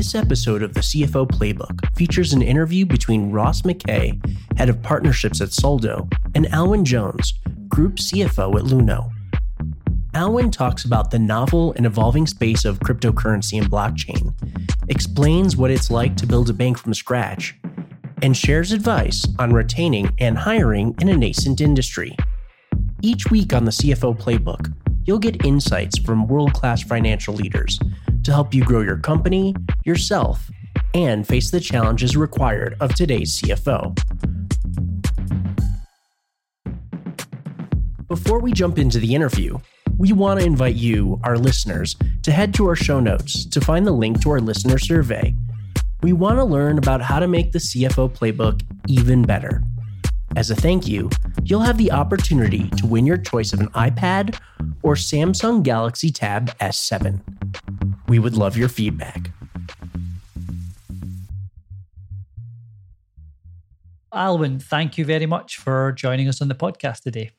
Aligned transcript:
This 0.00 0.14
episode 0.14 0.62
of 0.62 0.72
the 0.72 0.80
CFO 0.80 1.28
Playbook 1.28 1.94
features 1.94 2.32
an 2.32 2.40
interview 2.40 2.86
between 2.86 3.30
Ross 3.30 3.60
McKay, 3.60 4.18
head 4.56 4.70
of 4.70 4.82
partnerships 4.82 5.42
at 5.42 5.52
Soldo, 5.52 6.08
and 6.34 6.50
Alwyn 6.54 6.86
Jones, 6.86 7.34
group 7.68 7.96
CFO 7.96 8.58
at 8.58 8.64
Luno. 8.64 9.10
Alwyn 10.14 10.50
talks 10.50 10.86
about 10.86 11.10
the 11.10 11.18
novel 11.18 11.74
and 11.74 11.84
evolving 11.84 12.26
space 12.26 12.64
of 12.64 12.78
cryptocurrency 12.78 13.60
and 13.60 13.70
blockchain, 13.70 14.32
explains 14.88 15.54
what 15.54 15.70
it's 15.70 15.90
like 15.90 16.16
to 16.16 16.26
build 16.26 16.48
a 16.48 16.54
bank 16.54 16.78
from 16.78 16.94
scratch, 16.94 17.54
and 18.22 18.34
shares 18.34 18.72
advice 18.72 19.26
on 19.38 19.52
retaining 19.52 20.10
and 20.18 20.38
hiring 20.38 20.94
in 21.02 21.10
a 21.10 21.16
nascent 21.18 21.60
industry. 21.60 22.16
Each 23.02 23.30
week 23.30 23.52
on 23.52 23.66
the 23.66 23.70
CFO 23.70 24.18
Playbook, 24.18 24.72
you'll 25.04 25.18
get 25.18 25.44
insights 25.44 25.98
from 25.98 26.26
world 26.26 26.54
class 26.54 26.82
financial 26.82 27.34
leaders 27.34 27.78
to 28.22 28.32
help 28.32 28.54
you 28.54 28.62
grow 28.64 28.80
your 28.80 28.98
company, 28.98 29.54
yourself, 29.90 30.50
and 30.94 31.26
face 31.26 31.50
the 31.50 31.58
challenges 31.58 32.16
required 32.16 32.76
of 32.80 32.94
today's 32.94 33.40
CFO. 33.40 33.98
Before 38.06 38.38
we 38.38 38.52
jump 38.52 38.78
into 38.78 39.00
the 39.00 39.14
interview, 39.14 39.58
we 39.98 40.12
want 40.12 40.40
to 40.40 40.46
invite 40.46 40.76
you, 40.76 41.20
our 41.24 41.36
listeners, 41.36 41.96
to 42.22 42.30
head 42.30 42.54
to 42.54 42.66
our 42.68 42.76
show 42.76 43.00
notes 43.00 43.44
to 43.46 43.60
find 43.60 43.86
the 43.86 43.92
link 43.92 44.22
to 44.22 44.30
our 44.30 44.40
listener 44.40 44.78
survey. 44.78 45.34
We 46.02 46.12
want 46.12 46.38
to 46.38 46.44
learn 46.44 46.78
about 46.78 47.02
how 47.02 47.18
to 47.18 47.26
make 47.26 47.52
the 47.52 47.58
CFO 47.58 48.10
playbook 48.16 48.62
even 48.86 49.22
better. 49.22 49.62
As 50.36 50.50
a 50.50 50.54
thank 50.54 50.86
you, 50.86 51.10
you'll 51.42 51.60
have 51.60 51.76
the 51.76 51.90
opportunity 51.90 52.70
to 52.78 52.86
win 52.86 53.04
your 53.04 53.16
choice 53.16 53.52
of 53.52 53.60
an 53.60 53.68
iPad 53.70 54.38
or 54.82 54.94
Samsung 54.94 55.64
Galaxy 55.64 56.10
Tab 56.10 56.56
S7. 56.58 57.20
We 58.08 58.20
would 58.20 58.36
love 58.36 58.56
your 58.56 58.68
feedback. 58.68 59.32
Alwyn, 64.12 64.58
thank 64.58 64.98
you 64.98 65.04
very 65.04 65.26
much 65.26 65.56
for 65.56 65.92
joining 65.92 66.28
us 66.28 66.42
on 66.42 66.48
the 66.48 66.54
podcast 66.54 67.02
today. 67.02 67.30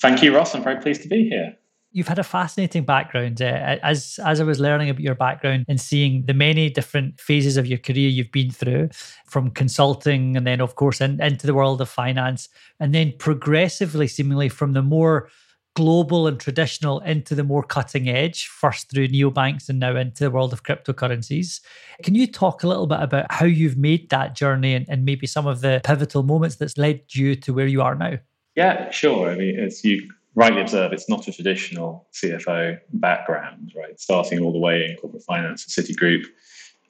Thank 0.00 0.22
you, 0.22 0.34
Ross. 0.34 0.54
I'm 0.54 0.62
very 0.62 0.80
pleased 0.80 1.02
to 1.02 1.08
be 1.08 1.28
here. 1.28 1.56
You've 1.92 2.08
had 2.08 2.18
a 2.18 2.24
fascinating 2.24 2.84
background. 2.84 3.40
Uh, 3.40 3.78
as 3.82 4.18
as 4.24 4.40
I 4.40 4.44
was 4.44 4.58
learning 4.58 4.90
about 4.90 5.00
your 5.00 5.14
background 5.14 5.64
and 5.68 5.80
seeing 5.80 6.26
the 6.26 6.34
many 6.34 6.68
different 6.68 7.20
phases 7.20 7.56
of 7.56 7.66
your 7.66 7.78
career 7.78 8.08
you've 8.08 8.32
been 8.32 8.50
through, 8.50 8.88
from 9.26 9.50
consulting 9.50 10.36
and 10.36 10.44
then, 10.44 10.60
of 10.60 10.74
course, 10.74 11.00
in, 11.00 11.22
into 11.22 11.46
the 11.46 11.54
world 11.54 11.80
of 11.80 11.88
finance, 11.88 12.48
and 12.80 12.92
then 12.92 13.12
progressively, 13.18 14.08
seemingly 14.08 14.48
from 14.48 14.72
the 14.72 14.82
more 14.82 15.28
global 15.74 16.26
and 16.26 16.38
traditional 16.38 17.00
into 17.00 17.34
the 17.34 17.44
more 17.44 17.62
cutting 17.62 18.08
edge, 18.08 18.46
first 18.46 18.90
through 18.90 19.08
neobanks 19.08 19.68
and 19.68 19.80
now 19.80 19.96
into 19.96 20.24
the 20.24 20.30
world 20.30 20.52
of 20.52 20.62
cryptocurrencies. 20.62 21.60
Can 22.02 22.14
you 22.14 22.26
talk 22.26 22.62
a 22.62 22.68
little 22.68 22.86
bit 22.86 23.00
about 23.00 23.26
how 23.30 23.46
you've 23.46 23.76
made 23.76 24.08
that 24.10 24.34
journey 24.34 24.74
and, 24.74 24.86
and 24.88 25.04
maybe 25.04 25.26
some 25.26 25.46
of 25.46 25.60
the 25.60 25.80
pivotal 25.84 26.22
moments 26.22 26.56
that's 26.56 26.78
led 26.78 27.02
you 27.12 27.34
to 27.36 27.52
where 27.52 27.66
you 27.66 27.82
are 27.82 27.94
now? 27.94 28.18
Yeah, 28.54 28.90
sure. 28.90 29.30
I 29.30 29.34
mean, 29.34 29.58
as 29.58 29.84
you 29.84 30.08
rightly 30.36 30.60
observe, 30.60 30.92
it's 30.92 31.08
not 31.08 31.26
a 31.26 31.32
traditional 31.32 32.06
CFO 32.12 32.78
background, 32.92 33.72
right? 33.76 33.98
Starting 33.98 34.40
all 34.40 34.52
the 34.52 34.58
way 34.58 34.88
in 34.88 34.96
corporate 34.96 35.24
finance 35.24 35.64
at 35.64 35.84
Citigroup, 35.84 36.24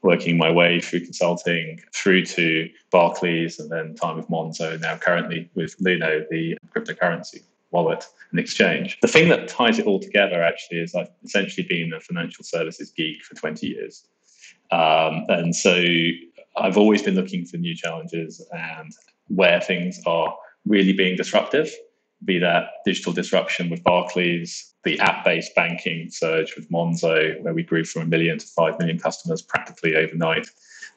working 0.02 0.36
my 0.36 0.50
way 0.50 0.80
through 0.80 1.00
consulting 1.00 1.80
through 1.94 2.26
to 2.26 2.68
Barclays 2.90 3.58
and 3.58 3.70
then 3.70 3.94
time 3.94 4.18
with 4.18 4.28
Monzo, 4.28 4.78
now 4.78 4.98
currently 4.98 5.50
with 5.54 5.78
Luno, 5.78 6.28
the 6.28 6.58
cryptocurrency 6.74 7.40
wallet 7.74 8.06
and 8.30 8.40
exchange. 8.40 8.98
The 9.02 9.08
thing 9.08 9.28
that 9.28 9.48
ties 9.48 9.78
it 9.78 9.86
all 9.86 9.98
together 9.98 10.42
actually 10.42 10.78
is 10.78 10.94
I've 10.94 11.10
essentially 11.24 11.66
been 11.66 11.92
a 11.92 12.00
financial 12.00 12.44
services 12.44 12.90
geek 12.90 13.22
for 13.24 13.34
20 13.34 13.66
years. 13.66 14.06
Um, 14.70 15.26
and 15.28 15.54
so 15.54 15.74
I've 16.56 16.78
always 16.78 17.02
been 17.02 17.16
looking 17.16 17.44
for 17.44 17.56
new 17.56 17.74
challenges 17.74 18.40
and 18.52 18.92
where 19.26 19.60
things 19.60 20.00
are 20.06 20.34
really 20.64 20.92
being 20.92 21.16
disruptive, 21.16 21.70
be 22.24 22.38
that 22.38 22.68
digital 22.86 23.12
disruption 23.12 23.68
with 23.68 23.82
Barclays, 23.82 24.74
the 24.84 24.98
app 25.00 25.24
based 25.24 25.54
banking 25.54 26.08
surge 26.10 26.54
with 26.56 26.70
Monzo, 26.70 27.42
where 27.42 27.54
we 27.54 27.62
grew 27.62 27.84
from 27.84 28.02
a 28.02 28.06
million 28.06 28.38
to 28.38 28.46
5 28.46 28.78
million 28.78 28.98
customers 28.98 29.42
practically 29.42 29.96
overnight. 29.96 30.46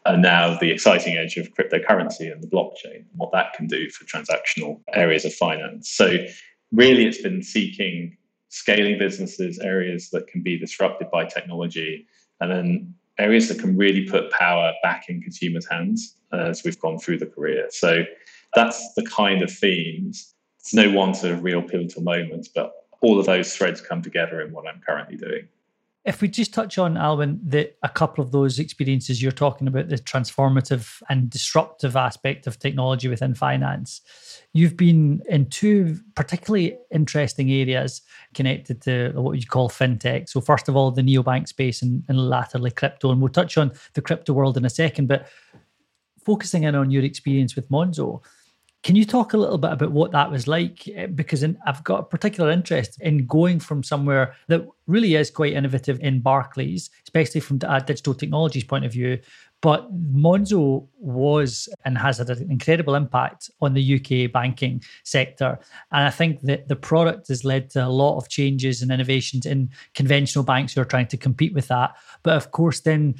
And 0.05 0.21
now 0.21 0.57
the 0.57 0.71
exciting 0.71 1.17
edge 1.17 1.35
of 1.37 1.53
cryptocurrency 1.53 2.31
and 2.31 2.41
the 2.41 2.47
blockchain, 2.47 3.03
what 3.15 3.31
that 3.33 3.53
can 3.53 3.67
do 3.67 3.89
for 3.89 4.05
transactional 4.05 4.79
areas 4.93 5.25
of 5.25 5.33
finance. 5.33 5.89
So 5.89 6.17
really 6.71 7.05
it's 7.05 7.21
been 7.21 7.41
seeking 7.41 8.17
scaling 8.49 8.97
businesses, 8.97 9.59
areas 9.59 10.09
that 10.11 10.27
can 10.27 10.41
be 10.41 10.57
disrupted 10.57 11.09
by 11.11 11.25
technology, 11.25 12.05
and 12.39 12.51
then 12.51 12.93
areas 13.19 13.47
that 13.49 13.59
can 13.59 13.75
really 13.75 14.07
put 14.07 14.31
power 14.31 14.73
back 14.83 15.09
in 15.09 15.21
consumers' 15.21 15.67
hands 15.67 16.15
as 16.31 16.63
we've 16.63 16.79
gone 16.79 16.99
through 16.99 17.17
the 17.17 17.25
career. 17.25 17.67
So 17.69 18.03
that's 18.55 18.93
the 18.93 19.03
kind 19.03 19.41
of 19.41 19.51
themes. 19.51 20.33
It's 20.59 20.73
no 20.73 20.91
one 20.91 21.13
sort 21.13 21.33
of 21.33 21.43
real 21.43 21.61
pivotal 21.61 22.03
moments, 22.03 22.47
but 22.47 22.71
all 23.01 23.19
of 23.19 23.25
those 23.25 23.55
threads 23.55 23.81
come 23.81 24.01
together 24.01 24.41
in 24.41 24.51
what 24.51 24.67
I'm 24.67 24.81
currently 24.85 25.17
doing. 25.17 25.47
If 26.07 26.21
we 26.21 26.29
just 26.29 26.53
touch 26.53 26.77
on 26.77 26.95
Alwyn, 26.95 27.37
the, 27.43 27.69
a 27.83 27.89
couple 27.89 28.23
of 28.23 28.31
those 28.31 28.59
experiences 28.59 29.21
you're 29.21 29.29
talking 29.33 29.67
about, 29.67 29.89
the 29.89 29.97
transformative 29.97 31.01
and 31.09 31.29
disruptive 31.29 31.97
aspect 31.97 32.47
of 32.47 32.57
technology 32.59 33.09
within 33.09 33.35
finance, 33.35 33.99
you've 34.53 34.77
been 34.77 35.21
in 35.27 35.49
two 35.49 35.99
particularly 36.15 36.77
interesting 36.93 37.51
areas 37.51 38.03
connected 38.33 38.81
to 38.83 39.11
what 39.15 39.37
you 39.37 39.45
call 39.45 39.69
fintech. 39.69 40.29
So, 40.29 40.39
first 40.39 40.69
of 40.69 40.77
all, 40.77 40.91
the 40.91 41.01
neobank 41.01 41.49
space 41.49 41.81
and, 41.81 42.05
and 42.07 42.29
latterly 42.29 42.71
crypto. 42.71 43.11
And 43.11 43.19
we'll 43.19 43.27
touch 43.27 43.57
on 43.57 43.73
the 43.93 44.01
crypto 44.01 44.31
world 44.31 44.55
in 44.55 44.63
a 44.63 44.69
second. 44.69 45.07
But 45.07 45.27
focusing 46.23 46.63
in 46.63 46.73
on 46.73 46.89
your 46.89 47.03
experience 47.03 47.53
with 47.57 47.69
Monzo, 47.69 48.23
can 48.87 48.95
you 48.95 49.03
talk 49.03 49.33
a 49.33 49.37
little 49.37 49.57
bit 49.57 49.73
about 49.73 49.91
what 49.91 50.13
that 50.13 50.31
was 50.31 50.47
like? 50.47 50.87
Eh, 50.87 51.07
because 51.07 51.43
in, 51.43 51.57
I've 51.65 51.83
got 51.83 51.99
a 51.99 52.03
particular 52.03 52.49
interest 52.49 52.97
in 53.01 53.27
going 53.27 53.59
from 53.59 53.83
somewhere 53.83 54.33
that 54.47 54.65
really 54.85 55.15
is 55.15 55.29
quite 55.29 55.51
innovative 55.51 55.99
in 55.99 56.21
Barclays, 56.21 56.89
especially 57.03 57.41
from 57.41 57.59
a 57.67 57.81
digital 57.81 58.13
technologies 58.13 58.63
point 58.63 58.85
of 58.85 58.93
view. 58.93 59.19
But 59.61 59.93
Monzo 59.93 60.87
was 60.99 61.67
and 61.83 61.97
has 61.97 62.19
had 62.19 62.29
an 62.29 62.49
incredible 62.49 62.95
impact 62.95 63.51
on 63.59 63.73
the 63.73 63.95
UK 63.95 64.31
banking 64.31 64.81
sector. 65.03 65.59
And 65.91 66.05
I 66.05 66.09
think 66.09 66.39
that 66.43 66.69
the 66.69 66.77
product 66.77 67.27
has 67.27 67.43
led 67.43 67.69
to 67.71 67.85
a 67.85 67.89
lot 67.89 68.17
of 68.17 68.29
changes 68.29 68.81
and 68.81 68.89
innovations 68.89 69.45
in 69.45 69.69
conventional 69.95 70.45
banks 70.45 70.73
who 70.73 70.79
are 70.79 70.85
trying 70.85 71.07
to 71.07 71.17
compete 71.17 71.53
with 71.53 71.67
that. 71.67 71.97
But 72.23 72.37
of 72.37 72.51
course, 72.51 72.79
then 72.79 73.15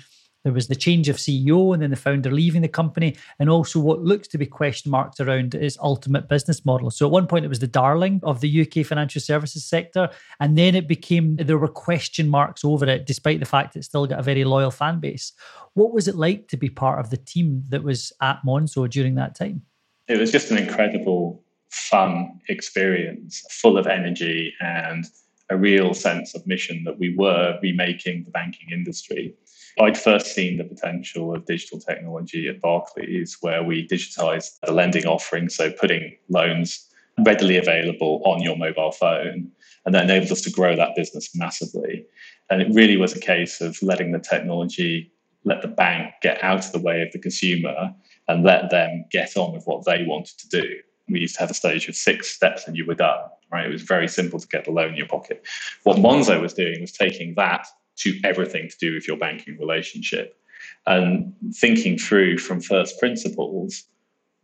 there 0.47 0.53
was 0.53 0.69
the 0.69 0.75
change 0.75 1.09
of 1.09 1.17
CEO 1.17 1.73
and 1.73 1.83
then 1.83 1.89
the 1.89 1.97
founder 1.97 2.31
leaving 2.31 2.61
the 2.61 2.69
company, 2.69 3.17
and 3.37 3.49
also 3.49 3.81
what 3.81 4.01
looks 4.01 4.29
to 4.29 4.37
be 4.37 4.45
question 4.45 4.89
marks 4.89 5.19
around 5.19 5.53
its 5.53 5.77
ultimate 5.81 6.29
business 6.29 6.65
model. 6.65 6.89
So 6.89 7.05
at 7.05 7.11
one 7.11 7.27
point, 7.27 7.43
it 7.43 7.49
was 7.49 7.59
the 7.59 7.67
darling 7.67 8.21
of 8.23 8.39
the 8.39 8.61
UK 8.61 8.85
financial 8.85 9.19
services 9.19 9.65
sector, 9.65 10.09
and 10.39 10.57
then 10.57 10.73
it 10.73 10.87
became 10.87 11.35
there 11.35 11.57
were 11.57 11.67
question 11.67 12.29
marks 12.29 12.63
over 12.63 12.85
it, 12.85 13.05
despite 13.05 13.41
the 13.41 13.45
fact 13.45 13.75
it 13.75 13.83
still 13.83 14.07
got 14.07 14.19
a 14.19 14.23
very 14.23 14.45
loyal 14.45 14.71
fan 14.71 15.01
base. 15.01 15.33
What 15.73 15.91
was 15.93 16.07
it 16.07 16.15
like 16.15 16.47
to 16.47 16.57
be 16.57 16.69
part 16.69 16.99
of 16.99 17.09
the 17.09 17.17
team 17.17 17.65
that 17.67 17.83
was 17.83 18.13
at 18.21 18.39
Monzo 18.47 18.89
during 18.89 19.15
that 19.15 19.35
time? 19.35 19.63
It 20.07 20.17
was 20.17 20.31
just 20.31 20.49
an 20.49 20.57
incredible, 20.57 21.43
fun 21.69 22.39
experience, 22.47 23.43
full 23.51 23.77
of 23.77 23.85
energy 23.85 24.53
and 24.61 25.05
a 25.49 25.57
real 25.57 25.93
sense 25.93 26.35
of 26.35 26.45
mission 26.47 26.83
that 26.85 26.99
we 26.99 27.15
were 27.15 27.57
remaking 27.61 28.23
the 28.23 28.31
banking 28.31 28.69
industry. 28.71 29.33
I'd 29.79 29.97
first 29.97 30.33
seen 30.33 30.57
the 30.57 30.63
potential 30.63 31.35
of 31.35 31.45
digital 31.45 31.79
technology 31.79 32.47
at 32.47 32.61
Barclays, 32.61 33.37
where 33.41 33.63
we 33.63 33.87
digitized 33.87 34.59
the 34.63 34.71
lending 34.71 35.05
offering, 35.05 35.49
so 35.49 35.71
putting 35.71 36.15
loans 36.29 36.87
readily 37.25 37.57
available 37.57 38.21
on 38.25 38.41
your 38.41 38.57
mobile 38.57 38.91
phone, 38.91 39.51
and 39.85 39.95
that 39.95 40.05
enabled 40.05 40.31
us 40.31 40.41
to 40.41 40.51
grow 40.51 40.75
that 40.75 40.95
business 40.95 41.35
massively. 41.35 42.05
And 42.49 42.61
it 42.61 42.73
really 42.73 42.97
was 42.97 43.15
a 43.15 43.19
case 43.19 43.61
of 43.61 43.77
letting 43.81 44.11
the 44.11 44.19
technology 44.19 45.11
let 45.43 45.61
the 45.61 45.67
bank 45.67 46.13
get 46.21 46.43
out 46.43 46.65
of 46.65 46.71
the 46.71 46.79
way 46.79 47.01
of 47.01 47.11
the 47.11 47.19
consumer 47.19 47.93
and 48.27 48.43
let 48.43 48.69
them 48.69 49.05
get 49.11 49.37
on 49.37 49.53
with 49.53 49.63
what 49.65 49.85
they 49.85 50.03
wanted 50.05 50.37
to 50.39 50.49
do. 50.49 50.75
We 51.09 51.21
used 51.21 51.35
to 51.35 51.41
have 51.41 51.51
a 51.51 51.53
stage 51.53 51.87
of 51.87 51.95
six 51.95 52.29
steps 52.29 52.67
and 52.67 52.75
you 52.75 52.85
were 52.85 52.95
done, 52.95 53.19
right? 53.51 53.65
It 53.65 53.71
was 53.71 53.83
very 53.83 54.09
simple 54.09 54.39
to 54.39 54.47
get 54.47 54.65
the 54.65 54.71
loan 54.71 54.89
in 54.89 54.95
your 54.97 55.07
pocket. 55.07 55.45
What 55.83 55.97
Monzo 55.97 56.41
was 56.41 56.53
doing 56.53 56.81
was 56.81 56.91
taking 56.91 57.33
that 57.35 57.65
to 57.97 58.19
everything 58.23 58.69
to 58.69 58.77
do 58.79 58.93
with 58.93 59.07
your 59.07 59.17
banking 59.17 59.57
relationship 59.59 60.39
and 60.85 61.33
thinking 61.53 61.97
through 61.97 62.37
from 62.37 62.61
first 62.61 62.99
principles 62.99 63.83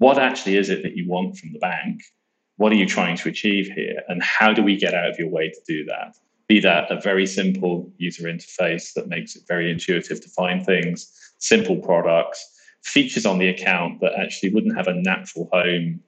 what 0.04 0.18
actually 0.18 0.58
is 0.58 0.70
it 0.70 0.84
that 0.84 0.98
you 0.98 1.08
want 1.08 1.38
from 1.38 1.54
the 1.54 1.60
bank? 1.60 2.04
What 2.58 2.72
are 2.72 2.76
you 2.76 2.86
trying 2.86 3.16
to 3.18 3.30
achieve 3.30 3.68
here? 3.68 4.02
And 4.10 4.22
how 4.22 4.52
do 4.52 4.62
we 4.62 4.76
get 4.76 4.94
out 4.94 5.10
of 5.10 5.18
your 5.18 5.30
way 5.30 5.50
to 5.50 5.60
do 5.66 5.86
that? 5.86 6.18
Be 6.48 6.60
that 6.60 6.92
a 6.92 7.00
very 7.00 7.26
simple 7.26 7.90
user 7.98 8.24
interface 8.24 8.94
that 8.96 9.08
makes 9.08 9.36
it 9.38 9.44
very 9.48 9.72
intuitive 9.72 10.20
to 10.22 10.30
find 10.30 10.66
things, 10.66 11.10
simple 11.38 11.78
products, 11.78 12.46
features 12.84 13.26
on 13.26 13.38
the 13.38 13.48
account 13.48 14.02
that 14.02 14.14
actually 14.20 14.54
wouldn't 14.54 14.76
have 14.76 14.88
a 14.88 14.94
natural 14.94 15.48
home 15.54 16.02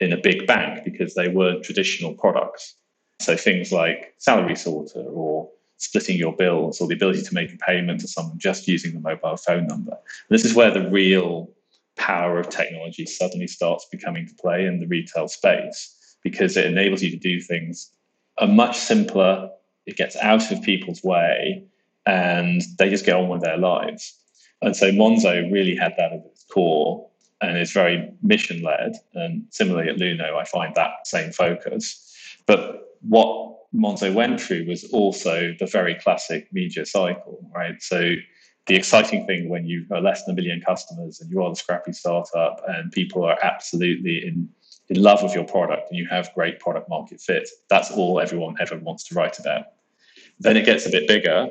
in 0.00 0.12
a 0.12 0.16
big 0.16 0.46
bank 0.46 0.84
because 0.84 1.14
they 1.14 1.28
weren't 1.28 1.64
traditional 1.64 2.12
products. 2.14 2.74
So 3.20 3.36
things 3.36 3.72
like 3.72 4.14
salary 4.18 4.56
sorter 4.56 5.00
or 5.00 5.50
splitting 5.78 6.16
your 6.16 6.34
bills 6.34 6.80
or 6.80 6.88
the 6.88 6.94
ability 6.94 7.22
to 7.22 7.34
make 7.34 7.52
a 7.52 7.56
payment 7.56 8.00
to 8.00 8.08
someone 8.08 8.38
just 8.38 8.68
using 8.68 8.92
the 8.92 9.00
mobile 9.00 9.36
phone 9.36 9.66
number. 9.66 9.92
And 9.92 10.30
this 10.30 10.44
is 10.44 10.54
where 10.54 10.70
the 10.70 10.88
real 10.90 11.50
power 11.96 12.38
of 12.38 12.48
technology 12.48 13.06
suddenly 13.06 13.46
starts 13.46 13.86
becoming 13.90 14.26
to 14.26 14.34
play 14.34 14.66
in 14.66 14.80
the 14.80 14.86
retail 14.86 15.28
space 15.28 16.16
because 16.22 16.56
it 16.56 16.66
enables 16.66 17.02
you 17.02 17.10
to 17.10 17.16
do 17.16 17.40
things 17.40 17.90
a 18.38 18.46
much 18.46 18.78
simpler, 18.78 19.50
it 19.86 19.96
gets 19.96 20.16
out 20.16 20.50
of 20.52 20.62
people's 20.62 21.02
way, 21.02 21.64
and 22.06 22.62
they 22.78 22.88
just 22.88 23.04
get 23.04 23.16
on 23.16 23.28
with 23.28 23.42
their 23.42 23.58
lives. 23.58 24.14
And 24.62 24.76
so 24.76 24.90
Monzo 24.90 25.52
really 25.52 25.76
had 25.76 25.94
that 25.98 26.12
at 26.12 26.24
its 26.26 26.44
core 26.44 27.08
and 27.40 27.56
is 27.58 27.72
very 27.72 28.10
mission 28.22 28.62
led. 28.62 28.94
And 29.14 29.44
similarly 29.50 29.88
at 29.88 29.96
Luno, 29.96 30.36
I 30.36 30.44
find 30.44 30.74
that 30.74 31.06
same 31.06 31.32
focus. 31.32 32.04
But 32.46 32.96
what 33.02 33.57
Monzo 33.74 34.12
went 34.12 34.40
through 34.40 34.66
was 34.66 34.84
also 34.92 35.54
the 35.58 35.66
very 35.66 35.94
classic 35.94 36.48
media 36.52 36.86
cycle, 36.86 37.38
right? 37.54 37.80
So 37.80 38.14
the 38.66 38.76
exciting 38.76 39.26
thing 39.26 39.48
when 39.48 39.66
you 39.66 39.86
are 39.90 40.00
less 40.00 40.24
than 40.24 40.34
a 40.34 40.36
million 40.36 40.60
customers 40.60 41.20
and 41.20 41.30
you 41.30 41.42
are 41.42 41.50
the 41.50 41.56
scrappy 41.56 41.92
startup 41.92 42.62
and 42.66 42.92
people 42.92 43.24
are 43.24 43.38
absolutely 43.42 44.26
in, 44.26 44.48
in 44.88 45.02
love 45.02 45.22
with 45.22 45.34
your 45.34 45.44
product 45.44 45.90
and 45.90 45.98
you 45.98 46.06
have 46.08 46.32
great 46.34 46.60
product 46.60 46.88
market 46.88 47.20
fit, 47.20 47.48
that's 47.68 47.90
all 47.90 48.20
everyone 48.20 48.56
ever 48.60 48.78
wants 48.78 49.04
to 49.04 49.14
write 49.14 49.38
about. 49.38 49.64
Then 50.38 50.56
it 50.56 50.64
gets 50.64 50.86
a 50.86 50.90
bit 50.90 51.08
bigger, 51.08 51.48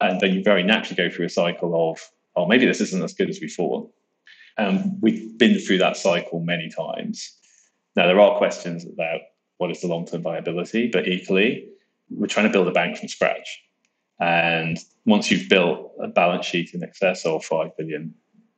and 0.00 0.20
then 0.20 0.32
you 0.32 0.42
very 0.42 0.62
naturally 0.62 0.96
go 0.96 1.14
through 1.14 1.26
a 1.26 1.30
cycle 1.30 1.90
of, 1.90 2.00
oh, 2.34 2.46
maybe 2.46 2.66
this 2.66 2.80
isn't 2.80 3.02
as 3.02 3.12
good 3.12 3.28
as 3.28 3.40
we 3.40 3.48
thought. 3.48 3.90
And 4.58 4.98
we've 5.00 5.36
been 5.38 5.58
through 5.58 5.78
that 5.78 5.96
cycle 5.96 6.40
many 6.40 6.70
times. 6.70 7.38
Now, 7.94 8.06
there 8.06 8.20
are 8.20 8.38
questions 8.38 8.84
about 8.84 9.20
what 9.62 9.70
is 9.70 9.80
the 9.80 9.86
long 9.86 10.04
term 10.04 10.22
viability, 10.22 10.88
but 10.88 11.06
equally, 11.06 11.68
we're 12.10 12.26
trying 12.26 12.48
to 12.48 12.52
build 12.52 12.66
a 12.66 12.72
bank 12.72 12.96
from 12.96 13.06
scratch. 13.06 13.62
And 14.20 14.76
once 15.06 15.30
you've 15.30 15.48
built 15.48 15.92
a 16.02 16.08
balance 16.08 16.46
sheet 16.46 16.74
in 16.74 16.82
excess 16.82 17.24
of 17.24 17.44
five 17.44 17.70
billion 17.78 18.12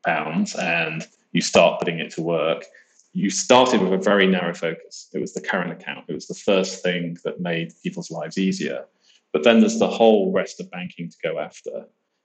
pounds 0.04 0.54
and 0.54 1.06
you 1.32 1.42
start 1.42 1.78
putting 1.78 1.98
it 1.98 2.10
to 2.12 2.22
work, 2.22 2.64
you 3.12 3.28
started 3.28 3.82
with 3.82 3.92
a 3.92 3.98
very 3.98 4.26
narrow 4.26 4.54
focus. 4.54 5.10
It 5.12 5.20
was 5.20 5.34
the 5.34 5.42
current 5.42 5.72
account. 5.72 6.06
It 6.08 6.14
was 6.14 6.26
the 6.26 6.34
first 6.34 6.82
thing 6.82 7.18
that 7.22 7.38
made 7.38 7.72
people's 7.82 8.10
lives 8.10 8.38
easier. 8.38 8.86
But 9.34 9.44
then 9.44 9.60
there's 9.60 9.78
the 9.78 9.88
whole 9.88 10.32
rest 10.32 10.58
of 10.58 10.70
banking 10.70 11.10
to 11.10 11.16
go 11.22 11.38
after. 11.38 11.84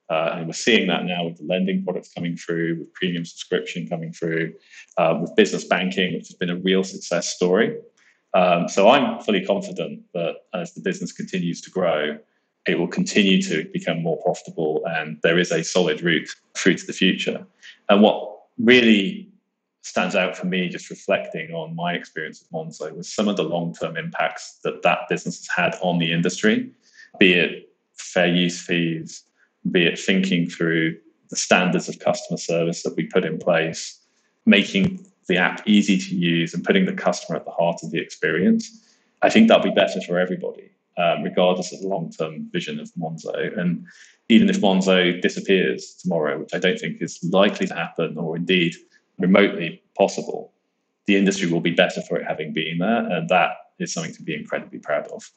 Uh, 0.09 0.35
and 0.35 0.47
we're 0.47 0.53
seeing 0.53 0.87
that 0.87 1.03
now 1.03 1.25
with 1.25 1.37
the 1.37 1.43
lending 1.43 1.83
products 1.83 2.13
coming 2.13 2.37
through, 2.37 2.79
with 2.79 2.93
premium 2.93 3.25
subscription 3.25 3.89
coming 3.89 4.13
through, 4.13 4.53
uh, 4.97 5.19
with 5.21 5.35
business 5.35 5.65
banking, 5.65 6.13
which 6.13 6.29
has 6.29 6.37
been 6.37 6.49
a 6.49 6.55
real 6.55 6.83
success 6.83 7.27
story. 7.27 7.75
Um, 8.33 8.67
so 8.67 8.89
I'm 8.89 9.19
fully 9.21 9.45
confident 9.45 10.01
that 10.13 10.35
as 10.53 10.73
the 10.73 10.81
business 10.81 11.11
continues 11.11 11.61
to 11.61 11.71
grow, 11.71 12.17
it 12.67 12.77
will 12.77 12.87
continue 12.87 13.41
to 13.43 13.67
become 13.73 14.03
more 14.03 14.21
profitable 14.21 14.83
and 14.85 15.17
there 15.23 15.39
is 15.39 15.51
a 15.51 15.63
solid 15.63 16.01
route 16.01 16.29
through 16.55 16.75
to 16.75 16.85
the 16.85 16.93
future. 16.93 17.45
And 17.89 18.01
what 18.01 18.39
really 18.59 19.29
stands 19.81 20.15
out 20.15 20.37
for 20.37 20.45
me, 20.45 20.69
just 20.69 20.89
reflecting 20.89 21.51
on 21.51 21.75
my 21.75 21.93
experience 21.93 22.41
with 22.41 22.51
Monzo, 22.51 22.95
was 22.95 23.11
some 23.11 23.27
of 23.27 23.37
the 23.37 23.43
long 23.43 23.73
term 23.73 23.97
impacts 23.97 24.59
that 24.63 24.83
that 24.83 24.99
business 25.09 25.47
has 25.47 25.73
had 25.73 25.79
on 25.81 25.97
the 25.97 26.11
industry, 26.11 26.71
be 27.17 27.33
it 27.33 27.69
fair 27.97 28.27
use 28.27 28.61
fees, 28.61 29.23
be 29.71 29.85
it 29.85 29.97
thinking 29.97 30.47
through 30.47 30.97
the 31.29 31.35
standards 31.35 31.89
of 31.89 31.99
customer 31.99 32.37
service 32.37 32.83
that 32.83 32.95
we 32.95 33.05
put 33.05 33.25
in 33.25 33.37
place, 33.37 33.99
making 34.45 35.05
the 35.29 35.37
app 35.37 35.65
easy 35.65 35.97
to 35.97 36.15
use 36.15 36.53
and 36.53 36.63
putting 36.63 36.85
the 36.85 36.93
customer 36.93 37.37
at 37.37 37.45
the 37.45 37.51
heart 37.51 37.79
of 37.83 37.91
the 37.91 37.99
experience. 37.99 38.97
I 39.21 39.29
think 39.29 39.47
that'll 39.47 39.63
be 39.63 39.71
better 39.71 40.01
for 40.01 40.19
everybody, 40.19 40.71
um, 40.97 41.23
regardless 41.23 41.71
of 41.71 41.79
the 41.81 41.87
long 41.87 42.11
term 42.11 42.49
vision 42.51 42.79
of 42.79 42.91
Monzo. 42.99 43.57
And 43.57 43.85
even 44.27 44.49
if 44.49 44.59
Monzo 44.59 45.21
disappears 45.21 45.95
tomorrow, 46.01 46.39
which 46.39 46.53
I 46.53 46.59
don't 46.59 46.79
think 46.79 47.01
is 47.01 47.19
likely 47.23 47.67
to 47.67 47.73
happen 47.73 48.17
or 48.17 48.35
indeed 48.35 48.75
remotely 49.17 49.81
possible, 49.97 50.51
the 51.05 51.15
industry 51.15 51.49
will 51.49 51.61
be 51.61 51.71
better 51.71 52.01
for 52.01 52.17
it 52.17 52.27
having 52.27 52.51
been 52.51 52.79
there. 52.79 53.09
And 53.09 53.29
that 53.29 53.51
is 53.79 53.93
something 53.93 54.13
to 54.13 54.23
be 54.23 54.35
incredibly 54.35 54.79
proud 54.79 55.07
of. 55.07 55.31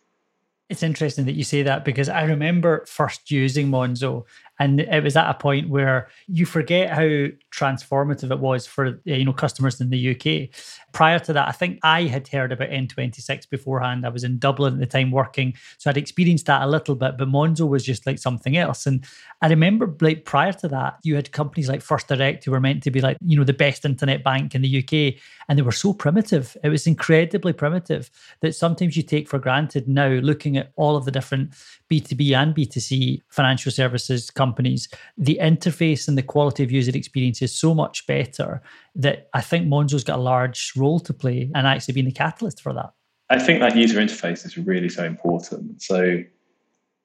It's 0.68 0.82
interesting 0.82 1.26
that 1.26 1.32
you 1.34 1.44
say 1.44 1.62
that 1.64 1.84
because 1.84 2.08
I 2.08 2.22
remember 2.22 2.84
first 2.86 3.30
using 3.30 3.68
Monzo 3.68 4.24
and 4.62 4.78
it 4.78 5.02
was 5.02 5.16
at 5.16 5.28
a 5.28 5.34
point 5.34 5.68
where 5.68 6.08
you 6.28 6.46
forget 6.46 6.90
how 6.90 7.26
transformative 7.50 8.30
it 8.30 8.38
was 8.38 8.64
for 8.64 9.00
eh, 9.08 9.16
you 9.16 9.24
know 9.24 9.32
customers 9.32 9.80
in 9.80 9.90
the 9.90 10.10
UK. 10.14 10.50
Prior 10.92 11.18
to 11.18 11.32
that, 11.32 11.48
I 11.48 11.52
think 11.52 11.80
I 11.82 12.02
had 12.02 12.28
heard 12.28 12.52
about 12.52 12.68
N26 12.68 13.50
beforehand. 13.50 14.06
I 14.06 14.10
was 14.10 14.22
in 14.22 14.38
Dublin 14.38 14.74
at 14.74 14.78
the 14.78 14.86
time 14.86 15.10
working, 15.10 15.54
so 15.78 15.90
I'd 15.90 15.96
experienced 15.96 16.46
that 16.46 16.62
a 16.62 16.68
little 16.68 16.94
bit. 16.94 17.18
But 17.18 17.28
Monzo 17.28 17.68
was 17.68 17.84
just 17.84 18.06
like 18.06 18.20
something 18.20 18.56
else. 18.56 18.86
And 18.86 19.04
I 19.40 19.48
remember 19.48 19.92
like 20.00 20.24
prior 20.24 20.52
to 20.52 20.68
that, 20.68 20.98
you 21.02 21.16
had 21.16 21.32
companies 21.32 21.68
like 21.68 21.82
First 21.82 22.06
Direct 22.06 22.44
who 22.44 22.52
were 22.52 22.60
meant 22.60 22.84
to 22.84 22.92
be 22.92 23.00
like 23.00 23.16
you 23.20 23.36
know 23.36 23.44
the 23.44 23.52
best 23.52 23.84
internet 23.84 24.22
bank 24.22 24.54
in 24.54 24.62
the 24.62 24.78
UK, 24.78 25.20
and 25.48 25.58
they 25.58 25.62
were 25.62 25.72
so 25.72 25.92
primitive. 25.92 26.56
It 26.62 26.68
was 26.68 26.86
incredibly 26.86 27.52
primitive 27.52 28.10
that 28.42 28.54
sometimes 28.54 28.96
you 28.96 29.02
take 29.02 29.28
for 29.28 29.40
granted 29.40 29.88
now. 29.88 30.08
Looking 30.22 30.56
at 30.56 30.70
all 30.76 30.94
of 30.94 31.04
the 31.04 31.10
different 31.10 31.54
B2B 31.92 32.34
and 32.34 32.54
B2C 32.54 33.20
financial 33.28 33.70
services 33.70 34.30
companies, 34.30 34.88
the 35.18 35.38
interface 35.42 36.08
and 36.08 36.16
the 36.16 36.22
quality 36.22 36.64
of 36.64 36.72
user 36.72 36.96
experience 36.96 37.42
is 37.42 37.54
so 37.54 37.74
much 37.74 38.06
better 38.06 38.62
that 38.94 39.28
I 39.34 39.42
think 39.42 39.68
Monzo's 39.68 40.02
got 40.02 40.18
a 40.18 40.22
large 40.22 40.72
role 40.74 41.00
to 41.00 41.12
play 41.12 41.50
and 41.54 41.66
actually 41.66 41.92
being 41.92 42.06
the 42.06 42.12
catalyst 42.12 42.62
for 42.62 42.72
that. 42.72 42.94
I 43.28 43.38
think 43.38 43.60
that 43.60 43.76
user 43.76 44.00
interface 44.00 44.46
is 44.46 44.56
really 44.56 44.88
so 44.88 45.04
important. 45.04 45.82
So, 45.82 46.22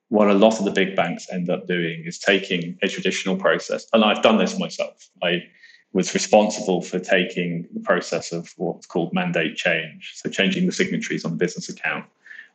what 0.10 0.30
a 0.30 0.34
lot 0.34 0.58
of 0.58 0.64
the 0.64 0.72
big 0.72 0.96
banks 0.96 1.28
end 1.30 1.50
up 1.50 1.68
doing 1.68 2.04
is 2.06 2.18
taking 2.18 2.78
a 2.82 2.88
traditional 2.88 3.36
process, 3.36 3.86
and 3.92 4.06
I've 4.06 4.24
done 4.24 4.38
this 4.38 4.58
myself. 4.58 5.10
I 5.22 5.44
was 5.92 6.14
responsible 6.14 6.82
for 6.82 6.98
taking 7.00 7.68
the 7.74 7.82
process 7.82 8.32
of 8.32 8.54
what's 8.56 8.86
called 8.86 9.14
mandate 9.14 9.58
change, 9.58 10.14
so 10.16 10.30
changing 10.30 10.66
the 10.66 10.72
signatories 10.72 11.26
on 11.26 11.32
the 11.32 11.38
business 11.38 11.68
account 11.68 12.06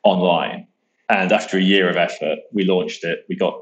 online 0.02 0.67
and 1.09 1.33
after 1.33 1.57
a 1.57 1.63
year 1.63 1.89
of 1.89 1.97
effort, 1.97 2.39
we 2.53 2.65
launched 2.65 3.05
it. 3.05 3.25
We 3.29 3.37
got 3.37 3.61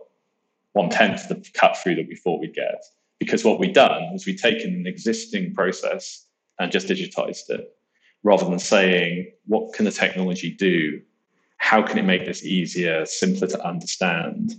one 0.73 0.89
tenth 0.89 1.31
of 1.31 1.43
the 1.43 1.51
cut 1.53 1.77
through 1.77 1.97
that 1.97 2.09
we 2.09 2.17
thought 2.17 2.41
we'd 2.41 2.55
get. 2.55 2.85
Because 3.19 3.45
what 3.45 3.59
we'd 3.59 3.75
done 3.75 4.13
was 4.13 4.25
we'd 4.25 4.39
taken 4.39 4.75
an 4.75 4.87
existing 4.87 5.55
process 5.55 6.27
and 6.59 6.73
just 6.73 6.89
digitized 6.89 7.51
it 7.51 7.75
rather 8.23 8.45
than 8.45 8.59
saying, 8.59 9.31
what 9.47 9.73
can 9.73 9.85
the 9.85 9.91
technology 9.91 10.51
do? 10.51 11.01
How 11.57 11.83
can 11.83 11.99
it 11.99 12.05
make 12.05 12.25
this 12.25 12.45
easier, 12.45 13.05
simpler 13.05 13.49
to 13.49 13.67
understand? 13.67 14.53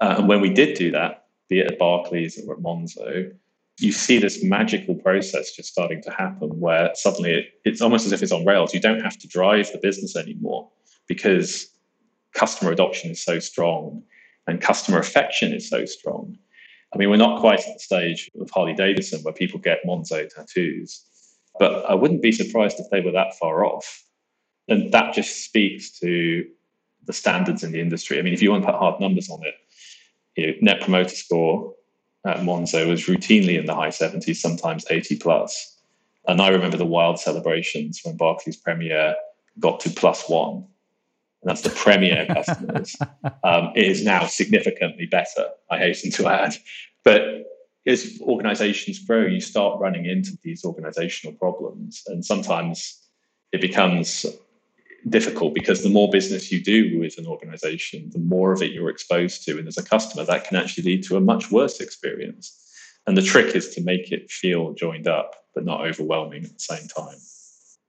Uh, 0.00 0.16
and 0.18 0.28
when 0.28 0.40
we 0.40 0.50
did 0.50 0.76
do 0.76 0.90
that, 0.92 1.26
be 1.48 1.60
it 1.60 1.72
at 1.72 1.78
Barclays 1.78 2.38
or 2.46 2.54
at 2.54 2.60
Monzo, 2.60 3.32
you 3.78 3.92
see 3.92 4.18
this 4.18 4.42
magical 4.42 4.94
process 4.94 5.52
just 5.52 5.70
starting 5.70 6.02
to 6.02 6.10
happen 6.10 6.48
where 6.60 6.90
suddenly 6.94 7.32
it, 7.32 7.46
it's 7.64 7.80
almost 7.80 8.06
as 8.06 8.12
if 8.12 8.22
it's 8.22 8.32
on 8.32 8.44
rails. 8.44 8.74
You 8.74 8.80
don't 8.80 9.00
have 9.00 9.18
to 9.18 9.28
drive 9.28 9.70
the 9.72 9.78
business 9.78 10.16
anymore 10.16 10.70
because 11.06 11.68
customer 12.34 12.72
adoption 12.72 13.10
is 13.10 13.22
so 13.22 13.38
strong 13.38 14.02
and 14.46 14.60
customer 14.60 14.98
affection 14.98 15.52
is 15.52 15.68
so 15.68 15.84
strong. 15.84 16.36
I 16.92 16.96
mean, 16.96 17.10
we're 17.10 17.16
not 17.16 17.40
quite 17.40 17.60
at 17.60 17.74
the 17.74 17.78
stage 17.78 18.30
of 18.40 18.50
Harley 18.50 18.74
Davidson 18.74 19.20
where 19.22 19.34
people 19.34 19.60
get 19.60 19.84
Monzo 19.86 20.28
tattoos, 20.28 21.04
but 21.58 21.84
I 21.88 21.94
wouldn't 21.94 22.22
be 22.22 22.32
surprised 22.32 22.80
if 22.80 22.88
they 22.90 23.00
were 23.00 23.12
that 23.12 23.34
far 23.38 23.64
off. 23.64 24.04
And 24.68 24.92
that 24.92 25.14
just 25.14 25.44
speaks 25.44 25.98
to 26.00 26.46
the 27.04 27.12
standards 27.12 27.62
in 27.62 27.72
the 27.72 27.80
industry. 27.80 28.18
I 28.18 28.22
mean, 28.22 28.34
if 28.34 28.42
you 28.42 28.50
want 28.50 28.62
to 28.62 28.70
put 28.70 28.78
hard 28.78 29.00
numbers 29.00 29.28
on 29.28 29.40
it, 29.44 29.54
you 30.36 30.46
know, 30.46 30.52
net 30.60 30.80
promoter 30.80 31.14
score 31.14 31.74
at 32.26 32.38
Monzo 32.38 32.88
was 32.88 33.06
routinely 33.06 33.58
in 33.58 33.66
the 33.66 33.74
high 33.74 33.88
70s, 33.88 34.36
sometimes 34.36 34.84
80 34.90 35.16
plus. 35.16 35.78
And 36.26 36.40
I 36.40 36.48
remember 36.48 36.76
the 36.76 36.86
wild 36.86 37.18
celebrations 37.18 38.00
when 38.02 38.16
Barclays 38.16 38.56
Premier 38.56 39.14
got 39.58 39.80
to 39.80 39.90
plus 39.90 40.28
one 40.28 40.66
that's 41.48 41.62
the 41.62 41.70
premier 41.70 42.26
customers, 42.26 42.96
um, 43.44 43.72
it 43.74 43.86
is 43.86 44.04
now 44.04 44.26
significantly 44.26 45.06
better, 45.06 45.46
I 45.70 45.78
hasten 45.78 46.10
to 46.12 46.28
add. 46.28 46.54
But 47.04 47.22
as 47.86 48.20
organizations 48.22 48.98
grow, 48.98 49.24
you 49.24 49.40
start 49.40 49.80
running 49.80 50.04
into 50.06 50.36
these 50.42 50.64
organizational 50.64 51.36
problems. 51.36 52.02
And 52.06 52.24
sometimes 52.24 53.02
it 53.52 53.60
becomes 53.60 54.26
difficult 55.08 55.54
because 55.54 55.82
the 55.82 55.88
more 55.88 56.10
business 56.10 56.52
you 56.52 56.62
do 56.62 56.98
with 56.98 57.18
an 57.18 57.26
organization, 57.26 58.10
the 58.10 58.18
more 58.18 58.52
of 58.52 58.62
it 58.62 58.72
you're 58.72 58.90
exposed 58.90 59.44
to. 59.44 59.58
And 59.58 59.66
as 59.66 59.78
a 59.78 59.82
customer, 59.82 60.24
that 60.24 60.44
can 60.44 60.56
actually 60.56 60.84
lead 60.84 61.04
to 61.04 61.16
a 61.16 61.20
much 61.20 61.50
worse 61.50 61.80
experience. 61.80 62.54
And 63.06 63.16
the 63.16 63.22
trick 63.22 63.56
is 63.56 63.74
to 63.74 63.82
make 63.82 64.12
it 64.12 64.30
feel 64.30 64.74
joined 64.74 65.08
up, 65.08 65.34
but 65.54 65.64
not 65.64 65.86
overwhelming 65.86 66.44
at 66.44 66.52
the 66.52 66.58
same 66.58 66.88
time. 66.88 67.16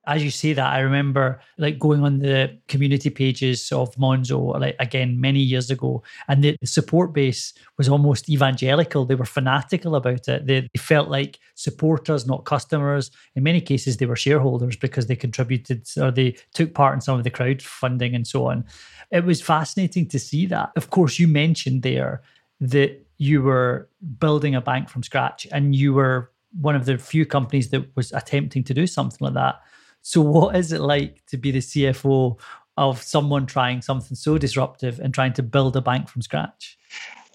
As 0.08 0.24
you 0.24 0.32
say 0.32 0.54
that, 0.54 0.74
I 0.74 0.80
remember 0.80 1.40
like 1.58 1.78
going 1.78 2.04
on 2.04 2.20
the 2.20 2.58
community 2.68 3.10
pages 3.10 3.72
of 3.72 3.94
Monzo, 3.96 4.60
like 4.60 4.76
again 4.80 5.20
many 5.20 5.40
years 5.40 5.70
ago, 5.70 6.04
and 6.28 6.44
the 6.44 6.58
support 6.64 7.14
base 7.14 7.54
was 7.78 7.90
almost 7.90 8.30
evangelical. 8.30 9.06
They 9.06 9.16
were 9.16 9.26
fanatical 9.26 9.96
about 9.96 10.28
it. 10.28 10.48
They, 10.48 10.62
they 10.62 10.80
felt 10.80 11.10
like 11.10 11.40
supporters, 11.56 12.26
not 12.26 12.46
customers. 12.46 13.12
In 13.36 13.44
many 13.44 13.62
cases, 13.62 13.98
they 13.98 14.06
were 14.06 14.16
shareholders 14.16 14.76
because 14.76 15.08
they 15.08 15.16
contributed 15.16 15.88
or 15.98 16.12
they 16.12 16.38
took 16.54 16.74
part 16.74 16.96
in 16.96 17.02
some 17.02 17.18
of 17.18 17.24
the 17.24 17.32
crowdfunding 17.32 18.16
and 18.16 18.26
so 18.26 18.48
on. 18.48 18.66
It 19.12 19.26
was 19.26 19.42
fascinating 19.42 20.08
to 20.10 20.20
see 20.20 20.46
that. 20.48 20.72
Of 20.76 20.90
course, 20.90 21.20
you 21.20 21.28
mentioned 21.28 21.84
there 21.84 22.24
that 22.62 23.06
you 23.18 23.42
were 23.44 23.90
building 24.20 24.56
a 24.56 24.62
bank 24.62 24.90
from 24.90 25.04
scratch 25.04 25.46
and 25.52 25.76
you 25.76 25.94
were 25.94 26.32
one 26.62 26.76
of 26.76 26.86
the 26.86 26.98
few 26.98 27.26
companies 27.26 27.70
that 27.70 27.86
was 27.96 28.12
attempting 28.14 28.64
to 28.64 28.74
do 28.74 28.88
something 28.88 29.20
like 29.22 29.34
that. 29.34 29.62
So, 30.02 30.22
what 30.22 30.56
is 30.56 30.72
it 30.72 30.82
like 30.82 31.26
to 31.28 31.38
be 31.38 31.52
the 31.52 31.60
CFO 31.60 32.40
of 32.78 33.02
someone 33.02 33.46
trying 33.46 33.82
something 33.82 34.16
so 34.16 34.38
disruptive 34.38 35.00
and 35.00 35.14
trying 35.14 35.34
to 35.34 35.44
build 35.44 35.76
a 35.76 35.82
bank 35.82 36.08
from 36.08 36.22
scratch? 36.22 36.78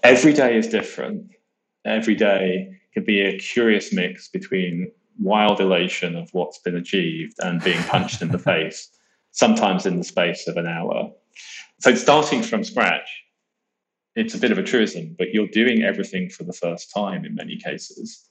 Every 0.03 0.33
day 0.33 0.57
is 0.57 0.67
different. 0.67 1.29
Every 1.85 2.15
day 2.15 2.69
can 2.93 3.03
be 3.03 3.21
a 3.21 3.37
curious 3.37 3.93
mix 3.93 4.27
between 4.27 4.91
wild 5.19 5.61
elation 5.61 6.15
of 6.15 6.33
what's 6.33 6.59
been 6.59 6.75
achieved 6.75 7.35
and 7.39 7.63
being 7.63 7.81
punched 7.83 8.21
in 8.21 8.29
the 8.29 8.39
face, 8.51 8.89
sometimes 9.31 9.85
in 9.85 9.97
the 9.97 10.03
space 10.03 10.47
of 10.47 10.57
an 10.57 10.67
hour. 10.67 11.11
So, 11.79 11.93
starting 11.93 12.41
from 12.41 12.63
scratch, 12.63 13.09
it's 14.15 14.33
a 14.33 14.39
bit 14.39 14.51
of 14.51 14.57
a 14.57 14.63
truism, 14.63 15.15
but 15.17 15.33
you're 15.33 15.47
doing 15.47 15.83
everything 15.83 16.29
for 16.29 16.43
the 16.43 16.53
first 16.53 16.91
time 16.93 17.25
in 17.25 17.35
many 17.35 17.57
cases. 17.57 18.27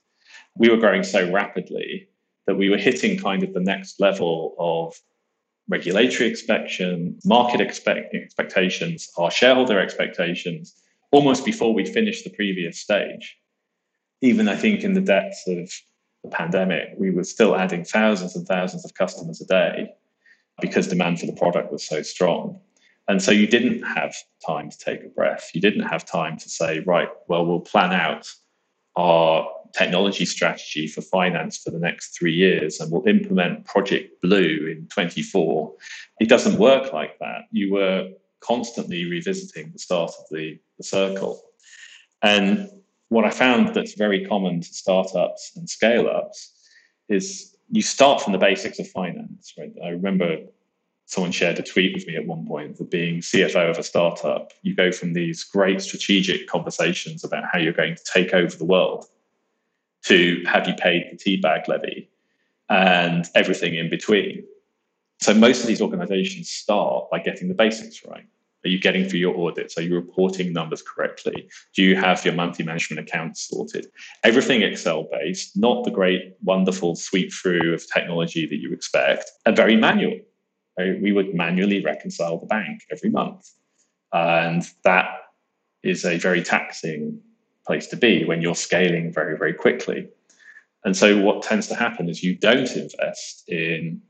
We 0.57 0.69
were 0.69 0.77
growing 0.77 1.03
so 1.03 1.31
rapidly 1.31 2.09
that 2.47 2.55
we 2.55 2.69
were 2.69 2.77
hitting 2.77 3.17
kind 3.17 3.43
of 3.43 3.53
the 3.53 3.59
next 3.59 3.99
level 3.99 4.55
of 4.59 4.95
regulatory 5.67 6.29
expectation, 6.29 7.17
market 7.25 7.59
expect- 7.59 8.13
expectations, 8.13 9.09
our 9.17 9.31
shareholder 9.31 9.79
expectations, 9.79 10.75
almost 11.11 11.45
before 11.45 11.73
we'd 11.73 11.89
finished 11.89 12.23
the 12.23 12.29
previous 12.29 12.79
stage. 12.79 13.37
Even 14.21 14.47
I 14.47 14.55
think 14.55 14.83
in 14.83 14.93
the 14.93 15.01
depths 15.01 15.43
of 15.47 15.71
the 16.23 16.29
pandemic, 16.29 16.89
we 16.97 17.11
were 17.11 17.23
still 17.23 17.55
adding 17.55 17.83
thousands 17.83 18.35
and 18.35 18.47
thousands 18.47 18.85
of 18.85 18.93
customers 18.93 19.41
a 19.41 19.45
day 19.45 19.89
because 20.61 20.87
demand 20.87 21.19
for 21.19 21.25
the 21.25 21.33
product 21.33 21.71
was 21.71 21.85
so 21.85 22.01
strong. 22.01 22.59
And 23.07 23.21
so 23.21 23.31
you 23.31 23.45
didn't 23.45 23.83
have 23.83 24.15
time 24.45 24.69
to 24.69 24.77
take 24.77 25.03
a 25.03 25.09
breath. 25.09 25.51
You 25.53 25.61
didn't 25.61 25.83
have 25.83 26.05
time 26.05 26.37
to 26.37 26.49
say, 26.49 26.79
right, 26.79 27.09
well, 27.27 27.45
we'll 27.45 27.59
plan 27.59 27.91
out 27.91 28.27
our 28.95 29.47
technology 29.75 30.25
strategy 30.25 30.87
for 30.87 31.01
finance 31.01 31.57
for 31.57 31.69
the 31.69 31.79
next 31.79 32.17
three 32.17 32.33
years 32.33 32.79
and 32.79 32.91
we'll 32.91 33.07
implement 33.07 33.65
Project 33.65 34.21
Blue 34.21 34.67
in 34.71 34.87
24. 34.87 35.73
It 36.19 36.29
doesn't 36.29 36.57
work 36.57 36.93
like 36.93 37.19
that. 37.19 37.41
You 37.51 37.73
were 37.73 38.09
constantly 38.39 39.05
revisiting 39.05 39.71
the 39.73 39.79
start 39.79 40.11
of 40.17 40.25
the, 40.31 40.57
the 40.77 40.83
circle. 40.83 41.41
And 42.21 42.69
what 43.09 43.25
I 43.25 43.29
found 43.29 43.73
that's 43.73 43.95
very 43.95 44.25
common 44.25 44.61
to 44.61 44.73
startups 44.73 45.51
and 45.55 45.69
scale 45.69 46.07
ups 46.07 46.53
is 47.09 47.55
you 47.69 47.81
start 47.81 48.21
from 48.21 48.33
the 48.33 48.39
basics 48.39 48.79
of 48.79 48.87
finance. 48.87 49.53
Right? 49.57 49.73
I 49.83 49.89
remember 49.89 50.37
someone 51.07 51.31
shared 51.31 51.59
a 51.59 51.63
tweet 51.63 51.93
with 51.93 52.07
me 52.07 52.15
at 52.15 52.25
one 52.25 52.47
point 52.47 52.77
that 52.77 52.89
being 52.89 53.19
CFO 53.19 53.69
of 53.69 53.77
a 53.77 53.83
startup, 53.83 54.53
you 54.63 54.73
go 54.73 54.91
from 54.91 55.13
these 55.13 55.43
great 55.43 55.81
strategic 55.81 56.47
conversations 56.47 57.23
about 57.23 57.43
how 57.51 57.59
you're 57.59 57.73
going 57.73 57.95
to 57.95 58.03
take 58.03 58.33
over 58.33 58.55
the 58.55 58.65
world 58.65 59.05
to 60.05 60.43
have 60.45 60.67
you 60.67 60.73
paid 60.75 61.05
the 61.11 61.17
teabag 61.17 61.67
levy 61.67 62.09
and 62.69 63.25
everything 63.35 63.75
in 63.75 63.89
between. 63.89 64.43
So 65.21 65.33
most 65.33 65.61
of 65.61 65.67
these 65.67 65.81
organizations 65.81 66.49
start 66.49 67.09
by 67.09 67.19
getting 67.19 67.47
the 67.47 67.53
basics 67.53 68.05
right. 68.05 68.25
Are 68.63 68.69
you 68.69 68.79
getting 68.79 69.07
through 69.07 69.19
your 69.19 69.39
audits? 69.39 69.77
Are 69.77 69.83
you 69.83 69.93
reporting 69.93 70.51
numbers 70.51 70.81
correctly? 70.81 71.47
Do 71.75 71.83
you 71.83 71.95
have 71.95 72.25
your 72.25 72.33
monthly 72.33 72.65
management 72.65 73.07
accounts 73.07 73.47
sorted? 73.47 73.85
Everything 74.23 74.63
Excel 74.63 75.07
based, 75.11 75.55
not 75.55 75.83
the 75.83 75.91
great, 75.91 76.35
wonderful 76.43 76.95
sweep 76.95 77.31
through 77.31 77.75
of 77.75 77.85
technology 77.91 78.47
that 78.47 78.57
you 78.57 78.73
expect, 78.73 79.29
and 79.45 79.55
very 79.55 79.75
manual 79.75 80.19
we 80.77 81.11
would 81.11 81.33
manually 81.33 81.83
reconcile 81.83 82.37
the 82.37 82.45
bank 82.47 82.81
every 82.91 83.09
month. 83.09 83.49
And 84.11 84.63
that 84.83 85.07
is 85.83 86.05
a 86.05 86.17
very 86.17 86.43
taxing 86.43 87.21
place 87.65 87.87
to 87.87 87.95
be 87.95 88.25
when 88.25 88.41
you're 88.41 88.55
scaling 88.55 89.11
very, 89.11 89.37
very 89.37 89.53
quickly. 89.53 90.07
And 90.83 90.95
so, 90.95 91.19
what 91.19 91.41
tends 91.41 91.67
to 91.67 91.75
happen 91.75 92.09
is 92.09 92.23
you 92.23 92.35
don't 92.35 92.71
invest 92.75 93.43
in 93.47 94.01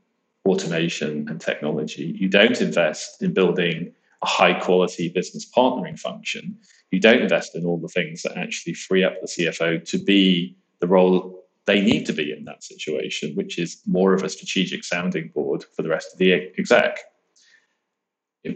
automation 0.46 1.28
and 1.28 1.40
technology. 1.40 2.16
You 2.18 2.28
don't 2.28 2.60
invest 2.60 3.22
in 3.22 3.32
building 3.32 3.92
a 4.22 4.26
high 4.26 4.54
quality 4.54 5.08
business 5.08 5.48
partnering 5.50 5.98
function. 5.98 6.56
You 6.90 7.00
don't 7.00 7.22
invest 7.22 7.56
in 7.56 7.64
all 7.64 7.78
the 7.78 7.88
things 7.88 8.22
that 8.22 8.36
actually 8.36 8.74
free 8.74 9.04
up 9.04 9.14
the 9.20 9.26
CFO 9.26 9.88
to 9.90 9.98
be 9.98 10.56
the 10.80 10.86
role 10.86 11.44
they 11.66 11.80
need 11.80 12.06
to 12.06 12.12
be 12.12 12.32
in 12.32 12.44
that 12.44 12.62
situation, 12.62 13.34
which 13.34 13.58
is 13.58 13.80
more 13.86 14.14
of 14.14 14.22
a 14.22 14.28
strategic 14.28 14.84
sounding 14.84 15.30
board 15.34 15.64
for 15.74 15.82
the 15.82 15.88
rest 15.88 16.12
of 16.12 16.18
the 16.18 16.32
exec. 16.32 16.98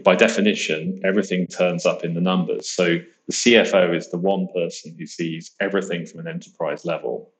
By 0.03 0.15
definition, 0.15 1.01
everything 1.03 1.47
turns 1.47 1.85
up 1.85 2.03
in 2.03 2.13
the 2.13 2.21
numbers. 2.21 2.69
So 2.69 2.99
the 3.27 3.33
CFO 3.33 3.95
is 3.95 4.09
the 4.09 4.17
one 4.17 4.47
person 4.53 4.95
who 4.97 5.05
sees 5.05 5.51
everything 5.59 6.05
from 6.05 6.21
an 6.21 6.27
enterprise 6.27 6.85
level, 6.85 7.31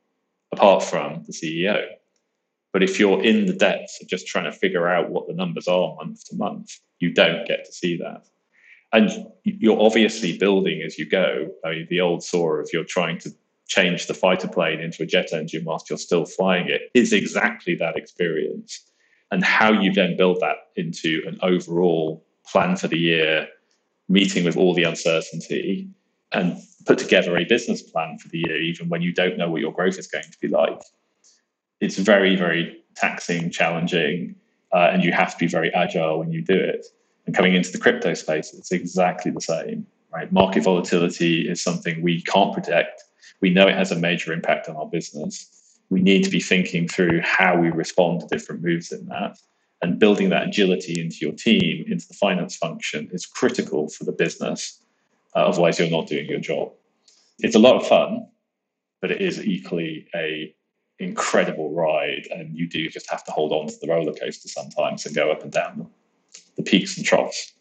apart 0.52 0.84
from 0.84 1.24
the 1.26 1.34
CEO. 1.34 1.86
But 2.74 2.84
if 2.84 3.00
you're 3.00 3.24
in 3.24 3.46
the 3.46 3.54
depths 3.54 4.02
of 4.02 4.08
just 4.08 4.28
trying 4.28 4.46
to 4.46 4.52
figure 4.52 4.88
out 4.88 5.10
what 5.10 5.28
the 5.28 5.34
numbers 5.34 5.68
are 5.68 5.96
month 5.96 6.26
to 6.30 6.36
month, 6.36 6.72
you 7.00 7.14
don't 7.14 7.46
get 7.48 7.66
to 7.66 7.72
see 7.72 7.98
that. 7.98 8.26
And 8.94 9.10
you're 9.44 9.82
obviously 9.82 10.38
building 10.38 10.82
as 10.82 10.98
you 10.98 11.06
go. 11.06 11.50
I 11.66 11.72
mean, 11.72 11.88
the 11.90 12.02
old 12.02 12.24
saw 12.24 12.56
of 12.56 12.70
you're 12.74 12.84
trying 12.84 13.20
to 13.20 13.32
change 13.68 14.08
the 14.08 14.14
fighter 14.14 14.50
plane 14.50 14.82
into 14.82 15.04
a 15.04 15.06
jet 15.06 15.32
engine 15.32 15.64
whilst 15.64 15.90
you're 15.90 15.98
still 15.98 16.26
flying 16.26 16.68
it 16.68 16.92
is 16.94 17.14
exactly 17.14 17.76
that 17.76 17.96
experience. 17.96 18.86
And 19.32 19.46
how 19.46 19.72
you 19.72 19.94
then 19.94 20.18
build 20.18 20.42
that 20.42 20.58
into 20.76 21.22
an 21.26 21.40
overall 21.42 22.26
plan 22.52 22.76
for 22.76 22.88
the 22.88 22.98
year, 22.98 23.48
meeting 24.10 24.44
with 24.44 24.58
all 24.58 24.74
the 24.74 24.84
uncertainty, 24.84 25.88
and 26.32 26.58
put 26.86 26.98
together 26.98 27.38
a 27.38 27.46
business 27.46 27.82
plan 27.82 28.18
for 28.18 28.30
the 28.30 28.40
year, 28.40 28.58
even 28.62 28.90
when 28.90 29.02
you 29.02 29.14
don't 29.14 29.38
know 29.38 29.50
what 29.50 29.62
your 29.62 29.74
growth 29.74 29.98
is 29.98 30.08
going 30.08 30.24
to 30.24 30.40
be 30.40 30.48
like. 30.48 30.82
It's 31.80 31.98
very, 31.98 32.36
very 32.36 32.78
taxing, 32.96 33.50
challenging, 33.50 34.36
uh, 34.74 34.90
and 34.92 35.04
you 35.04 35.12
have 35.12 35.32
to 35.32 35.38
be 35.38 35.48
very 35.48 35.74
agile 35.74 36.20
when 36.20 36.32
you 36.32 36.42
do 36.42 36.56
it. 36.56 36.86
And 37.26 37.36
coming 37.36 37.56
into 37.56 37.72
the 37.72 37.78
crypto 37.78 38.14
space, 38.14 38.54
it's 38.54 38.72
exactly 38.72 39.32
the 39.32 39.42
same. 39.42 39.86
Right? 40.14 40.32
Market 40.32 40.64
volatility 40.64 41.50
is 41.50 41.64
something 41.64 42.02
we 42.02 42.22
can't 42.24 42.54
predict 42.54 43.04
we 43.42 43.50
know 43.50 43.68
it 43.68 43.76
has 43.76 43.92
a 43.92 43.96
major 43.96 44.32
impact 44.32 44.70
on 44.70 44.76
our 44.76 44.86
business. 44.86 45.80
We 45.90 46.02
need 46.02 46.24
to 46.24 46.30
be 46.30 46.40
thinking 46.40 46.88
through 46.88 47.22
how 47.22 47.58
we 47.58 47.70
respond 47.70 48.22
to 48.22 48.28
different 48.28 48.64
moves 48.64 48.92
in 48.92 49.08
that. 49.08 49.38
And 49.82 49.98
building 49.98 50.30
that 50.30 50.48
agility 50.48 51.02
into 51.02 51.18
your 51.22 51.34
team, 51.34 51.86
into 51.88 52.08
the 52.08 52.14
finance 52.14 52.56
function, 52.56 53.10
is 53.12 53.26
critical 53.26 53.90
for 53.90 54.04
the 54.04 54.12
business. 54.12 54.80
Uh, 55.36 55.40
otherwise, 55.40 55.80
you're 55.80 55.90
not 55.90 56.08
doing 56.08 56.28
your 56.28 56.40
job. 56.40 56.72
It's 57.40 57.56
a 57.56 57.60
lot 57.60 57.76
of 57.76 57.88
fun, 57.88 58.28
but 59.02 59.12
it 59.12 59.22
is 59.22 59.44
equally 59.44 60.08
a 60.14 60.54
incredible 61.00 61.74
ride, 61.74 62.28
and 62.30 62.56
you 62.56 62.70
do 62.70 62.88
just 62.90 63.10
have 63.10 63.24
to 63.24 63.32
hold 63.32 63.52
on 63.52 63.68
to 63.68 63.74
the 63.82 63.88
roller 63.88 64.14
coaster 64.14 64.48
sometimes 64.48 65.06
and 65.06 65.16
go 65.16 65.32
up 65.32 65.42
and 65.42 65.52
down 65.52 65.90
the 66.56 66.64
peaks 66.64 66.96
and 66.98 67.06
troughs. 67.06 67.54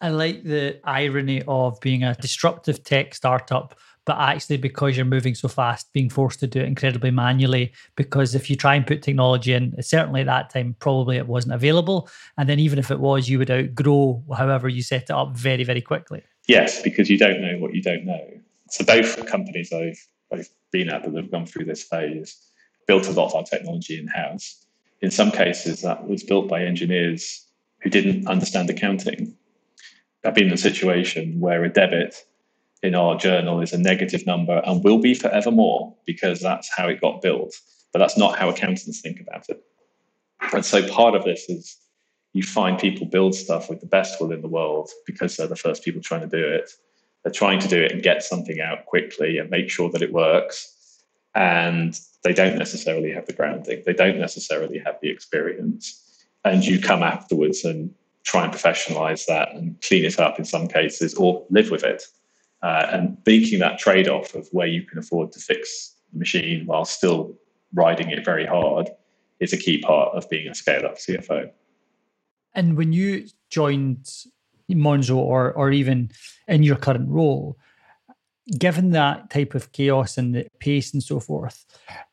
I 0.00 0.10
like 0.10 0.44
the 0.44 0.78
irony 0.84 1.42
of 1.48 1.80
being 1.80 2.04
a 2.04 2.14
disruptive 2.14 2.84
tech 2.84 3.14
startup 3.14 3.76
but 4.06 4.16
actually 4.18 4.56
because 4.56 4.96
you're 4.96 5.04
moving 5.04 5.34
so 5.34 5.48
fast, 5.48 5.92
being 5.92 6.08
forced 6.08 6.40
to 6.40 6.46
do 6.46 6.60
it 6.60 6.66
incredibly 6.66 7.10
manually. 7.10 7.72
Because 7.96 8.34
if 8.34 8.48
you 8.48 8.56
try 8.56 8.76
and 8.76 8.86
put 8.86 9.02
technology 9.02 9.52
in, 9.52 9.74
certainly 9.82 10.20
at 10.20 10.26
that 10.26 10.50
time, 10.50 10.76
probably 10.78 11.16
it 11.16 11.26
wasn't 11.26 11.52
available. 11.52 12.08
And 12.38 12.48
then 12.48 12.60
even 12.60 12.78
if 12.78 12.90
it 12.90 13.00
was, 13.00 13.28
you 13.28 13.38
would 13.38 13.50
outgrow 13.50 14.22
however 14.34 14.68
you 14.68 14.82
set 14.82 15.02
it 15.02 15.10
up 15.10 15.36
very, 15.36 15.64
very 15.64 15.82
quickly. 15.82 16.22
Yes, 16.46 16.80
because 16.80 17.10
you 17.10 17.18
don't 17.18 17.42
know 17.42 17.58
what 17.58 17.74
you 17.74 17.82
don't 17.82 18.04
know. 18.04 18.24
So 18.70 18.84
both 18.84 19.26
companies 19.26 19.72
I've, 19.72 19.98
I've 20.32 20.48
been 20.70 20.88
at 20.88 21.02
that 21.02 21.14
have 21.14 21.30
gone 21.30 21.46
through 21.46 21.64
this 21.64 21.82
phase 21.82 22.40
built 22.86 23.08
a 23.08 23.12
lot 23.12 23.26
of 23.26 23.34
our 23.34 23.42
technology 23.42 23.98
in 23.98 24.06
house. 24.06 24.64
In 25.02 25.10
some 25.10 25.32
cases, 25.32 25.82
that 25.82 26.08
was 26.08 26.22
built 26.22 26.48
by 26.48 26.62
engineers 26.62 27.44
who 27.80 27.90
didn't 27.90 28.28
understand 28.28 28.70
accounting. 28.70 29.34
I've 30.24 30.34
been 30.34 30.46
in 30.46 30.52
a 30.52 30.58
situation 30.58 31.40
where 31.40 31.64
a 31.64 31.68
debit 31.68 32.24
in 32.86 32.94
our 32.94 33.16
journal 33.16 33.60
is 33.60 33.72
a 33.72 33.78
negative 33.78 34.26
number 34.26 34.62
and 34.64 34.82
will 34.84 34.98
be 34.98 35.14
forevermore 35.14 35.94
because 36.06 36.40
that's 36.40 36.70
how 36.74 36.88
it 36.88 37.00
got 37.00 37.20
built. 37.20 37.54
But 37.92 37.98
that's 37.98 38.16
not 38.16 38.38
how 38.38 38.48
accountants 38.48 39.00
think 39.00 39.20
about 39.20 39.48
it. 39.48 39.62
And 40.52 40.64
so 40.64 40.86
part 40.88 41.14
of 41.14 41.24
this 41.24 41.48
is 41.48 41.76
you 42.32 42.42
find 42.42 42.78
people 42.78 43.06
build 43.06 43.34
stuff 43.34 43.68
with 43.68 43.80
the 43.80 43.86
best 43.86 44.20
will 44.20 44.32
in 44.32 44.42
the 44.42 44.48
world 44.48 44.90
because 45.06 45.36
they're 45.36 45.46
the 45.46 45.56
first 45.56 45.84
people 45.84 46.02
trying 46.02 46.28
to 46.28 46.36
do 46.36 46.46
it. 46.46 46.70
They're 47.22 47.32
trying 47.32 47.60
to 47.60 47.68
do 47.68 47.82
it 47.82 47.92
and 47.92 48.02
get 48.02 48.22
something 48.22 48.60
out 48.60 48.86
quickly 48.86 49.38
and 49.38 49.50
make 49.50 49.70
sure 49.70 49.90
that 49.90 50.02
it 50.02 50.12
works. 50.12 50.72
and 51.36 52.00
they 52.24 52.32
don't 52.32 52.56
necessarily 52.58 53.12
have 53.12 53.26
the 53.26 53.32
grounding, 53.32 53.82
they 53.86 53.92
don't 53.92 54.18
necessarily 54.18 54.78
have 54.78 54.96
the 55.00 55.10
experience. 55.10 56.02
And 56.44 56.64
you 56.64 56.80
come 56.80 57.02
afterwards 57.02 57.64
and 57.64 57.94
try 58.24 58.44
and 58.44 58.52
professionalize 58.52 59.26
that 59.26 59.52
and 59.52 59.80
clean 59.82 60.04
it 60.04 60.18
up 60.18 60.38
in 60.38 60.44
some 60.44 60.66
cases 60.66 61.14
or 61.14 61.46
live 61.50 61.70
with 61.70 61.84
it. 61.84 62.02
Uh, 62.66 62.88
and 62.90 63.16
making 63.24 63.60
that 63.60 63.78
trade 63.78 64.08
off 64.08 64.34
of 64.34 64.48
where 64.50 64.66
you 64.66 64.82
can 64.82 64.98
afford 64.98 65.30
to 65.30 65.38
fix 65.38 65.94
the 66.12 66.18
machine 66.18 66.66
while 66.66 66.84
still 66.84 67.32
riding 67.74 68.10
it 68.10 68.24
very 68.24 68.44
hard 68.44 68.90
is 69.38 69.52
a 69.52 69.56
key 69.56 69.78
part 69.78 70.12
of 70.16 70.28
being 70.30 70.48
a 70.48 70.54
scale 70.54 70.84
up 70.84 70.96
CFO. 70.96 71.48
And 72.56 72.76
when 72.76 72.92
you 72.92 73.28
joined 73.50 74.08
Monzo 74.68 75.14
or 75.14 75.52
or 75.52 75.70
even 75.70 76.10
in 76.48 76.64
your 76.64 76.74
current 76.74 77.08
role, 77.08 77.56
given 78.58 78.90
that 78.90 79.30
type 79.30 79.54
of 79.54 79.70
chaos 79.70 80.18
and 80.18 80.34
the 80.34 80.48
pace 80.58 80.92
and 80.92 81.04
so 81.04 81.20
forth, 81.20 81.64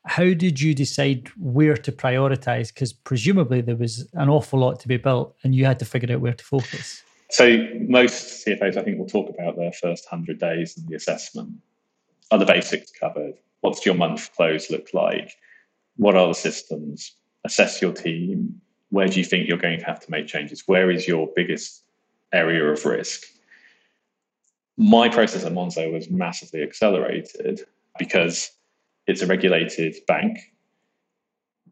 how 0.05 0.35
did 0.35 0.61
you 0.61 0.75
decide 0.75 1.29
where 1.35 1.77
to 1.77 1.91
prioritize? 1.91 2.67
Because 2.71 2.93
presumably 2.93 3.61
there 3.61 3.75
was 3.75 4.07
an 4.13 4.29
awful 4.29 4.59
lot 4.59 4.79
to 4.81 4.87
be 4.87 4.97
built 4.97 5.35
and 5.43 5.55
you 5.55 5.65
had 5.65 5.79
to 5.79 5.85
figure 5.85 6.13
out 6.13 6.21
where 6.21 6.33
to 6.33 6.43
focus. 6.43 7.01
So 7.33 7.67
most 7.79 8.45
CFOs, 8.45 8.77
I 8.77 8.83
think, 8.83 8.99
will 8.99 9.07
talk 9.07 9.29
about 9.29 9.55
their 9.55 9.71
first 9.71 10.05
100 10.09 10.39
days 10.39 10.77
and 10.77 10.87
the 10.87 10.95
assessment. 10.95 11.57
Are 12.31 12.37
the 12.37 12.45
basics 12.45 12.91
covered? 12.91 13.33
What's 13.61 13.85
your 13.85 13.95
month 13.95 14.29
close 14.35 14.69
look 14.69 14.89
like? 14.93 15.31
What 15.97 16.15
are 16.15 16.27
the 16.27 16.33
systems? 16.33 17.15
Assess 17.43 17.81
your 17.81 17.93
team. 17.93 18.61
Where 18.89 19.07
do 19.07 19.19
you 19.19 19.25
think 19.25 19.47
you're 19.47 19.57
going 19.57 19.79
to 19.79 19.85
have 19.85 19.99
to 20.01 20.11
make 20.11 20.27
changes? 20.27 20.63
Where 20.67 20.91
is 20.91 21.07
your 21.07 21.27
biggest 21.35 21.83
area 22.31 22.63
of 22.65 22.85
risk? 22.85 23.23
my 24.77 25.07
process 25.09 25.43
at 25.43 25.51
Monzo 25.51 25.91
was 25.91 26.09
massively 26.09 26.63
accelerated 26.63 27.61
because 27.99 28.51
it's 29.05 29.21
a 29.21 29.27
regulated 29.27 29.95
bank. 30.07 30.39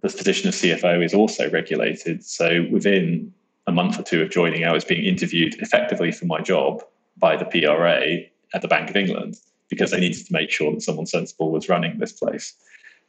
The 0.01 0.09
position 0.09 0.49
of 0.49 0.55
CFO 0.55 1.03
is 1.03 1.13
also 1.13 1.49
regulated. 1.49 2.23
So 2.23 2.65
within 2.71 3.33
a 3.67 3.71
month 3.71 3.99
or 3.99 4.03
two 4.03 4.21
of 4.21 4.29
joining, 4.29 4.63
I 4.63 4.73
was 4.73 4.85
being 4.85 5.05
interviewed 5.05 5.55
effectively 5.61 6.11
for 6.11 6.25
my 6.25 6.41
job 6.41 6.83
by 7.17 7.35
the 7.35 7.45
PRA 7.45 8.17
at 8.53 8.61
the 8.61 8.67
Bank 8.67 8.89
of 8.89 8.95
England 8.95 9.37
because 9.69 9.91
they 9.91 9.99
needed 9.99 10.25
to 10.25 10.33
make 10.33 10.51
sure 10.51 10.71
that 10.71 10.81
someone 10.81 11.05
sensible 11.05 11.51
was 11.51 11.69
running 11.69 11.97
this 11.97 12.11
place, 12.11 12.53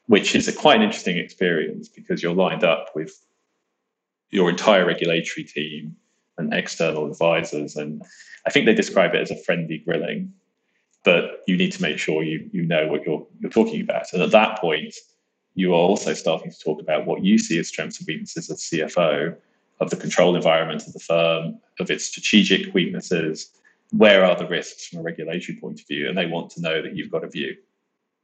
which 0.06 0.34
is 0.34 0.46
a 0.46 0.52
quite 0.52 0.76
an 0.76 0.82
interesting 0.82 1.16
experience 1.16 1.88
because 1.88 2.22
you're 2.22 2.34
lined 2.34 2.64
up 2.64 2.90
with 2.94 3.24
your 4.30 4.48
entire 4.48 4.86
regulatory 4.86 5.44
team 5.44 5.96
and 6.38 6.52
external 6.54 7.10
advisors. 7.10 7.76
And 7.76 8.02
I 8.46 8.50
think 8.50 8.66
they 8.66 8.74
describe 8.74 9.14
it 9.14 9.22
as 9.22 9.30
a 9.30 9.42
friendly 9.42 9.78
grilling, 9.78 10.32
but 11.04 11.42
you 11.46 11.56
need 11.56 11.72
to 11.72 11.82
make 11.82 11.98
sure 11.98 12.22
you 12.22 12.48
you 12.52 12.62
know 12.62 12.86
what 12.86 13.04
you're 13.04 13.26
you're 13.40 13.50
talking 13.50 13.80
about. 13.80 14.06
And 14.12 14.22
at 14.22 14.30
that 14.30 14.58
point, 14.58 14.94
you 15.54 15.72
are 15.72 15.76
also 15.76 16.14
starting 16.14 16.50
to 16.50 16.58
talk 16.58 16.80
about 16.80 17.06
what 17.06 17.24
you 17.24 17.38
see 17.38 17.58
as 17.58 17.68
strengths 17.68 17.98
and 17.98 18.06
weaknesses 18.06 18.50
as 18.50 18.60
CFO 18.62 19.36
of 19.80 19.90
the 19.90 19.96
control 19.96 20.36
environment 20.36 20.86
of 20.86 20.92
the 20.92 21.00
firm, 21.00 21.58
of 21.80 21.90
its 21.90 22.04
strategic 22.04 22.72
weaknesses. 22.74 23.50
Where 23.90 24.24
are 24.24 24.36
the 24.36 24.46
risks 24.46 24.86
from 24.86 25.00
a 25.00 25.02
regulatory 25.02 25.58
point 25.58 25.80
of 25.80 25.86
view? 25.86 26.08
And 26.08 26.16
they 26.16 26.26
want 26.26 26.50
to 26.52 26.60
know 26.60 26.80
that 26.82 26.96
you've 26.96 27.10
got 27.10 27.24
a 27.24 27.28
view. 27.28 27.56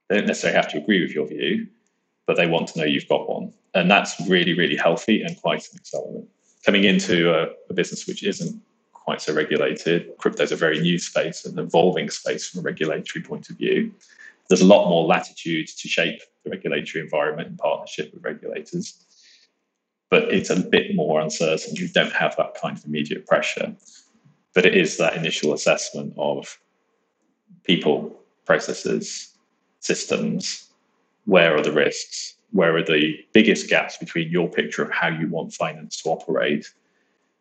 They 0.08 0.16
don't 0.16 0.26
necessarily 0.26 0.56
have 0.56 0.70
to 0.72 0.78
agree 0.78 1.02
with 1.02 1.12
your 1.12 1.26
view, 1.26 1.66
but 2.26 2.36
they 2.36 2.46
want 2.46 2.68
to 2.68 2.78
know 2.78 2.84
you've 2.84 3.08
got 3.08 3.28
one. 3.28 3.52
And 3.74 3.90
that's 3.90 4.18
really, 4.28 4.54
really 4.56 4.76
healthy 4.76 5.22
and 5.22 5.40
quite 5.40 5.68
an 5.72 5.78
accelerant 5.78 6.26
coming 6.64 6.84
into 6.84 7.32
a, 7.32 7.48
a 7.70 7.74
business 7.74 8.06
which 8.06 8.22
isn't 8.22 8.60
quite 8.92 9.20
so 9.20 9.32
regulated. 9.34 10.10
Crypto 10.18 10.42
is 10.42 10.52
a 10.52 10.56
very 10.56 10.80
new 10.80 10.98
space, 10.98 11.44
an 11.44 11.58
evolving 11.58 12.10
space 12.10 12.48
from 12.48 12.60
a 12.60 12.62
regulatory 12.62 13.22
point 13.22 13.48
of 13.48 13.56
view. 13.56 13.92
There's 14.48 14.60
a 14.60 14.66
lot 14.66 14.88
more 14.88 15.06
latitude 15.06 15.68
to 15.68 15.88
shape 15.88 16.20
the 16.44 16.50
regulatory 16.50 17.04
environment 17.04 17.48
in 17.48 17.56
partnership 17.56 18.12
with 18.12 18.24
regulators, 18.24 19.04
but 20.10 20.24
it's 20.32 20.50
a 20.50 20.60
bit 20.60 20.94
more 20.94 21.20
uncertain. 21.20 21.76
You 21.76 21.88
don't 21.88 22.12
have 22.12 22.36
that 22.36 22.54
kind 22.60 22.76
of 22.76 22.84
immediate 22.84 23.26
pressure, 23.26 23.74
but 24.54 24.66
it 24.66 24.76
is 24.76 24.96
that 24.96 25.16
initial 25.16 25.52
assessment 25.52 26.14
of 26.16 26.58
people, 27.64 28.18
processes, 28.44 29.34
systems. 29.80 30.70
Where 31.24 31.54
are 31.56 31.62
the 31.62 31.72
risks? 31.72 32.38
where 32.52 32.76
are 32.76 32.82
the 32.82 33.18
biggest 33.32 33.68
gaps 33.68 33.96
between 33.96 34.30
your 34.30 34.48
picture 34.48 34.82
of 34.82 34.90
how 34.90 35.08
you 35.08 35.28
want 35.28 35.52
finance 35.52 36.02
to 36.02 36.08
operate 36.08 36.66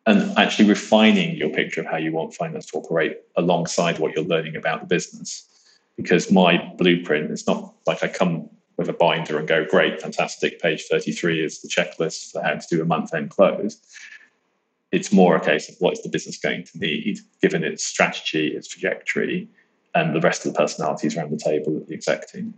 and 0.06 0.36
actually 0.38 0.68
refining 0.68 1.36
your 1.36 1.50
picture 1.50 1.80
of 1.80 1.86
how 1.86 1.96
you 1.96 2.12
want 2.12 2.34
finance 2.34 2.66
to 2.66 2.78
operate 2.78 3.18
alongside 3.36 3.98
what 3.98 4.14
you're 4.14 4.24
learning 4.24 4.56
about 4.56 4.80
the 4.80 4.86
business. 4.86 5.46
Because 5.96 6.30
my 6.30 6.72
blueprint 6.76 7.30
is 7.30 7.46
not 7.46 7.74
like 7.86 8.02
I 8.02 8.08
come 8.08 8.48
with 8.78 8.88
a 8.88 8.92
binder 8.92 9.38
and 9.38 9.48
go, 9.48 9.64
great, 9.64 10.00
fantastic, 10.00 10.60
page 10.62 10.84
33 10.84 11.44
is 11.44 11.60
the 11.60 11.68
checklist 11.68 12.30
for 12.30 12.42
how 12.42 12.54
to 12.54 12.66
do 12.70 12.80
a 12.80 12.86
month 12.86 13.12
end 13.12 13.30
close. 13.30 13.78
It's 14.92 15.12
more 15.12 15.36
a 15.36 15.44
case 15.44 15.68
of 15.68 15.74
what 15.80 15.92
is 15.92 16.02
the 16.02 16.08
business 16.08 16.38
going 16.38 16.64
to 16.64 16.78
need, 16.78 17.18
given 17.42 17.64
its 17.64 17.84
strategy, 17.84 18.48
its 18.48 18.68
trajectory, 18.68 19.48
and 19.94 20.14
the 20.14 20.20
rest 20.20 20.46
of 20.46 20.52
the 20.52 20.58
personalities 20.58 21.16
around 21.16 21.32
the 21.32 21.36
table 21.36 21.76
at 21.76 21.88
the 21.88 21.94
exec 21.94 22.28
team. 22.28 22.54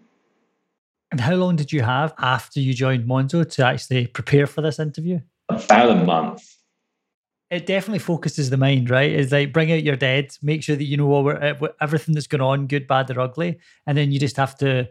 And 1.11 1.21
how 1.21 1.35
long 1.35 1.57
did 1.57 1.73
you 1.73 1.83
have 1.83 2.15
after 2.19 2.61
you 2.61 2.73
joined 2.75 3.09
Monzo 3.09 3.49
to 3.53 3.67
actually 3.67 4.07
prepare 4.07 4.47
for 4.47 4.61
this 4.61 4.79
interview? 4.79 5.21
About 5.49 5.91
a 5.91 6.05
month. 6.05 6.57
It 7.51 7.67
definitely 7.67 7.99
focuses 7.99 8.49
the 8.49 8.57
mind, 8.57 8.91
right? 8.91 9.11
It's 9.11 9.33
like 9.33 9.53
bring 9.53 9.73
out 9.73 9.83
your 9.83 9.97
dead, 9.97 10.37
make 10.41 10.63
sure 10.63 10.77
that 10.77 10.85
you 10.85 10.97
know 10.97 11.31
uh, 11.31 11.55
everything 11.81 12.15
that's 12.15 12.29
going 12.29 12.43
on, 12.43 12.69
good, 12.69 12.87
bad, 12.87 13.11
or 13.11 13.19
ugly, 13.19 13.59
and 13.89 13.99
then 13.99 14.13
you 14.13 14.21
just 14.21 14.37
have 14.37 14.57
to, 14.59 14.89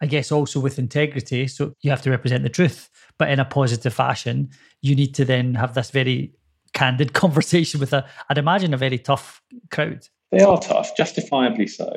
I 0.00 0.06
guess, 0.06 0.32
also 0.32 0.60
with 0.60 0.78
integrity. 0.78 1.46
So 1.48 1.74
you 1.80 1.90
have 1.90 2.02
to 2.02 2.10
represent 2.10 2.42
the 2.42 2.48
truth, 2.48 2.88
but 3.18 3.30
in 3.30 3.38
a 3.38 3.44
positive 3.44 3.92
fashion. 3.92 4.50
You 4.80 4.94
need 4.94 5.14
to 5.16 5.24
then 5.24 5.54
have 5.54 5.74
this 5.74 5.90
very 5.90 6.32
candid 6.72 7.12
conversation 7.14 7.80
with 7.80 7.92
a, 7.92 8.06
I'd 8.28 8.38
imagine, 8.38 8.72
a 8.72 8.78
very 8.78 8.98
tough 8.98 9.42
crowd. 9.70 10.06
They 10.30 10.42
are 10.42 10.58
tough, 10.58 10.96
justifiably 10.96 11.66
so. 11.66 11.92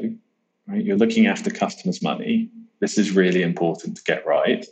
Right? 0.68 0.84
You're 0.84 0.98
looking 0.98 1.28
after 1.28 1.50
customers' 1.50 2.02
money 2.02 2.50
this 2.84 2.98
is 2.98 3.16
really 3.16 3.44
important 3.44 3.96
to 3.96 4.04
get 4.04 4.26
right. 4.26 4.66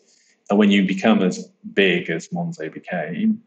And 0.49 0.59
when 0.59 0.69
you 0.69 0.85
become 0.85 1.21
as 1.21 1.47
big 1.73 2.09
as 2.09 2.27
Monzo 2.27 2.71
became, 2.71 3.41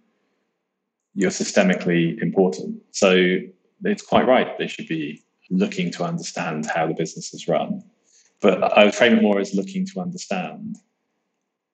you're 1.14 1.31
systemically 1.31 2.18
important. 2.23 2.81
So 2.92 3.40
it's 3.85 4.03
quite 4.03 4.27
right. 4.27 4.57
They 4.57 4.66
should 4.66 4.88
be 4.88 5.23
looking 5.51 5.90
to 5.90 6.05
understand 6.05 6.64
how 6.64 6.87
the 6.87 6.94
business 6.94 7.35
is 7.35 7.47
run. 7.47 7.85
But 8.44 8.62
I 8.62 8.85
would 8.85 8.94
frame 8.94 9.14
it 9.16 9.22
more 9.22 9.40
as 9.40 9.54
looking 9.54 9.87
to 9.87 10.00
understand 10.00 10.76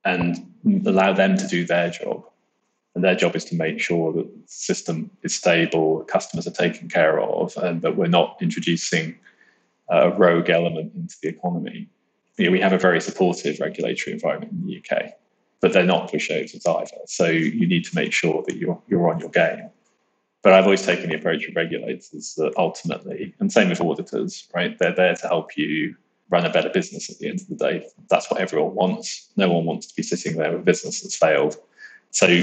and 0.04 0.46
allow 0.86 1.12
them 1.12 1.36
to 1.36 1.46
do 1.46 1.66
their 1.66 1.90
job. 1.90 2.24
And 2.94 3.04
their 3.04 3.14
job 3.14 3.36
is 3.36 3.44
to 3.46 3.56
make 3.56 3.80
sure 3.80 4.12
that 4.12 4.26
the 4.26 4.42
system 4.46 5.10
is 5.22 5.34
stable, 5.34 6.04
customers 6.04 6.46
are 6.46 6.52
taken 6.64 6.88
care 6.88 7.20
of, 7.20 7.56
and 7.56 7.82
that 7.82 7.96
we're 7.96 8.06
not 8.06 8.38
introducing 8.40 9.16
a 9.88 10.10
rogue 10.10 10.48
element 10.48 10.92
into 10.94 11.16
the 11.22 11.28
economy 11.28 11.88
you 12.40 12.46
know, 12.46 12.52
we 12.52 12.60
have 12.60 12.72
a 12.72 12.78
very 12.78 13.00
supportive 13.02 13.60
regulatory 13.60 14.14
environment 14.14 14.52
in 14.52 14.66
the 14.66 14.78
UK, 14.78 15.12
but 15.60 15.74
they're 15.74 15.84
not 15.84 16.10
pushovers 16.10 16.66
either. 16.66 16.96
So 17.06 17.26
you 17.26 17.66
need 17.66 17.84
to 17.84 17.94
make 17.94 18.14
sure 18.14 18.42
that 18.46 18.56
you're 18.56 18.80
you're 18.88 19.10
on 19.10 19.20
your 19.20 19.28
game. 19.28 19.68
But 20.42 20.54
I've 20.54 20.64
always 20.64 20.86
taken 20.86 21.10
the 21.10 21.16
approach 21.16 21.46
of 21.46 21.54
regulators 21.54 22.34
that 22.38 22.54
ultimately, 22.56 23.34
and 23.40 23.52
same 23.52 23.68
with 23.68 23.82
auditors, 23.82 24.48
right? 24.54 24.78
They're 24.78 24.94
there 24.94 25.14
to 25.14 25.28
help 25.28 25.54
you 25.58 25.96
run 26.30 26.46
a 26.46 26.50
better 26.50 26.70
business 26.70 27.10
at 27.10 27.18
the 27.18 27.28
end 27.28 27.40
of 27.40 27.48
the 27.48 27.56
day. 27.56 27.86
That's 28.08 28.30
what 28.30 28.40
everyone 28.40 28.74
wants. 28.74 29.30
No 29.36 29.50
one 29.50 29.64
wants 29.64 29.86
to 29.88 29.94
be 29.94 30.02
sitting 30.02 30.36
there 30.36 30.52
with 30.52 30.60
a 30.60 30.64
business 30.64 31.00
that's 31.00 31.16
failed. 31.16 31.56
So 32.10 32.42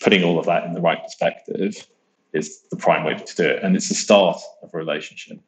putting 0.00 0.24
all 0.24 0.38
of 0.38 0.46
that 0.46 0.64
in 0.64 0.74
the 0.74 0.80
right 0.80 1.02
perspective 1.02 1.86
is 2.32 2.62
the 2.70 2.76
prime 2.76 3.04
way 3.04 3.14
to 3.14 3.36
do 3.36 3.44
it. 3.44 3.62
And 3.62 3.76
it's 3.76 3.88
the 3.88 3.94
start 3.94 4.40
of 4.62 4.70
a 4.74 4.76
relationship 4.76 5.38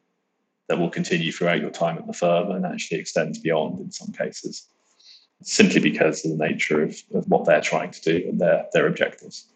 that 0.67 0.79
will 0.79 0.89
continue 0.89 1.31
throughout 1.31 1.61
your 1.61 1.69
time 1.69 1.97
at 1.97 2.07
the 2.07 2.13
firm 2.13 2.51
and 2.51 2.65
actually 2.65 2.99
extends 2.99 3.37
beyond 3.37 3.79
in 3.79 3.91
some 3.91 4.11
cases, 4.11 4.67
simply 5.43 5.79
because 5.79 6.25
of 6.25 6.31
the 6.31 6.47
nature 6.47 6.81
of, 6.81 6.95
of 7.13 7.27
what 7.27 7.45
they're 7.45 7.61
trying 7.61 7.91
to 7.91 8.01
do 8.01 8.29
and 8.29 8.39
their, 8.39 8.65
their 8.73 8.87
objectives. 8.87 9.47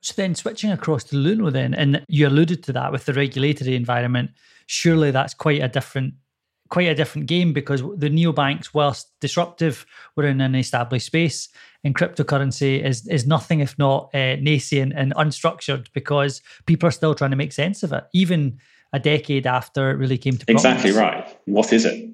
So 0.00 0.14
then 0.16 0.34
switching 0.34 0.70
across 0.70 1.04
to 1.04 1.16
Luno 1.16 1.52
then, 1.52 1.74
and 1.74 2.04
you 2.08 2.26
alluded 2.26 2.62
to 2.64 2.72
that 2.72 2.90
with 2.90 3.04
the 3.04 3.12
regulatory 3.12 3.76
environment, 3.76 4.30
surely 4.66 5.10
that's 5.10 5.34
quite 5.34 5.62
a 5.62 5.68
different 5.68 6.14
quite 6.70 6.88
a 6.88 6.94
different 6.94 7.26
game 7.26 7.52
because 7.52 7.82
the 7.96 8.08
neobanks, 8.08 8.72
whilst 8.72 9.10
disruptive, 9.20 9.84
were 10.16 10.26
in 10.26 10.40
an 10.40 10.54
established 10.54 11.06
space, 11.06 11.48
and 11.84 11.94
cryptocurrency 11.94 12.82
is 12.82 13.06
is 13.08 13.26
nothing 13.26 13.60
if 13.60 13.78
not 13.78 14.14
uh, 14.14 14.36
nascent 14.36 14.92
and 14.96 15.14
unstructured 15.14 15.88
because 15.92 16.40
people 16.66 16.88
are 16.88 16.92
still 16.92 17.14
trying 17.14 17.30
to 17.30 17.36
make 17.36 17.52
sense 17.52 17.82
of 17.82 17.92
it. 17.92 18.04
Even 18.12 18.58
a 18.92 18.98
decade 18.98 19.46
after 19.46 19.90
it 19.90 19.94
really 19.94 20.18
came 20.18 20.36
to 20.36 20.46
prominence. 20.46 20.64
Exactly 20.64 20.92
right. 20.92 21.38
What 21.44 21.72
is 21.72 21.84
it? 21.84 22.10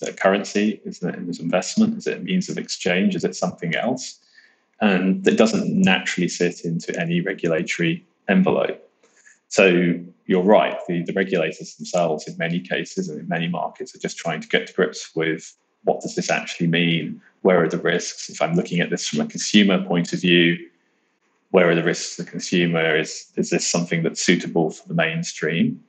Is 0.00 0.08
it 0.08 0.16
currency? 0.18 0.80
Is 0.84 1.02
it 1.02 1.14
an 1.14 1.28
investment? 1.40 1.98
Is 1.98 2.06
it 2.06 2.18
a 2.18 2.20
means 2.20 2.48
of 2.48 2.58
exchange? 2.58 3.14
Is 3.14 3.24
it 3.24 3.36
something 3.36 3.74
else? 3.74 4.18
And 4.80 5.26
it 5.26 5.38
doesn't 5.38 5.72
naturally 5.72 6.28
sit 6.28 6.64
into 6.64 6.98
any 7.00 7.20
regulatory 7.20 8.04
envelope. 8.28 8.88
So 9.52 10.00
you're 10.24 10.42
right. 10.42 10.78
The, 10.88 11.02
the 11.02 11.12
regulators 11.12 11.74
themselves, 11.74 12.26
in 12.26 12.38
many 12.38 12.58
cases 12.58 13.10
and 13.10 13.20
in 13.20 13.28
many 13.28 13.48
markets, 13.48 13.94
are 13.94 13.98
just 13.98 14.16
trying 14.16 14.40
to 14.40 14.48
get 14.48 14.66
to 14.68 14.72
grips 14.72 15.14
with 15.14 15.54
what 15.84 16.00
does 16.00 16.14
this 16.14 16.30
actually 16.30 16.68
mean? 16.68 17.20
Where 17.42 17.62
are 17.62 17.68
the 17.68 17.76
risks? 17.76 18.30
If 18.30 18.40
I'm 18.40 18.54
looking 18.54 18.80
at 18.80 18.88
this 18.88 19.06
from 19.06 19.20
a 19.20 19.26
consumer 19.26 19.84
point 19.84 20.14
of 20.14 20.22
view, 20.22 20.56
where 21.50 21.68
are 21.68 21.74
the 21.74 21.82
risks 21.82 22.16
to 22.16 22.22
the 22.22 22.30
consumer? 22.30 22.96
Is, 22.96 23.26
is 23.36 23.50
this 23.50 23.68
something 23.68 24.02
that's 24.02 24.22
suitable 24.22 24.70
for 24.70 24.88
the 24.88 24.94
mainstream? 24.94 25.84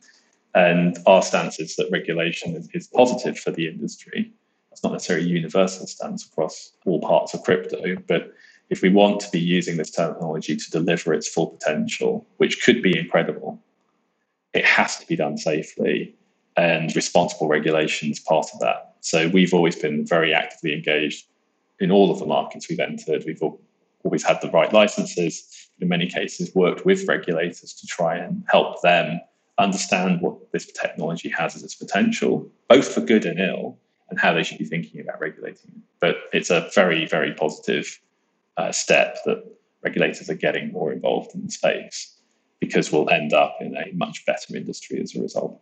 And 0.54 0.98
our 1.06 1.22
stance 1.22 1.58
is 1.58 1.78
that 1.78 1.88
regulation 1.90 2.58
is, 2.58 2.68
is 2.74 2.88
positive 2.88 3.40
for 3.40 3.52
the 3.52 3.70
industry. 3.70 4.30
It's 4.74 4.84
not 4.84 4.92
necessarily 4.92 5.28
a 5.28 5.30
universal 5.30 5.88
stance 5.88 6.26
across 6.26 6.74
all 6.86 7.00
parts 7.00 7.34
of 7.34 7.44
crypto, 7.44 7.96
but 8.08 8.34
if 8.70 8.82
we 8.82 8.90
want 8.90 9.20
to 9.22 9.30
be 9.32 9.40
using 9.40 9.78
this 9.78 9.92
technology 9.92 10.56
to 10.56 10.72
deliver 10.72 11.14
its 11.14 11.28
full 11.28 11.48
potential, 11.48 12.26
which 12.38 12.64
could 12.64 12.82
be 12.82 12.98
incredible, 12.98 13.62
it 14.54 14.66
has 14.66 14.98
to 14.98 15.08
be 15.08 15.16
done 15.16 15.38
safely 15.38 16.16
and 16.56 16.96
responsible 16.96 17.48
regulation 17.48 18.12
is 18.12 18.20
part 18.20 18.48
of 18.54 18.60
that. 18.60 18.96
So 19.02 19.28
we've 19.30 19.54
always 19.54 19.76
been 19.76 20.06
very 20.06 20.34
actively 20.34 20.74
engaged 20.74 21.26
in 21.80 21.92
all 21.92 22.12
of 22.12 22.20
the 22.20 22.26
markets 22.26 22.70
we've 22.70 22.80
entered. 22.80 23.24
We've 23.26 23.42
always 24.04 24.24
had 24.24 24.40
the 24.42 24.52
right 24.52 24.72
licenses, 24.72 25.70
in 25.80 25.88
many 25.90 26.08
cases, 26.08 26.54
worked 26.54 26.86
with 26.86 27.08
regulators 27.08 27.74
to 27.74 27.88
try 27.88 28.18
and 28.18 28.44
help 28.50 28.82
them 28.82 29.20
understand 29.58 30.22
what 30.22 30.52
this 30.52 30.66
technology 30.72 31.30
has 31.30 31.56
as 31.56 31.64
its 31.64 31.76
potential, 31.76 32.50
both 32.70 32.94
for 32.94 33.02
good 33.02 33.26
and 33.26 33.40
ill, 33.40 33.78
and 34.10 34.20
how 34.20 34.34
they 34.34 34.44
should 34.44 34.58
be 34.58 34.66
thinking 34.66 35.02
about 35.02 35.20
regulating 35.20 35.72
it. 35.76 35.82
But 36.00 36.18
it's 36.32 36.50
a 36.50 36.70
very, 36.76 37.06
very 37.06 37.34
positive 37.34 38.00
uh, 38.58 38.72
step 38.72 39.18
that 39.26 39.44
regulators 39.84 40.30
are 40.30 40.36
getting 40.36 40.72
more 40.72 40.92
involved 40.92 41.34
in 41.36 41.46
the 41.46 41.52
space 41.52 42.16
because 42.60 42.92
we'll 42.92 43.10
end 43.10 43.34
up 43.34 43.58
in 43.60 43.76
a 43.76 43.92
much 43.94 44.26
better 44.26 44.56
industry 44.56 45.02
as 45.02 45.16
a 45.16 45.22
result. 45.22 45.60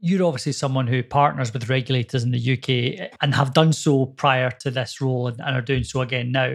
You're 0.00 0.26
obviously 0.26 0.52
someone 0.52 0.86
who 0.86 1.02
partners 1.02 1.52
with 1.52 1.68
regulators 1.68 2.22
in 2.22 2.30
the 2.30 2.52
UK 2.52 3.10
and 3.20 3.34
have 3.34 3.52
done 3.52 3.72
so 3.72 4.06
prior 4.06 4.50
to 4.60 4.70
this 4.70 5.00
role 5.00 5.26
and, 5.26 5.40
are 5.40 5.60
doing 5.60 5.82
so 5.82 6.02
again 6.02 6.30
now. 6.30 6.54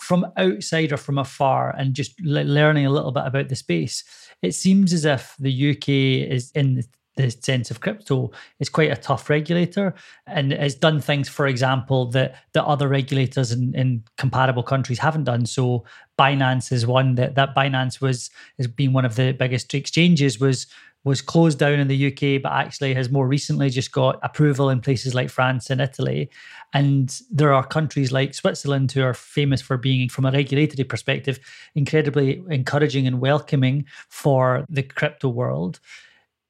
From 0.00 0.26
outside 0.36 0.92
or 0.92 0.96
from 0.96 1.18
afar, 1.18 1.74
and 1.78 1.94
just 1.94 2.20
learning 2.20 2.84
a 2.84 2.90
little 2.90 3.12
bit 3.12 3.24
about 3.24 3.48
the 3.48 3.56
space, 3.56 4.04
it 4.42 4.52
seems 4.52 4.92
as 4.92 5.04
if 5.04 5.34
the 5.38 5.70
UK 5.70 5.88
is 6.30 6.50
in 6.50 6.82
the 7.16 7.30
sense 7.30 7.70
of 7.70 7.80
crypto 7.80 8.30
is 8.58 8.68
quite 8.68 8.90
a 8.90 8.96
tough 8.96 9.30
regulator 9.30 9.94
and 10.26 10.52
has 10.52 10.74
done 10.74 11.00
things, 11.00 11.28
for 11.28 11.46
example, 11.46 12.06
that, 12.06 12.36
that 12.52 12.64
other 12.64 12.88
regulators 12.88 13.52
in, 13.52 13.74
in 13.74 14.02
comparable 14.18 14.62
countries 14.62 14.98
haven't 14.98 15.24
done. 15.24 15.46
So 15.46 15.84
Binance 16.18 16.72
is 16.72 16.86
one 16.86 17.14
that 17.16 17.34
that 17.34 17.54
Binance 17.54 18.00
was 18.00 18.30
has 18.58 18.66
been 18.66 18.92
one 18.92 19.04
of 19.04 19.16
the 19.16 19.32
biggest 19.32 19.72
exchanges 19.74 20.40
was 20.40 20.66
was 21.04 21.20
closed 21.20 21.58
down 21.58 21.78
in 21.78 21.86
the 21.86 22.06
UK, 22.06 22.42
but 22.42 22.52
actually 22.52 22.94
has 22.94 23.10
more 23.10 23.28
recently 23.28 23.68
just 23.68 23.92
got 23.92 24.18
approval 24.22 24.70
in 24.70 24.80
places 24.80 25.14
like 25.14 25.28
France 25.28 25.68
and 25.68 25.80
Italy. 25.80 26.30
And 26.72 27.20
there 27.30 27.52
are 27.52 27.64
countries 27.64 28.10
like 28.10 28.32
Switzerland 28.32 28.90
who 28.90 29.02
are 29.02 29.12
famous 29.12 29.60
for 29.60 29.76
being, 29.76 30.08
from 30.08 30.24
a 30.24 30.32
regulatory 30.32 30.84
perspective, 30.84 31.38
incredibly 31.74 32.42
encouraging 32.48 33.06
and 33.06 33.20
welcoming 33.20 33.84
for 34.08 34.64
the 34.70 34.82
crypto 34.82 35.28
world. 35.28 35.78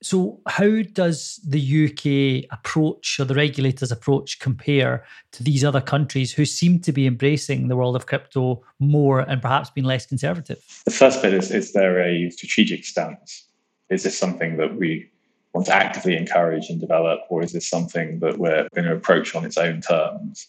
So, 0.04 0.38
how 0.46 0.82
does 0.92 1.40
the 1.46 1.86
UK 1.86 2.52
approach 2.52 3.18
or 3.18 3.24
the 3.24 3.34
regulators' 3.34 3.90
approach 3.90 4.38
compare 4.38 5.02
to 5.32 5.42
these 5.42 5.64
other 5.64 5.80
countries 5.80 6.30
who 6.30 6.44
seem 6.44 6.80
to 6.80 6.92
be 6.92 7.06
embracing 7.06 7.68
the 7.68 7.76
world 7.76 7.96
of 7.96 8.04
crypto 8.04 8.62
more 8.78 9.20
and 9.20 9.40
perhaps 9.40 9.70
being 9.70 9.86
less 9.86 10.04
conservative? 10.04 10.62
The 10.84 10.90
first 10.90 11.22
bit 11.22 11.32
is 11.32 11.50
is 11.50 11.72
there 11.72 12.02
a 12.02 12.28
strategic 12.28 12.84
stance? 12.84 13.48
Is 13.88 14.02
this 14.02 14.18
something 14.18 14.58
that 14.58 14.76
we 14.76 15.08
want 15.54 15.68
to 15.68 15.74
actively 15.74 16.18
encourage 16.18 16.68
and 16.68 16.78
develop, 16.78 17.20
or 17.30 17.42
is 17.42 17.52
this 17.52 17.66
something 17.66 18.18
that 18.18 18.36
we're 18.36 18.68
going 18.74 18.86
to 18.86 18.94
approach 18.94 19.34
on 19.34 19.46
its 19.46 19.56
own 19.56 19.80
terms 19.80 20.48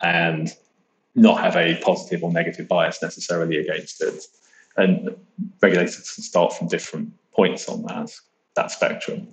and 0.00 0.56
not 1.14 1.42
have 1.42 1.56
a 1.56 1.78
positive 1.82 2.24
or 2.24 2.32
negative 2.32 2.68
bias 2.68 3.02
necessarily 3.02 3.58
against 3.58 4.00
it? 4.00 4.24
And 4.78 5.14
regulators 5.60 6.14
can 6.14 6.24
start 6.24 6.54
from 6.54 6.68
different 6.68 7.12
points 7.34 7.68
on 7.68 7.82
that 7.82 8.10
that 8.56 8.70
spectrum. 8.70 9.28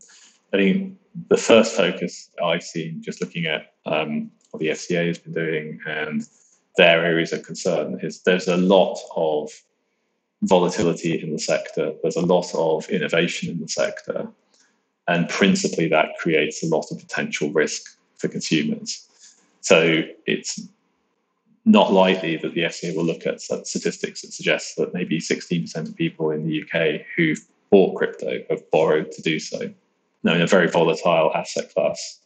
I 0.53 0.57
think 0.57 0.97
the 1.29 1.37
first 1.37 1.75
focus 1.75 2.29
I've 2.43 2.63
seen, 2.63 3.01
just 3.01 3.21
looking 3.21 3.45
at 3.45 3.73
um, 3.85 4.31
what 4.51 4.59
the 4.59 4.69
FCA 4.69 5.07
has 5.07 5.17
been 5.17 5.33
doing 5.33 5.79
and 5.85 6.23
their 6.77 7.05
areas 7.05 7.33
of 7.33 7.43
concern, 7.43 7.99
is 8.01 8.21
there's 8.21 8.47
a 8.47 8.57
lot 8.57 8.99
of 9.15 9.49
volatility 10.43 11.21
in 11.21 11.31
the 11.31 11.39
sector. 11.39 11.93
There's 12.01 12.15
a 12.15 12.25
lot 12.25 12.53
of 12.55 12.89
innovation 12.89 13.49
in 13.49 13.59
the 13.59 13.67
sector. 13.67 14.27
And 15.07 15.27
principally, 15.29 15.87
that 15.89 16.17
creates 16.19 16.63
a 16.63 16.67
lot 16.67 16.91
of 16.91 16.99
potential 16.99 17.51
risk 17.51 17.97
for 18.17 18.27
consumers. 18.27 19.07
So 19.61 20.03
it's 20.25 20.61
not 21.65 21.93
likely 21.93 22.37
that 22.37 22.53
the 22.53 22.61
FCA 22.61 22.95
will 22.95 23.03
look 23.03 23.27
at 23.27 23.41
statistics 23.41 24.21
that 24.21 24.33
suggest 24.33 24.77
that 24.77 24.93
maybe 24.93 25.19
16% 25.19 25.75
of 25.75 25.95
people 25.95 26.31
in 26.31 26.47
the 26.47 26.63
UK 26.63 27.05
who've 27.15 27.45
bought 27.71 27.95
crypto 27.95 28.39
have 28.49 28.69
borrowed 28.69 29.11
to 29.13 29.21
do 29.21 29.39
so. 29.39 29.73
Now, 30.23 30.35
in 30.35 30.41
a 30.41 30.47
very 30.47 30.67
volatile 30.67 31.31
asset 31.33 31.73
class, 31.73 32.19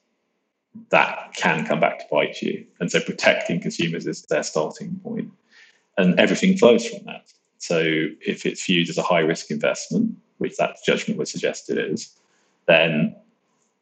that 0.90 1.34
can 1.36 1.66
come 1.66 1.80
back 1.80 2.00
to 2.00 2.06
bite 2.12 2.42
you. 2.42 2.66
And 2.80 2.92
so 2.92 3.00
protecting 3.00 3.62
consumers 3.62 4.06
is 4.06 4.24
their 4.24 4.44
starting 4.44 5.00
point. 5.02 5.32
And 5.98 6.20
everything 6.20 6.58
flows 6.58 6.86
from 6.86 7.06
that. 7.06 7.32
So 7.60 7.80
if 8.26 8.46
it's 8.46 8.66
viewed 8.66 8.90
as 8.90 8.98
a 8.98 9.02
high 9.02 9.22
risk 9.22 9.50
investment, 9.50 10.16
which 10.40 10.58
that 10.58 10.76
judgment 10.86 11.18
would 11.18 11.30
suggest 11.30 11.70
it 11.70 11.78
is, 11.78 12.20
then 12.68 13.16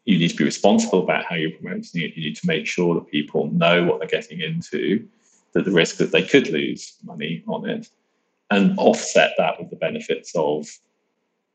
you 0.06 0.20
need 0.20 0.30
to 0.30 0.36
be 0.36 0.44
responsible 0.44 1.02
about 1.02 1.26
how 1.26 1.36
you're 1.36 1.58
promoting 1.58 2.02
it. 2.02 2.16
You 2.16 2.26
need 2.26 2.36
to 2.36 2.48
make 2.48 2.68
sure 2.68 2.94
that 2.96 3.10
people 3.10 3.50
know 3.52 3.84
what 3.84 4.00
they're 4.00 4.08
getting 4.08 4.42
into, 4.42 5.08
that 5.54 5.66
the 5.66 5.72
risk 5.72 5.98
that 5.98 6.12
they 6.12 6.24
could 6.24 6.50
lose 6.50 6.94
money 7.04 7.44
on 7.48 7.68
it, 7.68 7.90
and 8.52 8.78
offset 8.78 9.32
that 9.38 9.60
with 9.60 9.72
the 9.72 9.76
benefits 9.78 10.34
of 10.36 10.68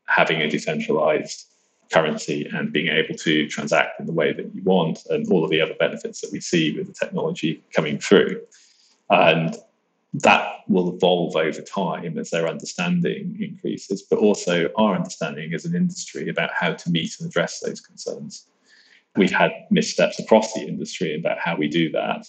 having 0.09 0.41
a 0.41 0.49
decentralized 0.49 1.45
currency 1.91 2.49
and 2.53 2.71
being 2.71 2.87
able 2.87 3.15
to 3.15 3.47
transact 3.47 3.99
in 3.99 4.05
the 4.05 4.13
way 4.13 4.33
that 4.33 4.53
you 4.53 4.61
want 4.63 4.99
and 5.09 5.29
all 5.31 5.43
of 5.43 5.49
the 5.49 5.61
other 5.61 5.75
benefits 5.79 6.21
that 6.21 6.31
we 6.31 6.39
see 6.39 6.77
with 6.77 6.87
the 6.87 6.93
technology 6.93 7.63
coming 7.73 7.97
through. 7.99 8.41
And 9.09 9.55
that 10.13 10.61
will 10.67 10.95
evolve 10.95 11.35
over 11.35 11.61
time 11.61 12.17
as 12.17 12.29
their 12.29 12.47
understanding 12.47 13.37
increases, 13.39 14.03
but 14.03 14.19
also 14.19 14.69
our 14.77 14.95
understanding 14.95 15.53
as 15.53 15.65
an 15.65 15.75
industry 15.75 16.29
about 16.29 16.51
how 16.53 16.73
to 16.73 16.91
meet 16.91 17.15
and 17.19 17.29
address 17.29 17.59
those 17.59 17.79
concerns. 17.79 18.47
We've 19.15 19.31
had 19.31 19.51
missteps 19.69 20.19
across 20.19 20.53
the 20.53 20.61
industry 20.61 21.15
about 21.15 21.39
how 21.39 21.55
we 21.55 21.67
do 21.67 21.91
that. 21.91 22.27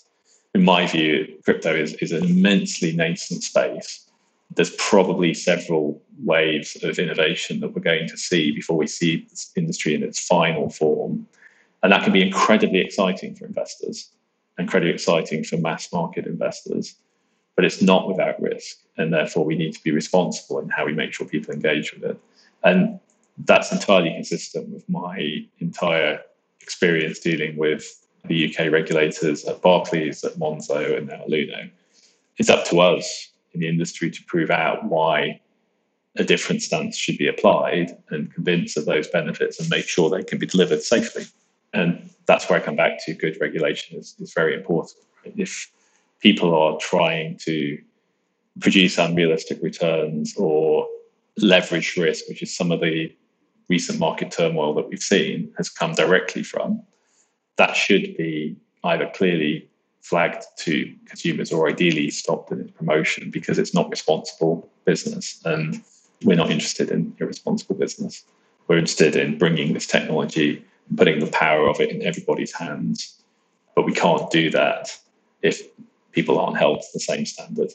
In 0.55 0.65
my 0.65 0.87
view, 0.87 1.39
crypto 1.45 1.75
is, 1.75 1.95
is 1.95 2.13
an 2.13 2.25
immensely 2.25 2.93
nascent 2.93 3.43
space 3.43 4.10
there's 4.57 4.75
probably 4.77 5.33
several 5.35 6.03
waves 6.25 6.77
of 6.83 6.99
innovation 6.99 7.61
that 7.61 7.75
we're 7.75 7.83
going 7.83 8.09
to 8.09 8.17
see 8.17 8.51
before 8.51 8.77
we 8.77 8.87
see 8.87 9.27
this 9.31 9.51
industry 9.57 9.95
in 9.95 10.03
its 10.03 10.21
final 10.27 10.69
form. 10.69 11.27
And 11.83 11.93
that 11.93 12.03
can 12.03 12.13
be 12.13 12.27
incredibly 12.27 12.81
exciting 12.81 13.35
for 13.35 13.47
investors, 13.47 14.11
incredibly 14.59 14.93
exciting 14.93 15.45
for 15.45 15.57
mass 15.57 15.93
market 15.93 16.27
investors. 16.27 16.97
But 17.57 17.65
it's 17.65 17.81
not 17.81 18.09
without 18.09 18.41
risk. 18.41 18.79
And 18.97 19.13
therefore, 19.13 19.45
we 19.45 19.57
need 19.57 19.73
to 19.75 19.83
be 19.83 19.93
responsible 19.93 20.59
in 20.59 20.69
how 20.69 20.85
we 20.85 20.93
make 20.93 21.13
sure 21.13 21.27
people 21.27 21.55
engage 21.55 21.93
with 21.93 22.05
it. 22.05 22.21
And 22.65 22.99
that's 23.39 23.73
entirely 23.73 24.13
consistent 24.13 24.69
with 24.69 24.87
my 24.89 25.47
entire 25.59 26.21
experience 26.61 27.19
dealing 27.21 27.57
with 27.57 28.07
the 28.27 28.47
UK 28.49 28.71
regulators 28.71 29.45
at 29.45 29.63
Barclays, 29.63 30.23
at 30.25 30.35
Monzo, 30.35 30.99
and 30.99 31.09
now 31.09 31.23
Luno. 31.29 31.71
It's 32.37 32.51
up 32.51 32.67
to 32.67 32.81
us 32.81 33.31
in 33.53 33.61
the 33.61 33.69
industry 33.69 34.11
to 34.11 34.25
prove 34.25 34.51
out 34.51 34.85
why 34.85 35.41
a 36.17 36.25
different 36.25 36.63
stance 36.63 36.97
should 36.97 37.19
be 37.19 37.29
applied 37.29 37.97
and 38.11 38.33
convince 38.35 38.77
of 38.77 38.85
those 38.85 39.09
benefits 39.09 39.61
and 39.61 39.71
make 39.71 39.89
sure 39.89 40.11
they 40.11 40.25
can 40.25 40.39
be 40.39 40.47
delivered 40.47 40.83
safely. 40.83 41.25
And 41.73 42.11
that's 42.27 42.49
where 42.49 42.61
I 42.61 42.65
come 42.65 42.77
back 42.77 43.05
to 43.05 43.15
good 43.15 43.39
regulation 43.41 43.99
is, 43.99 44.17
is 44.19 44.33
very 44.35 44.55
important. 44.55 44.97
If 45.25 45.71
people 46.21 46.55
are 46.55 46.79
trying 46.79 47.39
to 47.45 47.79
produce 48.61 48.99
unrealistic 48.99 49.63
returns 49.63 50.37
or 50.37 50.87
leverage 51.37 51.97
risk, 51.97 52.29
which 52.29 52.43
is 52.43 52.55
some 52.55 52.73
of 52.73 52.81
the 52.81 53.15
recent 53.69 54.01
market 54.01 54.33
turmoil 54.33 54.75
that 54.75 54.89
we've 54.89 54.99
seen 55.01 55.53
has 55.57 55.69
come 55.69 55.95
directly 55.95 56.43
from, 56.43 56.83
that 57.57 57.77
should 57.77 58.17
be 58.17 58.57
either 58.85 59.11
clearly 59.15 59.70
flagged 60.01 60.45
to 60.59 60.95
consumers 61.07 61.53
or 61.53 61.69
ideally 61.69 62.11
stopped 62.11 62.51
in 62.51 62.61
its 62.61 62.71
promotion 62.73 63.31
because 63.31 63.59
it's 63.59 63.75
not 63.75 63.91
responsible 63.91 64.69
business. 64.85 65.41
And 65.45 65.83
we're 66.25 66.37
not 66.37 66.51
interested 66.51 66.91
in 66.91 67.15
irresponsible 67.19 67.77
business. 67.77 68.25
We're 68.69 68.79
interested 68.79 69.17
in 69.17 69.39
bringing 69.39 69.75
this 69.75 69.87
technology 69.87 70.65
and 70.89 70.99
putting 70.99 71.21
the 71.21 71.31
power 71.31 71.69
of 71.69 71.81
it 71.81 71.91
in 71.91 72.03
everybody's 72.03 72.53
hands. 72.53 73.23
But 73.75 73.85
we 73.85 73.93
can't 73.93 74.31
do 74.31 74.51
that 74.51 74.97
if 75.43 75.63
people 76.13 76.39
aren't 76.39 76.59
held 76.59 76.81
to 76.81 76.89
the 76.93 77.01
same 77.01 77.27
standard. 77.27 77.73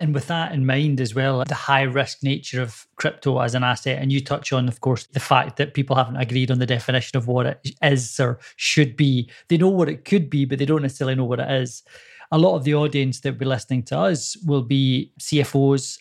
And 0.00 0.14
with 0.14 0.28
that 0.28 0.52
in 0.52 0.64
mind 0.64 1.00
as 1.00 1.14
well, 1.14 1.42
the 1.44 1.54
high 1.54 1.82
risk 1.82 2.22
nature 2.22 2.62
of 2.62 2.86
crypto 2.96 3.40
as 3.40 3.54
an 3.54 3.64
asset, 3.64 4.00
and 4.00 4.12
you 4.12 4.20
touch 4.20 4.52
on, 4.52 4.68
of 4.68 4.80
course, 4.80 5.06
the 5.06 5.20
fact 5.20 5.56
that 5.56 5.74
people 5.74 5.96
haven't 5.96 6.16
agreed 6.16 6.52
on 6.52 6.60
the 6.60 6.66
definition 6.66 7.16
of 7.16 7.26
what 7.26 7.46
it 7.46 7.74
is 7.82 8.20
or 8.20 8.38
should 8.56 8.96
be. 8.96 9.28
They 9.48 9.56
know 9.56 9.68
what 9.68 9.88
it 9.88 10.04
could 10.04 10.30
be, 10.30 10.44
but 10.44 10.60
they 10.60 10.66
don't 10.66 10.82
necessarily 10.82 11.16
know 11.16 11.24
what 11.24 11.40
it 11.40 11.50
is. 11.50 11.82
A 12.30 12.38
lot 12.38 12.54
of 12.54 12.62
the 12.62 12.74
audience 12.74 13.20
that 13.20 13.32
will 13.32 13.38
be 13.38 13.44
listening 13.44 13.82
to 13.84 13.98
us 13.98 14.36
will 14.46 14.62
be 14.62 15.12
CFOs 15.20 15.98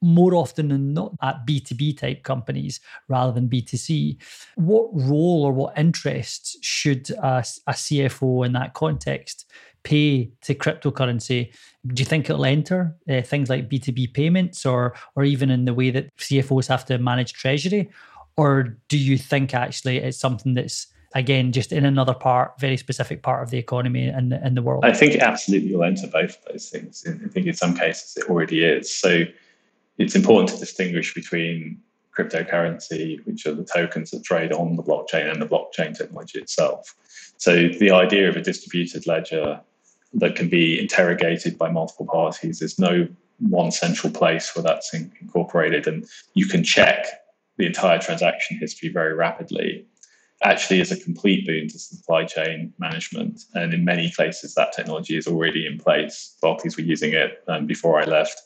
more 0.00 0.34
often 0.34 0.68
than 0.68 0.94
not 0.94 1.12
at 1.22 1.46
B2B 1.46 1.98
type 1.98 2.22
companies 2.22 2.80
rather 3.08 3.32
than 3.32 3.48
B2C. 3.48 4.18
What 4.56 4.88
role 4.92 5.42
or 5.44 5.52
what 5.52 5.78
interest 5.78 6.62
should 6.62 7.10
a, 7.10 7.44
a 7.66 7.72
CFO 7.72 8.46
in 8.46 8.52
that 8.52 8.74
context 8.74 9.46
pay 9.84 10.32
to 10.42 10.54
cryptocurrency? 10.54 11.52
Do 11.86 12.00
you 12.00 12.06
think 12.06 12.28
it'll 12.28 12.44
enter 12.44 12.96
uh, 13.08 13.22
things 13.22 13.48
like 13.48 13.68
B2B 13.68 14.14
payments 14.14 14.66
or 14.66 14.94
or 15.14 15.24
even 15.24 15.50
in 15.50 15.64
the 15.64 15.74
way 15.74 15.90
that 15.90 16.14
CFOs 16.16 16.66
have 16.68 16.84
to 16.86 16.98
manage 16.98 17.34
treasury? 17.34 17.90
Or 18.36 18.76
do 18.88 18.98
you 18.98 19.16
think 19.16 19.54
actually 19.54 19.98
it's 19.98 20.18
something 20.18 20.54
that's 20.54 20.88
again 21.14 21.52
just 21.52 21.72
in 21.72 21.84
another 21.84 22.14
part, 22.14 22.58
very 22.58 22.76
specific 22.76 23.22
part 23.22 23.42
of 23.42 23.50
the 23.50 23.58
economy 23.58 24.08
and 24.08 24.32
the, 24.32 24.44
in 24.44 24.54
the 24.54 24.62
world? 24.62 24.84
I 24.84 24.92
think 24.92 25.16
absolutely 25.16 25.74
will 25.74 25.84
enter 25.84 26.08
both 26.08 26.38
of 26.38 26.52
those 26.52 26.68
things. 26.68 27.04
I 27.06 27.28
think 27.28 27.46
in 27.46 27.54
some 27.54 27.76
cases 27.76 28.16
it 28.16 28.28
already 28.28 28.64
is. 28.64 28.94
So 28.94 29.24
it's 29.98 30.16
important 30.16 30.48
to 30.50 30.58
distinguish 30.58 31.14
between 31.14 31.80
cryptocurrency, 32.16 33.24
which 33.26 33.46
are 33.46 33.54
the 33.54 33.64
tokens 33.64 34.10
that 34.10 34.24
trade 34.24 34.52
on 34.52 34.76
the 34.76 34.82
blockchain, 34.82 35.30
and 35.30 35.42
the 35.42 35.46
blockchain 35.46 35.96
technology 35.96 36.38
itself. 36.38 36.94
So 37.36 37.68
the 37.68 37.90
idea 37.90 38.28
of 38.28 38.36
a 38.36 38.40
distributed 38.40 39.06
ledger 39.06 39.60
that 40.14 40.36
can 40.36 40.48
be 40.48 40.80
interrogated 40.80 41.58
by 41.58 41.70
multiple 41.70 42.06
parties, 42.06 42.58
there's 42.60 42.78
no 42.78 43.08
one 43.40 43.70
central 43.70 44.12
place 44.12 44.54
where 44.54 44.62
that's 44.62 44.94
incorporated, 44.94 45.86
and 45.86 46.06
you 46.34 46.46
can 46.46 46.62
check 46.62 47.06
the 47.56 47.66
entire 47.66 47.98
transaction 47.98 48.58
history 48.58 48.88
very 48.88 49.14
rapidly. 49.14 49.86
Actually, 50.42 50.80
is 50.80 50.92
a 50.92 50.96
complete 50.96 51.46
boon 51.46 51.68
to 51.68 51.78
supply 51.78 52.24
chain 52.24 52.72
management, 52.78 53.42
and 53.54 53.72
in 53.72 53.84
many 53.84 54.12
places 54.14 54.54
that 54.54 54.72
technology 54.72 55.16
is 55.16 55.26
already 55.26 55.66
in 55.66 55.78
place. 55.78 56.36
Barclays 56.42 56.76
were 56.76 56.82
using 56.82 57.12
it 57.12 57.42
um, 57.48 57.66
before 57.66 58.00
I 58.00 58.04
left 58.04 58.40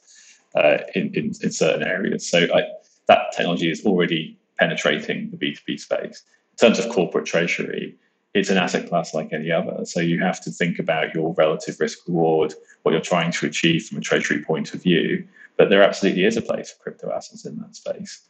uh, 0.54 0.78
in, 0.94 1.12
in, 1.14 1.32
in, 1.42 1.50
certain 1.50 1.82
areas. 1.82 2.28
So 2.28 2.46
I, 2.54 2.62
that 3.08 3.32
technology 3.36 3.70
is 3.70 3.84
already 3.84 4.38
penetrating 4.58 5.30
the 5.30 5.36
B2B 5.36 5.80
space. 5.80 6.22
In 6.52 6.68
terms 6.68 6.78
of 6.78 6.90
corporate 6.92 7.26
treasury, 7.26 7.96
it's 8.38 8.50
an 8.50 8.56
asset 8.56 8.88
class 8.88 9.14
like 9.14 9.32
any 9.32 9.50
other. 9.50 9.84
So 9.84 10.00
you 10.00 10.20
have 10.20 10.40
to 10.42 10.50
think 10.50 10.78
about 10.78 11.14
your 11.14 11.34
relative 11.34 11.80
risk 11.80 12.06
reward, 12.06 12.54
what 12.82 12.92
you're 12.92 13.00
trying 13.00 13.32
to 13.32 13.46
achieve 13.46 13.86
from 13.86 13.98
a 13.98 14.00
treasury 14.00 14.42
point 14.42 14.74
of 14.74 14.82
view. 14.82 15.26
But 15.56 15.70
there 15.70 15.82
absolutely 15.82 16.24
is 16.24 16.36
a 16.36 16.42
place 16.42 16.70
for 16.70 16.82
crypto 16.82 17.10
assets 17.10 17.44
in 17.44 17.58
that 17.58 17.74
space. 17.74 18.20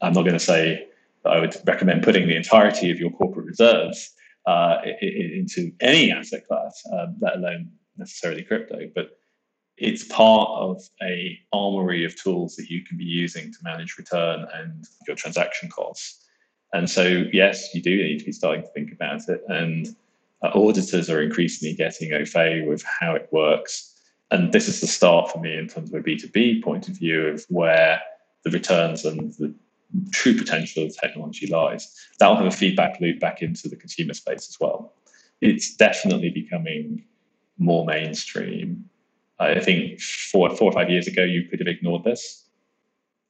I'm 0.00 0.12
not 0.12 0.22
going 0.22 0.34
to 0.34 0.38
say 0.38 0.86
that 1.24 1.32
I 1.32 1.40
would 1.40 1.56
recommend 1.66 2.04
putting 2.04 2.28
the 2.28 2.36
entirety 2.36 2.90
of 2.90 3.00
your 3.00 3.10
corporate 3.10 3.46
reserves 3.46 4.12
uh, 4.46 4.76
into 5.00 5.72
any 5.80 6.12
asset 6.12 6.46
class, 6.46 6.82
um, 6.92 7.16
let 7.20 7.36
alone 7.36 7.70
necessarily 7.96 8.44
crypto. 8.44 8.88
But 8.94 9.18
it's 9.76 10.04
part 10.04 10.48
of 10.50 10.82
a 11.02 11.38
armory 11.52 12.04
of 12.04 12.14
tools 12.20 12.54
that 12.56 12.70
you 12.70 12.84
can 12.84 12.96
be 12.96 13.04
using 13.04 13.52
to 13.52 13.58
manage 13.62 13.98
return 13.98 14.46
and 14.54 14.84
your 15.06 15.16
transaction 15.16 15.68
costs. 15.68 16.25
And 16.72 16.90
so, 16.90 17.24
yes, 17.32 17.74
you 17.74 17.82
do 17.82 17.96
need 17.96 18.18
to 18.18 18.24
be 18.24 18.32
starting 18.32 18.62
to 18.62 18.68
think 18.68 18.92
about 18.92 19.28
it. 19.28 19.42
And 19.48 19.88
uh, 20.42 20.50
auditors 20.54 21.08
are 21.08 21.22
increasingly 21.22 21.74
getting 21.74 22.12
au 22.12 22.24
fait 22.24 22.66
with 22.66 22.82
how 22.82 23.14
it 23.14 23.28
works. 23.32 23.94
And 24.30 24.52
this 24.52 24.68
is 24.68 24.80
the 24.80 24.86
start 24.86 25.30
for 25.30 25.38
me 25.40 25.56
in 25.56 25.68
terms 25.68 25.92
of 25.92 26.00
a 26.00 26.02
B2B 26.02 26.62
point 26.62 26.88
of 26.88 26.98
view 26.98 27.28
of 27.28 27.44
where 27.48 28.00
the 28.44 28.50
returns 28.50 29.04
and 29.04 29.32
the 29.34 29.54
true 30.10 30.36
potential 30.36 30.84
of 30.84 30.96
technology 30.98 31.46
lies. 31.46 31.94
That 32.18 32.28
will 32.28 32.36
have 32.36 32.46
a 32.46 32.50
feedback 32.50 33.00
loop 33.00 33.20
back 33.20 33.40
into 33.40 33.68
the 33.68 33.76
consumer 33.76 34.14
space 34.14 34.48
as 34.48 34.56
well. 34.60 34.92
It's 35.40 35.74
definitely 35.74 36.30
becoming 36.30 37.04
more 37.58 37.86
mainstream 37.86 38.90
I 39.38 39.60
think 39.60 40.00
four, 40.00 40.54
four 40.56 40.70
or 40.70 40.72
five 40.72 40.90
years 40.90 41.06
ago, 41.06 41.22
you 41.22 41.44
could 41.44 41.60
have 41.60 41.68
ignored 41.68 42.04
this. 42.04 42.44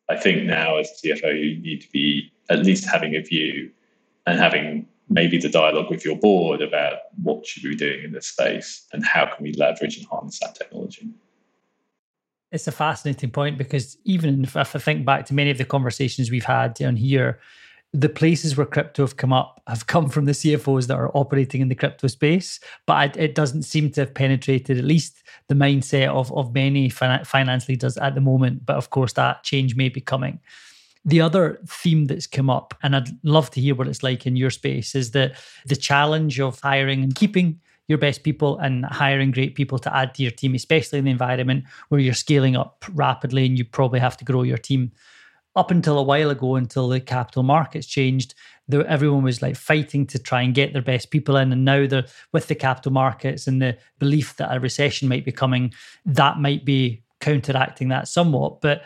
I 0.09 0.16
think 0.16 0.45
now, 0.45 0.77
as 0.77 0.90
CFO, 1.03 1.33
you 1.33 1.61
need 1.61 1.81
to 1.83 1.90
be 1.90 2.33
at 2.49 2.61
least 2.61 2.85
having 2.85 3.14
a 3.14 3.21
view 3.21 3.71
and 4.27 4.38
having 4.38 4.87
maybe 5.09 5.38
the 5.38 5.49
dialogue 5.49 5.90
with 5.90 6.05
your 6.05 6.16
board 6.16 6.61
about 6.61 6.99
what 7.23 7.47
should 7.47 7.62
we 7.62 7.71
be 7.71 7.77
doing 7.77 8.05
in 8.05 8.12
this 8.12 8.27
space 8.27 8.87
and 8.92 9.05
how 9.05 9.27
can 9.27 9.42
we 9.42 9.53
leverage 9.53 9.97
and 9.97 10.07
harness 10.07 10.40
that 10.40 10.55
technology. 10.55 11.09
It's 12.53 12.66
a 12.66 12.73
fascinating 12.73 13.31
point 13.31 13.59
because 13.59 13.99
even 14.05 14.45
if 14.45 14.57
I 14.57 14.64
think 14.64 15.05
back 15.05 15.27
to 15.27 15.35
many 15.35 15.51
of 15.51 15.59
the 15.59 15.64
conversations 15.64 16.31
we've 16.31 16.45
had 16.45 16.75
down 16.75 16.97
here, 16.97 17.40
the 17.92 18.09
places 18.09 18.57
where 18.57 18.66
crypto 18.66 19.03
have 19.03 19.16
come 19.16 19.33
up 19.33 19.62
have 19.66 19.87
come 19.87 20.09
from 20.09 20.27
the 20.27 20.33
CFOs 20.33 20.87
that 20.87 20.96
are 20.96 21.11
operating 21.16 21.61
in 21.61 21.68
the 21.68 21.75
crypto 21.75 22.09
space, 22.09 22.61
but 22.87 23.16
it 23.16 23.35
doesn't 23.35 23.62
seem 23.62 23.90
to 23.92 24.03
have 24.03 24.14
penetrated 24.14 24.79
at 24.79 24.85
least 24.85 25.22
the 25.49 25.55
mindset 25.55 26.09
of, 26.09 26.33
of 26.33 26.55
many 26.55 26.88
finance 26.88 27.68
leaders 27.68 27.96
at 27.96 28.14
the 28.14 28.20
moment. 28.20 28.66
But 28.66 28.77
of 28.77 28.90
course, 28.90 29.14
that 29.14 29.44
change 29.44 29.77
may 29.77 29.88
be 29.88 30.01
coming. 30.01 30.40
The 31.05 31.20
other 31.20 31.61
theme 31.68 32.07
that's 32.07 32.27
come 32.27 32.51
up, 32.51 32.75
and 32.83 32.96
I'd 32.96 33.09
love 33.25 33.51
to 33.53 33.61
hear 33.61 33.75
what 33.75 33.88
it's 33.88 34.03
like 34.03 34.27
in 34.27 34.37
your 34.37 34.51
space, 34.51 34.94
is 34.94 35.12
that 35.12 35.37
the 35.64 35.77
challenge 35.77 36.40
of 36.40 36.61
hiring 36.61 37.03
and 37.03 37.14
keeping 37.14 37.61
your 37.88 37.99
best 37.99 38.25
people 38.25 38.59
and 38.59 38.85
hiring 38.87 39.31
great 39.31 39.55
people 39.55 39.79
to 39.79 39.96
add 39.96 40.14
to 40.16 40.22
your 40.22 40.33
team, 40.33 40.55
especially 40.55 40.99
in 40.99 41.05
the 41.05 41.11
environment 41.12 41.64
where 41.88 42.01
you're 42.01 42.14
scaling 42.14 42.57
up 42.57 42.85
rapidly 42.94 43.46
and 43.46 43.57
you 43.57 43.64
probably 43.64 44.01
have 44.01 44.16
to 44.16 44.25
grow 44.25 44.42
your 44.42 44.59
team 44.59 44.90
up 45.57 45.71
until 45.71 45.99
a 45.99 46.03
while 46.03 46.31
ago, 46.31 46.57
until 46.57 46.88
the 46.88 47.01
capital 47.01 47.42
markets 47.42 47.87
changed, 47.87 48.35
everyone 48.71 49.23
was 49.23 49.40
like 49.40 49.57
fighting 49.57 50.07
to 50.07 50.19
try 50.19 50.42
and 50.42 50.55
get 50.55 50.73
their 50.73 50.83
best 50.83 51.11
people 51.11 51.37
in. 51.37 51.51
And 51.51 51.64
now 51.64 51.87
they're 51.87 52.07
with 52.33 52.47
the 52.49 52.55
capital 52.55 52.92
markets 52.92 53.47
and 53.47 53.61
the 53.61 53.79
belief 53.99 54.37
that 54.37 54.55
a 54.55 54.61
recession 54.61 55.09
might 55.09 55.25
be 55.25 55.33
coming, 55.33 55.73
that 56.05 56.38
might 56.38 56.64
be 56.64 57.03
counteracting 57.21 57.88
that 57.88 58.07
somewhat. 58.07 58.61
But 58.61 58.83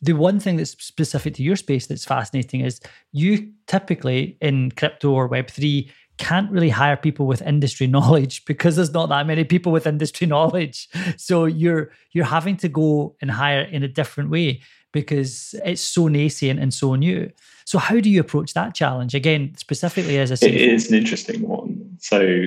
the 0.00 0.14
one 0.14 0.40
thing 0.40 0.56
that's 0.56 0.72
specific 0.72 1.34
to 1.34 1.44
your 1.44 1.54
space 1.54 1.86
that's 1.86 2.04
fascinating 2.04 2.62
is 2.62 2.80
you 3.12 3.52
typically 3.68 4.36
in 4.40 4.72
crypto 4.72 5.12
or 5.12 5.28
Web3 5.28 5.88
can't 6.22 6.50
really 6.50 6.70
hire 6.70 6.96
people 6.96 7.26
with 7.26 7.42
industry 7.42 7.86
knowledge 7.96 8.44
because 8.44 8.76
there's 8.76 8.92
not 8.92 9.08
that 9.08 9.26
many 9.26 9.44
people 9.44 9.72
with 9.72 9.86
industry 9.86 10.26
knowledge. 10.34 10.88
So 11.16 11.44
you're 11.44 11.90
you're 12.12 12.32
having 12.38 12.56
to 12.58 12.68
go 12.68 13.16
and 13.20 13.30
hire 13.30 13.62
in 13.62 13.82
a 13.82 13.88
different 13.88 14.30
way 14.30 14.60
because 14.92 15.54
it's 15.64 15.80
so 15.80 16.08
nascent 16.08 16.60
and 16.60 16.72
so 16.72 16.94
new. 16.94 17.30
So, 17.64 17.78
how 17.78 18.00
do 18.00 18.10
you 18.10 18.20
approach 18.20 18.54
that 18.54 18.74
challenge? 18.74 19.14
Again, 19.14 19.54
specifically 19.56 20.18
as 20.18 20.30
a? 20.30 20.34
It 20.46 20.54
is 20.54 20.90
an 20.90 20.98
interesting 20.98 21.40
one. 21.48 21.96
So, 21.98 22.44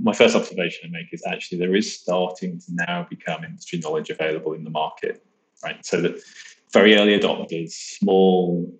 my 0.00 0.12
first 0.12 0.34
observation 0.34 0.88
I 0.88 0.98
make 0.98 1.12
is 1.12 1.22
actually 1.26 1.58
there 1.58 1.74
is 1.74 1.92
starting 1.94 2.58
to 2.60 2.66
now 2.88 3.06
become 3.08 3.44
industry 3.44 3.78
knowledge 3.80 4.10
available 4.10 4.52
in 4.54 4.64
the 4.64 4.70
market, 4.70 5.24
right? 5.62 5.84
So 5.84 6.00
that 6.00 6.20
very 6.72 6.96
early 6.96 7.18
adopters, 7.18 7.72
small 7.72 8.72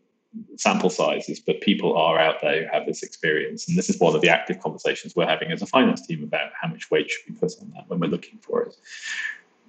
sample 0.57 0.91
sizes, 0.91 1.41
but 1.41 1.61
people 1.61 1.97
are 1.97 2.19
out 2.19 2.41
there 2.41 2.63
who 2.63 2.73
have 2.73 2.87
this 2.87 3.03
experience. 3.03 3.69
And 3.69 3.77
this 3.77 3.91
is 3.91 3.99
one 4.01 4.15
of 4.15 4.21
the 4.21 4.29
active 4.29 4.61
conversations 4.61 5.15
we're 5.15 5.27
having 5.27 5.53
as 5.53 5.63
a 5.63 5.67
finance 5.67 6.07
team 6.07 6.23
about 6.23 6.51
how 6.61 6.69
much 6.69 6.91
weight 6.91 7.11
should 7.11 7.29
we 7.29 7.39
put 7.39 7.53
on 7.61 7.71
that 7.75 7.89
when 7.89 8.01
we're 8.01 8.11
looking 8.11 8.39
for 8.39 8.63
it 8.63 8.77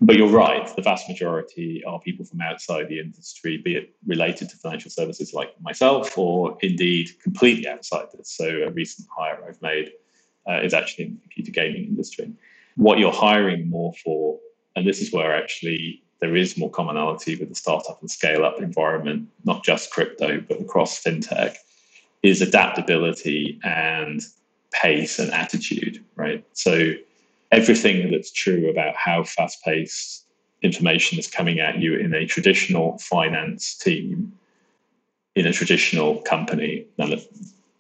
but 0.02 0.18
you're 0.18 0.28
right. 0.28 0.68
The 0.76 0.82
vast 0.82 1.08
majority 1.08 1.84
are 1.86 2.00
people 2.00 2.26
from 2.26 2.42
outside 2.42 2.90
the 2.90 3.00
industry, 3.00 3.58
be 3.58 3.76
it 3.76 3.96
related 4.06 4.50
to 4.50 4.58
financial 4.58 4.92
services 4.92 5.34
like 5.34 5.50
myself, 5.62 6.18
or 6.18 6.58
indeed 6.62 7.10
completely 7.22 7.68
outside 7.68 8.08
this. 8.14 8.30
So 8.30 8.46
a 8.46 8.72
recent 8.72 9.08
hire 9.16 9.40
I've 9.48 9.62
made 9.62 9.94
uh, 10.50 10.62
is 10.62 10.74
actually 10.74 11.06
in 11.06 11.14
the 11.14 11.22
computer 11.22 11.52
gaming 11.52 11.86
industry. 11.86 12.34
What 12.76 13.00
you're 13.00 13.14
hiring 13.14 13.70
more 13.70 13.94
for, 14.04 14.40
and 14.76 14.86
this 14.86 15.02
is 15.02 15.14
where 15.14 15.36
actually 15.36 16.03
there 16.24 16.38
is 16.38 16.58
more 16.58 16.70
commonality 16.70 17.36
with 17.36 17.50
the 17.50 17.56
startup 17.56 18.00
and 18.00 18.10
scale 18.10 18.46
up 18.46 18.62
environment, 18.62 19.28
not 19.44 19.62
just 19.62 19.92
crypto, 19.92 20.40
but 20.40 20.62
across 20.62 21.04
fintech, 21.04 21.58
is 22.22 22.42
adaptability 22.42 23.60
and 23.62 24.22
pace 24.72 25.20
and 25.20 25.30
attitude, 25.34 26.02
right? 26.16 26.46
So 26.54 26.94
everything 27.52 28.10
that's 28.10 28.32
true 28.32 28.70
about 28.70 28.96
how 28.96 29.26
fast 29.26 29.62
paced 29.66 30.24
information 30.62 31.20
is 31.20 31.28
coming 31.28 31.60
at 31.60 31.80
you 31.80 31.96
in 31.96 32.14
a 32.14 32.26
traditional 32.26 32.98
finance 33.00 33.76
team, 33.76 34.32
in 35.36 35.46
a 35.46 35.52
traditional 35.52 36.22
company. 36.22 36.86
Now, 36.98 37.08
there 37.08 37.20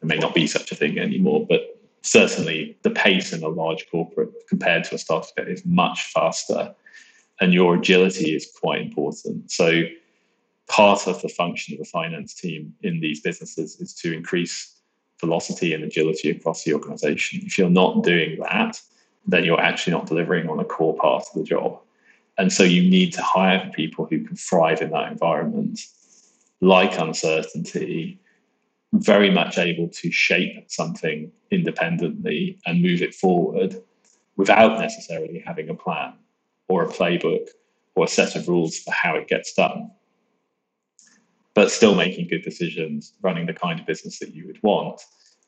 may 0.01 0.17
not 0.17 0.35
be 0.35 0.47
such 0.47 0.69
a 0.69 0.75
thing 0.75 0.99
anymore, 0.99 1.45
but 1.47 1.79
certainly 2.01 2.77
the 2.81 2.89
pace 2.89 3.31
in 3.31 3.41
a 3.41 3.47
large 3.47 3.89
corporate 3.89 4.31
compared 4.49 4.83
to 4.83 4.95
a 4.95 4.97
startup 4.97 5.47
is 5.47 5.65
much 5.65 6.11
faster. 6.13 6.75
And 7.43 7.53
your 7.53 7.75
agility 7.75 8.33
is 8.33 8.49
quite 8.61 8.79
important. 8.79 9.51
So, 9.51 9.81
part 10.69 11.09
of 11.09 11.21
the 11.21 11.27
function 11.27 11.73
of 11.73 11.79
the 11.79 11.89
finance 11.99 12.33
team 12.33 12.73
in 12.83 13.01
these 13.01 13.19
businesses 13.19 13.81
is 13.81 13.93
to 13.95 14.13
increase 14.13 14.79
velocity 15.19 15.73
and 15.73 15.83
agility 15.83 16.29
across 16.29 16.63
the 16.63 16.73
organization. 16.73 17.41
If 17.43 17.57
you're 17.57 17.69
not 17.69 18.01
doing 18.01 18.39
that, 18.39 18.79
then 19.27 19.43
you're 19.43 19.59
actually 19.59 19.91
not 19.91 20.05
delivering 20.05 20.47
on 20.47 20.61
a 20.61 20.63
core 20.63 20.95
part 20.95 21.25
of 21.25 21.33
the 21.33 21.43
job. 21.43 21.81
And 22.37 22.53
so 22.53 22.63
you 22.63 22.89
need 22.89 23.11
to 23.15 23.21
hire 23.21 23.69
people 23.75 24.05
who 24.05 24.23
can 24.23 24.37
thrive 24.37 24.81
in 24.81 24.91
that 24.91 25.11
environment, 25.11 25.81
like 26.61 26.97
uncertainty, 26.97 28.21
very 28.93 29.31
much 29.31 29.57
able 29.57 29.89
to 29.89 30.11
shape 30.11 30.71
something 30.71 31.29
independently 31.51 32.57
and 32.65 32.81
move 32.81 33.01
it 33.01 33.13
forward 33.13 33.75
without 34.37 34.79
necessarily 34.79 35.43
having 35.45 35.67
a 35.67 35.75
plan 35.75 36.13
or 36.67 36.83
a 36.83 36.87
playbook 36.87 37.47
or 37.95 38.05
a 38.05 38.07
set 38.07 38.35
of 38.35 38.47
rules 38.47 38.79
for 38.79 38.91
how 38.91 39.15
it 39.15 39.27
gets 39.27 39.53
done, 39.53 39.91
but 41.53 41.71
still 41.71 41.95
making 41.95 42.27
good 42.27 42.43
decisions, 42.43 43.13
running 43.21 43.45
the 43.45 43.53
kind 43.53 43.79
of 43.79 43.85
business 43.85 44.19
that 44.19 44.33
you 44.33 44.47
would 44.47 44.61
want, 44.63 45.01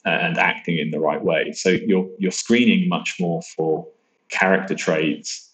uh, 0.05 0.09
and 0.09 0.37
acting 0.37 0.77
in 0.77 0.91
the 0.91 0.99
right 0.99 1.23
way. 1.23 1.51
So 1.53 1.69
you're 1.69 2.09
you're 2.19 2.31
screening 2.31 2.87
much 2.87 3.15
more 3.19 3.41
for 3.41 3.87
character 4.29 4.75
traits 4.75 5.51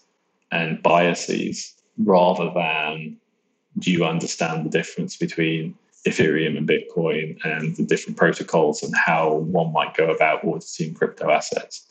and 0.51 0.81
biases 0.81 1.73
rather 1.97 2.51
than 2.53 3.17
do 3.79 3.91
you 3.91 4.03
understand 4.03 4.65
the 4.65 4.69
difference 4.69 5.15
between 5.15 5.75
Ethereum 6.07 6.57
and 6.57 6.67
Bitcoin 6.67 7.37
and 7.45 7.75
the 7.75 7.83
different 7.83 8.17
protocols 8.17 8.81
and 8.81 8.93
how 8.95 9.35
one 9.35 9.71
might 9.71 9.95
go 9.95 10.09
about 10.09 10.43
auditing 10.43 10.93
crypto 10.93 11.29
assets. 11.29 11.87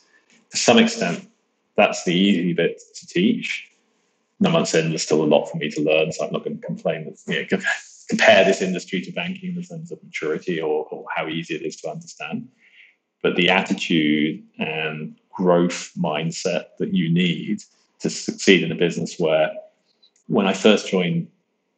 To 0.51 0.57
some 0.57 0.77
extent, 0.77 1.29
that's 1.75 2.03
the 2.03 2.13
easy 2.13 2.53
bit 2.53 2.81
to 2.95 3.07
teach. 3.07 3.69
Nine 4.39 4.53
months 4.53 4.73
in, 4.73 4.89
there's 4.89 5.03
still 5.03 5.23
a 5.23 5.25
lot 5.25 5.45
for 5.45 5.57
me 5.57 5.69
to 5.69 5.81
learn, 5.81 6.11
so 6.11 6.25
I'm 6.25 6.33
not 6.33 6.43
going 6.43 6.59
to 6.59 6.65
complain 6.65 7.05
that 7.05 7.33
you 7.33 7.41
know, 7.41 7.63
compare 8.09 8.43
this 8.43 8.61
industry 8.61 9.01
to 9.01 9.11
banking 9.11 9.55
in 9.55 9.63
sense 9.63 9.91
of 9.91 10.03
maturity 10.03 10.59
or, 10.59 10.85
or 10.91 11.05
how 11.15 11.27
easy 11.27 11.55
it 11.55 11.61
is 11.61 11.77
to 11.77 11.89
understand. 11.89 12.47
But 13.21 13.35
the 13.35 13.49
attitude 13.49 14.43
and 14.59 15.15
growth 15.29 15.91
mindset 15.97 16.65
that 16.79 16.93
you 16.93 17.11
need 17.11 17.61
to 17.99 18.09
succeed 18.09 18.63
in 18.63 18.71
a 18.71 18.75
business 18.75 19.19
where 19.19 19.51
when 20.27 20.47
I 20.47 20.53
first 20.53 20.89
joined 20.89 21.27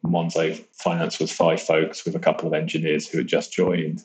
Monzo, 0.04 0.62
finance 0.72 1.18
was 1.18 1.32
five 1.32 1.62
folks 1.62 2.04
with 2.04 2.14
a 2.14 2.18
couple 2.18 2.46
of 2.46 2.54
engineers 2.54 3.08
who 3.08 3.18
had 3.18 3.26
just 3.26 3.52
joined, 3.52 4.02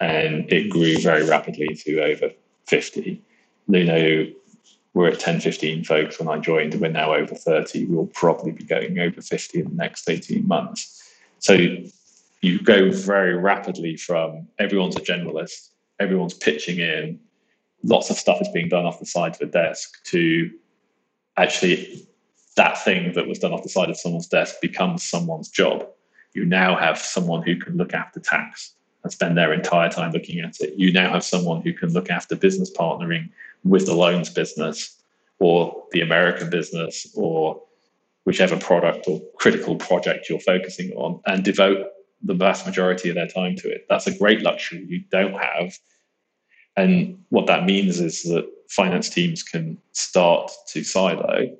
and 0.00 0.50
it 0.52 0.70
grew 0.70 0.98
very 0.98 1.24
rapidly 1.24 1.74
to 1.84 2.00
over 2.00 2.30
50. 2.66 3.20
Luno 3.68 4.32
we're 4.96 5.08
at 5.08 5.20
10, 5.20 5.40
15 5.40 5.84
folks 5.84 6.18
when 6.18 6.26
I 6.26 6.38
joined. 6.38 6.72
and 6.72 6.80
We're 6.80 6.88
now 6.88 7.12
over 7.12 7.34
30. 7.34 7.84
We'll 7.84 8.06
probably 8.06 8.52
be 8.52 8.64
going 8.64 8.98
over 8.98 9.20
50 9.20 9.60
in 9.60 9.68
the 9.68 9.74
next 9.74 10.08
18 10.08 10.48
months. 10.48 11.12
So 11.38 11.52
you 12.40 12.62
go 12.62 12.90
very 12.90 13.36
rapidly 13.36 13.98
from 13.98 14.48
everyone's 14.58 14.96
a 14.96 15.00
generalist, 15.00 15.68
everyone's 16.00 16.32
pitching 16.32 16.78
in, 16.78 17.20
lots 17.82 18.08
of 18.08 18.16
stuff 18.16 18.40
is 18.40 18.48
being 18.54 18.70
done 18.70 18.86
off 18.86 18.98
the 18.98 19.04
side 19.04 19.32
of 19.32 19.38
the 19.38 19.44
desk 19.44 20.02
to 20.04 20.50
actually 21.36 22.08
that 22.56 22.82
thing 22.82 23.12
that 23.12 23.28
was 23.28 23.38
done 23.38 23.52
off 23.52 23.62
the 23.62 23.68
side 23.68 23.90
of 23.90 23.98
someone's 23.98 24.28
desk 24.28 24.62
becomes 24.62 25.02
someone's 25.02 25.50
job. 25.50 25.86
You 26.32 26.46
now 26.46 26.74
have 26.74 26.96
someone 26.96 27.42
who 27.42 27.56
can 27.56 27.76
look 27.76 27.92
after 27.92 28.18
tax 28.18 28.72
and 29.06 29.12
spend 29.12 29.38
their 29.38 29.52
entire 29.52 29.88
time 29.88 30.10
looking 30.10 30.40
at 30.40 30.58
it. 30.58 30.74
You 30.76 30.92
now 30.92 31.12
have 31.12 31.22
someone 31.22 31.62
who 31.62 31.72
can 31.72 31.92
look 31.92 32.10
after 32.10 32.34
business 32.34 32.72
partnering 32.76 33.30
with 33.62 33.86
the 33.86 33.94
loans 33.94 34.30
business 34.30 35.00
or 35.38 35.84
the 35.92 36.00
American 36.00 36.50
business 36.50 37.06
or 37.14 37.62
whichever 38.24 38.56
product 38.56 39.06
or 39.06 39.22
critical 39.36 39.76
project 39.76 40.28
you're 40.28 40.40
focusing 40.40 40.90
on 40.94 41.20
and 41.24 41.44
devote 41.44 41.86
the 42.24 42.34
vast 42.34 42.66
majority 42.66 43.08
of 43.08 43.14
their 43.14 43.28
time 43.28 43.54
to 43.54 43.70
it. 43.70 43.86
That's 43.88 44.08
a 44.08 44.18
great 44.18 44.42
luxury 44.42 44.84
you 44.88 45.04
don't 45.12 45.40
have. 45.40 45.78
And 46.76 47.22
what 47.28 47.46
that 47.46 47.64
means 47.64 48.00
is 48.00 48.24
that 48.24 48.44
finance 48.68 49.08
teams 49.08 49.44
can 49.44 49.78
start 49.92 50.50
to 50.70 50.82
silo 50.82 51.56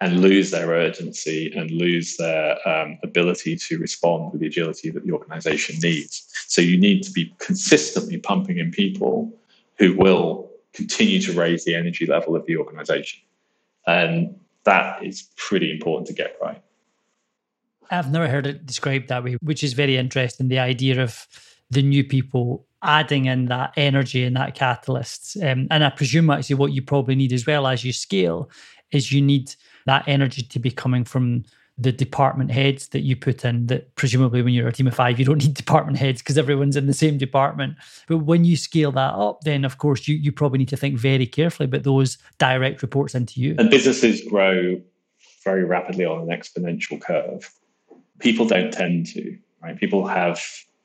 and 0.00 0.20
lose 0.20 0.50
their 0.50 0.68
urgency 0.68 1.52
and 1.54 1.70
lose 1.70 2.16
their 2.16 2.56
um, 2.66 2.98
ability 3.02 3.54
to 3.54 3.78
respond 3.78 4.32
with 4.32 4.40
the 4.40 4.46
agility 4.46 4.90
that 4.90 5.04
the 5.04 5.12
organization 5.12 5.76
needs. 5.82 6.26
So 6.46 6.62
you 6.62 6.78
need 6.78 7.02
to 7.02 7.12
be 7.12 7.34
consistently 7.38 8.16
pumping 8.16 8.58
in 8.58 8.70
people 8.70 9.30
who 9.78 9.94
will 9.94 10.50
continue 10.72 11.20
to 11.20 11.32
raise 11.32 11.64
the 11.64 11.74
energy 11.74 12.06
level 12.06 12.34
of 12.34 12.46
the 12.46 12.56
organization. 12.56 13.20
And 13.86 14.38
that 14.64 15.04
is 15.04 15.28
pretty 15.36 15.70
important 15.70 16.06
to 16.08 16.14
get 16.14 16.36
right. 16.40 16.62
I've 17.90 18.10
never 18.10 18.28
heard 18.28 18.46
it 18.46 18.64
described 18.64 19.08
that 19.08 19.24
way, 19.24 19.36
which 19.42 19.64
is 19.64 19.72
very 19.72 19.96
interesting. 19.96 20.48
The 20.48 20.60
idea 20.60 21.02
of 21.02 21.26
the 21.70 21.82
new 21.82 22.04
people 22.04 22.66
adding 22.82 23.26
in 23.26 23.46
that 23.46 23.72
energy 23.76 24.24
and 24.24 24.36
that 24.36 24.54
catalyst. 24.54 25.36
Um, 25.42 25.66
and 25.70 25.84
I 25.84 25.90
presume 25.90 26.30
actually 26.30 26.56
what 26.56 26.72
you 26.72 26.82
probably 26.82 27.14
need 27.14 27.32
as 27.32 27.46
well 27.46 27.66
as 27.66 27.84
you 27.84 27.92
scale 27.92 28.48
is 28.90 29.12
you 29.12 29.20
need 29.20 29.54
that 29.90 30.04
energy 30.06 30.42
to 30.42 30.58
be 30.58 30.70
coming 30.70 31.04
from 31.04 31.44
the 31.76 31.90
department 31.90 32.50
heads 32.50 32.88
that 32.88 33.00
you 33.00 33.16
put 33.16 33.44
in 33.44 33.66
that 33.66 33.94
presumably 33.94 34.42
when 34.42 34.52
you're 34.52 34.68
a 34.68 34.72
team 34.72 34.86
of 34.86 34.94
five 34.94 35.18
you 35.18 35.24
don't 35.24 35.38
need 35.38 35.54
department 35.64 35.98
heads 35.98 36.20
because 36.20 36.38
everyone's 36.38 36.76
in 36.76 36.86
the 36.86 36.94
same 36.94 37.18
department. 37.18 37.76
But 38.06 38.18
when 38.18 38.44
you 38.44 38.56
scale 38.56 38.92
that 38.92 39.14
up 39.14 39.40
then 39.42 39.64
of 39.64 39.78
course 39.78 40.06
you, 40.06 40.16
you 40.16 40.30
probably 40.30 40.58
need 40.58 40.68
to 40.68 40.76
think 40.76 40.96
very 40.96 41.26
carefully 41.26 41.64
about 41.64 41.82
those 41.82 42.18
direct 42.38 42.82
reports 42.82 43.14
into 43.14 43.40
you. 43.40 43.56
And 43.58 43.70
businesses 43.70 44.22
grow 44.22 44.80
very 45.42 45.64
rapidly 45.64 46.04
on 46.04 46.30
an 46.30 46.38
exponential 46.38 47.00
curve. 47.00 47.50
People 48.18 48.46
don't 48.46 48.72
tend 48.72 49.06
to 49.14 49.38
right? 49.62 49.78
People 49.78 50.06
have 50.06 50.40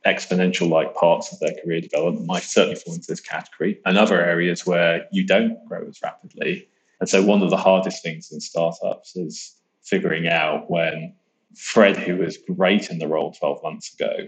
exponential 0.06 0.70
like 0.70 0.96
parts 0.96 1.32
of 1.32 1.40
their 1.40 1.56
career 1.64 1.82
development. 1.82 2.26
Might 2.26 2.44
certainly 2.44 2.76
fall 2.76 2.94
into 2.94 3.08
this 3.08 3.22
category 3.22 3.80
and 3.86 3.98
other 3.98 4.24
areas 4.24 4.66
where 4.66 5.06
you 5.12 5.26
don't 5.26 5.64
grow 5.68 5.86
as 5.88 6.02
rapidly 6.02 6.68
and 7.06 7.10
so 7.12 7.22
one 7.22 7.44
of 7.44 7.52
the 7.52 7.56
hardest 7.56 8.02
things 8.02 8.32
in 8.32 8.40
startups 8.40 9.16
is 9.16 9.58
figuring 9.84 10.28
out 10.28 10.72
when 10.72 11.14
Fred, 11.56 11.96
who 11.96 12.18
was 12.18 12.40
great 12.58 12.90
in 12.90 12.98
the 12.98 13.08
role 13.08 13.32
12 13.32 13.62
months 13.62 13.94
ago, 13.94 14.28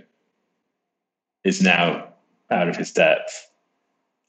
is 1.44 1.60
now 1.60 2.08
out 2.52 2.70
of 2.70 2.76
his 2.76 2.92
depth. 2.92 3.50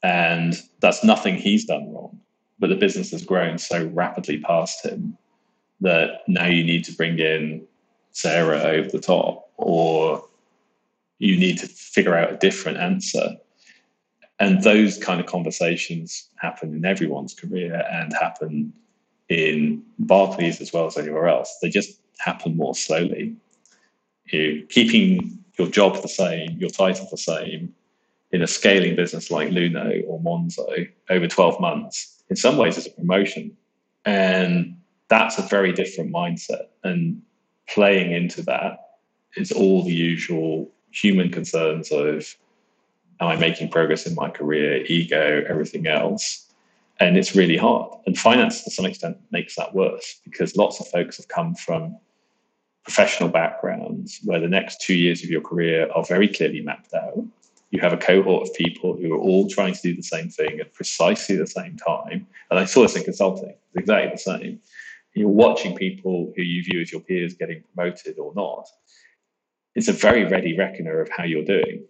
And 0.01 0.59
that's 0.79 1.03
nothing 1.03 1.35
he's 1.35 1.65
done 1.65 1.93
wrong. 1.93 2.19
But 2.57 2.71
the 2.71 2.75
business 2.75 3.11
has 3.11 3.23
grown 3.23 3.59
so 3.59 3.85
rapidly 3.93 4.39
past 4.39 4.83
him 4.83 5.15
that 5.81 6.21
now 6.27 6.47
you 6.47 6.63
need 6.63 6.85
to 6.85 6.93
bring 6.93 7.19
in 7.19 7.67
Sarah 8.13 8.61
over 8.63 8.89
the 8.89 8.97
top, 8.97 9.51
or 9.57 10.27
you 11.19 11.37
need 11.37 11.59
to 11.59 11.67
figure 11.67 12.15
out 12.15 12.33
a 12.33 12.37
different 12.37 12.79
answer. 12.79 13.35
And 14.39 14.63
those 14.63 14.97
kind 14.97 15.19
of 15.19 15.25
conversations 15.25 16.29
happen 16.37 16.73
in 16.73 16.85
everyone's 16.85 17.33
career 17.33 17.83
and 17.91 18.13
happen 18.13 18.73
in 19.27 19.83
Barclays 19.99 20.61
as 20.61 20.71
well 20.71 20.87
as 20.87 20.97
anywhere 20.97 21.27
else. 21.27 21.57
They 21.61 21.69
just 21.69 21.99
happen 22.19 22.55
more 22.55 22.73
slowly. 22.73 23.35
You 24.31 24.65
keeping 24.69 25.43
your 25.57 25.67
job 25.67 26.01
the 26.01 26.07
same, 26.07 26.57
your 26.57 26.69
title 26.69 27.07
the 27.11 27.17
same, 27.17 27.73
in 28.31 28.41
a 28.41 28.47
scaling 28.47 28.95
business 28.95 29.31
like 29.31 29.49
Luno 29.49 30.03
or 30.07 30.19
Monzo 30.21 30.87
over 31.09 31.27
12 31.27 31.59
months, 31.59 32.23
in 32.29 32.35
some 32.35 32.57
ways 32.57 32.77
is 32.77 32.87
a 32.87 32.91
promotion. 32.91 33.55
And 34.05 34.77
that's 35.09 35.37
a 35.37 35.41
very 35.41 35.73
different 35.73 36.13
mindset. 36.13 36.67
And 36.83 37.21
playing 37.67 38.11
into 38.11 38.41
that 38.43 38.99
is 39.35 39.51
all 39.51 39.83
the 39.83 39.93
usual 39.93 40.71
human 40.91 41.29
concerns 41.29 41.91
of 41.91 42.35
am 43.19 43.27
I 43.27 43.35
making 43.35 43.69
progress 43.69 44.05
in 44.05 44.15
my 44.15 44.29
career, 44.29 44.83
ego, 44.85 45.43
everything 45.47 45.87
else 45.87 46.49
and 46.99 47.17
it's 47.17 47.35
really 47.35 47.57
hard. 47.57 47.91
And 48.05 48.17
finance, 48.17 48.63
to 48.63 48.71
some 48.71 48.85
extent, 48.85 49.17
makes 49.31 49.55
that 49.55 49.73
worse 49.73 50.19
because 50.25 50.55
lots 50.57 50.79
of 50.79 50.87
folks 50.87 51.17
have 51.17 51.27
come 51.29 51.55
from 51.55 51.97
professional 52.83 53.29
backgrounds 53.29 54.19
where 54.23 54.39
the 54.39 54.47
next 54.47 54.81
two 54.81 54.95
years 54.95 55.23
of 55.23 55.29
your 55.29 55.41
career 55.41 55.89
are 55.93 56.03
very 56.03 56.27
clearly 56.27 56.61
mapped 56.61 56.93
out. 56.93 57.23
You 57.71 57.79
have 57.81 57.93
a 57.93 57.97
cohort 57.97 58.47
of 58.47 58.53
people 58.55 58.97
who 58.97 59.13
are 59.13 59.17
all 59.19 59.47
trying 59.47 59.75
to 59.75 59.81
do 59.81 59.95
the 59.95 60.03
same 60.03 60.29
thing 60.29 60.59
at 60.59 60.73
precisely 60.73 61.35
the 61.35 61.47
same 61.47 61.77
time. 61.77 62.27
And 62.49 62.59
I 62.59 62.65
saw 62.65 62.81
this 62.81 62.95
in 62.95 63.03
consulting, 63.03 63.49
it's 63.49 63.75
exactly 63.75 64.11
the 64.11 64.17
same. 64.17 64.59
You're 65.13 65.29
watching 65.29 65.75
people 65.75 66.33
who 66.35 66.41
you 66.41 66.63
view 66.63 66.81
as 66.81 66.91
your 66.91 67.01
peers 67.01 67.33
getting 67.33 67.63
promoted 67.73 68.17
or 68.17 68.33
not. 68.35 68.67
It's 69.75 69.87
a 69.87 69.93
very 69.93 70.25
ready 70.25 70.57
reckoner 70.57 70.99
of 70.99 71.09
how 71.09 71.23
you're 71.23 71.45
doing. 71.45 71.85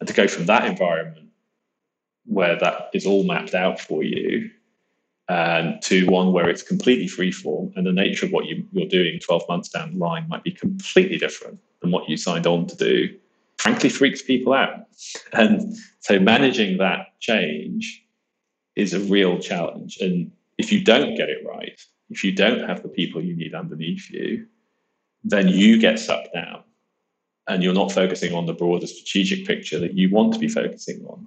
And 0.00 0.08
to 0.08 0.14
go 0.14 0.26
from 0.26 0.46
that 0.46 0.64
environment 0.64 1.28
where 2.24 2.58
that 2.58 2.90
is 2.94 3.06
all 3.06 3.24
mapped 3.24 3.54
out 3.54 3.78
for 3.78 4.02
you 4.02 4.50
and 5.28 5.80
to 5.82 6.06
one 6.06 6.32
where 6.32 6.48
it's 6.48 6.62
completely 6.62 7.06
freeform 7.06 7.72
and 7.76 7.86
the 7.86 7.92
nature 7.92 8.26
of 8.26 8.32
what 8.32 8.46
you, 8.46 8.66
you're 8.72 8.88
doing 8.88 9.20
12 9.20 9.42
months 9.48 9.68
down 9.68 9.92
the 9.92 9.98
line 9.98 10.28
might 10.28 10.42
be 10.42 10.50
completely 10.50 11.18
different 11.18 11.58
than 11.82 11.90
what 11.90 12.08
you 12.08 12.16
signed 12.16 12.46
on 12.46 12.66
to 12.66 12.76
do 12.76 13.08
frankly 13.58 13.90
freaks 13.90 14.22
people 14.22 14.54
out. 14.54 14.86
And 15.34 15.76
so 16.00 16.18
managing 16.18 16.78
that 16.78 17.08
change 17.20 18.02
is 18.74 18.94
a 18.94 19.00
real 19.00 19.38
challenge. 19.38 19.98
And 20.00 20.32
if 20.56 20.72
you 20.72 20.82
don't 20.82 21.14
get 21.14 21.28
it 21.28 21.44
right 21.46 21.80
if 22.10 22.24
you 22.24 22.32
don't 22.32 22.68
have 22.68 22.82
the 22.82 22.88
people 22.88 23.22
you 23.22 23.34
need 23.34 23.54
underneath 23.54 24.10
you 24.10 24.46
then 25.24 25.48
you 25.48 25.78
get 25.78 25.98
sucked 25.98 26.32
down 26.34 26.62
and 27.48 27.62
you're 27.62 27.74
not 27.74 27.92
focusing 27.92 28.34
on 28.34 28.46
the 28.46 28.52
broader 28.52 28.86
strategic 28.86 29.46
picture 29.46 29.78
that 29.78 29.94
you 29.94 30.10
want 30.10 30.32
to 30.32 30.38
be 30.38 30.48
focusing 30.48 31.04
on 31.06 31.26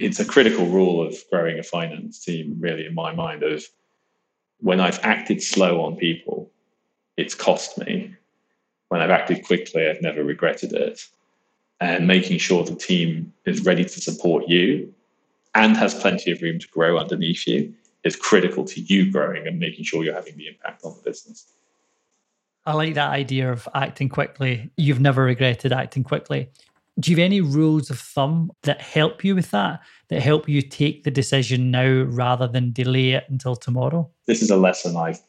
it's 0.00 0.18
a 0.18 0.24
critical 0.24 0.64
rule 0.66 1.06
of 1.06 1.14
growing 1.30 1.58
a 1.58 1.62
finance 1.62 2.24
team, 2.24 2.56
really, 2.58 2.86
in 2.86 2.94
my 2.94 3.14
mind, 3.14 3.42
of 3.42 3.62
when 4.60 4.80
I've 4.80 4.98
acted 5.00 5.42
slow 5.42 5.82
on 5.82 5.96
people, 5.96 6.50
it's 7.18 7.34
cost 7.34 7.76
me. 7.76 8.14
When 8.88 9.02
I've 9.02 9.10
acted 9.10 9.44
quickly, 9.44 9.86
I've 9.86 10.00
never 10.00 10.24
regretted 10.24 10.72
it. 10.72 11.02
And 11.80 12.06
making 12.06 12.38
sure 12.38 12.64
the 12.64 12.74
team 12.74 13.32
is 13.44 13.64
ready 13.64 13.84
to 13.84 14.00
support 14.00 14.48
you 14.48 14.92
and 15.54 15.76
has 15.76 15.94
plenty 15.94 16.30
of 16.30 16.40
room 16.40 16.58
to 16.58 16.68
grow 16.68 16.98
underneath 16.98 17.46
you 17.46 17.74
is 18.02 18.16
critical 18.16 18.64
to 18.64 18.80
you 18.80 19.10
growing 19.10 19.46
and 19.46 19.58
making 19.58 19.84
sure 19.84 20.02
you're 20.02 20.14
having 20.14 20.36
the 20.38 20.48
impact 20.48 20.82
on 20.84 20.94
the 20.96 21.02
business. 21.02 21.52
I 22.66 22.74
like 22.74 22.94
that 22.94 23.10
idea 23.10 23.50
of 23.50 23.68
acting 23.74 24.08
quickly. 24.08 24.70
You've 24.76 25.00
never 25.00 25.24
regretted 25.24 25.72
acting 25.72 26.04
quickly. 26.04 26.50
Do 26.98 27.10
you 27.10 27.16
have 27.16 27.24
any 27.24 27.40
rules 27.40 27.88
of 27.88 27.98
thumb 27.98 28.50
that 28.62 28.82
help 28.82 29.24
you 29.24 29.34
with 29.34 29.50
that, 29.52 29.80
that 30.08 30.20
help 30.20 30.48
you 30.48 30.60
take 30.60 31.04
the 31.04 31.10
decision 31.10 31.70
now 31.70 32.02
rather 32.02 32.46
than 32.46 32.72
delay 32.72 33.12
it 33.12 33.24
until 33.28 33.56
tomorrow? 33.56 34.10
This 34.26 34.42
is 34.42 34.50
a 34.50 34.56
lesson 34.56 34.96
I've 34.96 35.20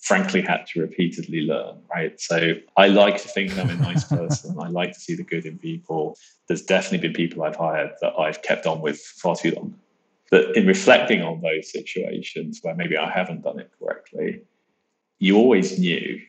frankly 0.00 0.40
had 0.40 0.66
to 0.66 0.80
repeatedly 0.80 1.42
learn, 1.42 1.76
right? 1.94 2.18
So 2.20 2.54
I 2.76 2.88
like 2.88 3.20
to 3.22 3.28
think 3.28 3.56
I'm 3.58 3.70
a 3.70 3.74
nice 3.76 4.04
person. 4.08 4.56
I 4.58 4.68
like 4.68 4.92
to 4.94 5.00
see 5.00 5.14
the 5.14 5.22
good 5.22 5.46
in 5.46 5.58
people. 5.58 6.16
There's 6.48 6.62
definitely 6.62 7.06
been 7.06 7.14
people 7.14 7.44
I've 7.44 7.56
hired 7.56 7.92
that 8.00 8.14
I've 8.18 8.42
kept 8.42 8.66
on 8.66 8.80
with 8.80 8.98
far 8.98 9.36
too 9.36 9.52
long. 9.52 9.74
But 10.30 10.56
in 10.56 10.66
reflecting 10.66 11.22
on 11.22 11.40
those 11.40 11.70
situations 11.70 12.60
where 12.62 12.74
maybe 12.74 12.96
I 12.96 13.10
haven't 13.10 13.42
done 13.42 13.60
it 13.60 13.70
correctly, 13.78 14.42
you 15.18 15.36
always 15.36 15.78
knew 15.78 16.20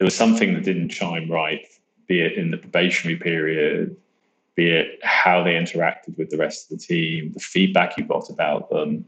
there 0.00 0.06
was 0.06 0.16
something 0.16 0.54
that 0.54 0.64
didn't 0.64 0.88
chime 0.88 1.30
right, 1.30 1.66
be 2.08 2.22
it 2.22 2.32
in 2.32 2.50
the 2.50 2.56
probationary 2.56 3.18
period, 3.18 3.94
be 4.54 4.70
it 4.70 4.98
how 5.02 5.44
they 5.44 5.52
interacted 5.52 6.16
with 6.16 6.30
the 6.30 6.38
rest 6.38 6.72
of 6.72 6.78
the 6.78 6.86
team, 6.86 7.32
the 7.34 7.40
feedback 7.40 7.98
you 7.98 8.04
got 8.04 8.30
about 8.30 8.70
them. 8.70 9.04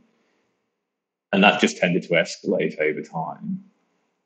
And 1.32 1.43
that 1.43 1.62
just 1.62 1.78
tended 1.78 2.03
to 2.03 2.11
escalate 2.11 2.78
over 2.78 3.01
time. 3.01 3.64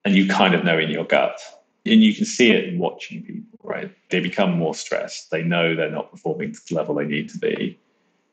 And 0.05 0.17
you 0.17 0.27
kind 0.27 0.57
of 0.57 0.65
know 0.65 0.77
in 0.77 0.91
your 0.91 1.05
gut. 1.05 1.39
And 1.85 2.03
you 2.03 2.13
can 2.13 2.25
see 2.25 2.51
it 2.51 2.65
in 2.65 2.81
watching 2.81 3.23
people, 3.23 3.61
right? 3.63 3.95
They 4.11 4.19
become 4.19 4.59
more 4.59 4.75
stressed. 4.75 5.31
They 5.31 5.45
know 5.45 5.77
they're 5.77 5.89
not 5.89 6.11
performing 6.11 6.53
to 6.53 6.61
the 6.69 6.75
level 6.75 6.97
they 6.97 7.05
need 7.05 7.29
to 7.29 7.39
be. 7.39 7.79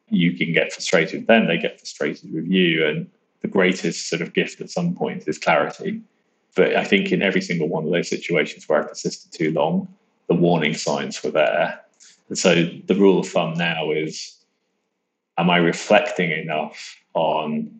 You 0.10 0.36
can 0.36 0.54
get 0.54 0.74
frustrated 0.74 1.28
them, 1.28 1.46
they 1.46 1.60
get 1.60 1.80
frustrated 1.80 2.34
with 2.34 2.48
you. 2.48 2.84
And 2.88 3.12
the 3.42 3.48
greatest 3.48 4.10
sort 4.10 4.24
of 4.24 4.34
gift 4.34 4.60
at 4.60 4.72
some 4.72 4.96
point 4.96 5.28
is 5.28 5.38
clarity. 5.38 6.02
But 6.56 6.76
I 6.76 6.84
think 6.84 7.12
in 7.12 7.22
every 7.22 7.42
single 7.42 7.68
one 7.68 7.86
of 7.86 7.92
those 7.92 8.10
situations 8.10 8.68
where 8.68 8.84
I 8.84 8.88
persisted 8.88 9.32
too 9.32 9.52
long, 9.52 9.88
the 10.28 10.36
warning 10.36 10.74
signs 10.74 11.24
were 11.24 11.32
there. 11.32 11.80
And 12.30 12.38
so 12.38 12.70
the 12.86 12.96
rule 12.96 13.20
of 13.20 13.28
thumb 13.28 13.56
now 13.56 13.92
is 13.92 14.38
am 15.38 15.50
I 15.50 15.58
reflecting 15.58 16.32
enough 16.32 16.96
on 17.14 17.72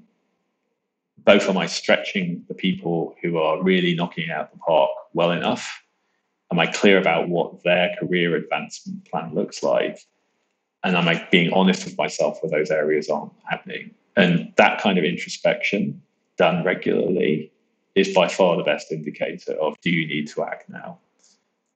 both 1.26 1.48
am 1.48 1.58
I 1.58 1.68
stretching 1.68 2.44
the 2.48 2.54
people 2.54 3.16
who 3.22 3.38
are 3.38 3.62
really 3.64 3.96
knocking 3.96 4.30
out 4.30 4.52
the 4.52 4.58
park 4.58 4.90
well 5.14 5.32
enough? 5.32 5.84
Am 6.52 6.60
I 6.60 6.68
clear 6.68 6.98
about 6.98 7.30
what 7.30 7.64
their 7.64 7.96
career 8.00 8.36
advancement 8.36 9.10
plan 9.10 9.34
looks 9.34 9.64
like? 9.64 10.00
And 10.84 10.98
am 10.98 11.08
I 11.08 11.26
being 11.32 11.54
honest 11.54 11.86
with 11.86 11.98
myself 11.98 12.40
where 12.42 12.52
those 12.52 12.72
areas 12.72 13.10
aren't 13.10 13.32
happening? 13.46 13.92
And 14.18 14.52
that 14.58 14.82
kind 14.82 14.98
of 14.98 15.06
introspection 15.06 16.02
done 16.38 16.64
regularly 16.66 17.52
is 17.96 18.14
by 18.14 18.28
far 18.28 18.58
the 18.58 18.64
best 18.64 18.92
indicator 18.92 19.54
of 19.54 19.80
do 19.82 19.90
you 19.90 20.08
need 20.08 20.28
to 20.30 20.44
act 20.44 20.70
now? 20.70 21.00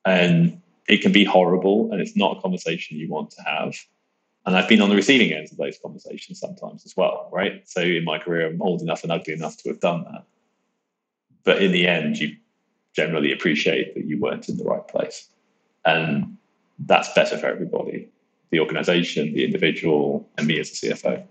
And 0.05 0.61
it 0.87 1.01
can 1.01 1.11
be 1.11 1.23
horrible 1.23 1.91
and 1.91 2.01
it's 2.01 2.15
not 2.15 2.37
a 2.37 2.41
conversation 2.41 2.97
you 2.97 3.09
want 3.09 3.31
to 3.31 3.41
have. 3.43 3.75
And 4.45 4.55
I've 4.55 4.69
been 4.69 4.81
on 4.81 4.89
the 4.89 4.95
receiving 4.95 5.33
end 5.33 5.49
of 5.51 5.57
those 5.57 5.77
conversations 5.77 6.39
sometimes 6.39 6.85
as 6.85 6.95
well, 6.95 7.29
right? 7.31 7.67
So 7.67 7.81
in 7.81 8.05
my 8.05 8.17
career, 8.17 8.47
I'm 8.47 8.61
old 8.61 8.81
enough 8.81 9.03
and 9.03 9.11
ugly 9.11 9.33
enough 9.33 9.57
to 9.57 9.69
have 9.69 9.81
done 9.81 10.05
that. 10.05 10.23
But 11.43 11.61
in 11.61 11.71
the 11.71 11.87
end, 11.87 12.17
you 12.17 12.35
generally 12.95 13.31
appreciate 13.31 13.93
that 13.95 14.05
you 14.05 14.19
weren't 14.19 14.49
in 14.49 14.57
the 14.57 14.63
right 14.63 14.87
place. 14.87 15.29
And 15.85 16.37
that's 16.79 17.13
better 17.13 17.37
for 17.37 17.47
everybody 17.47 18.09
the 18.49 18.59
organization, 18.59 19.33
the 19.33 19.43
individual, 19.43 20.27
and 20.37 20.47
me 20.47 20.59
as 20.59 20.71
a 20.71 20.73
CFO. 20.73 21.23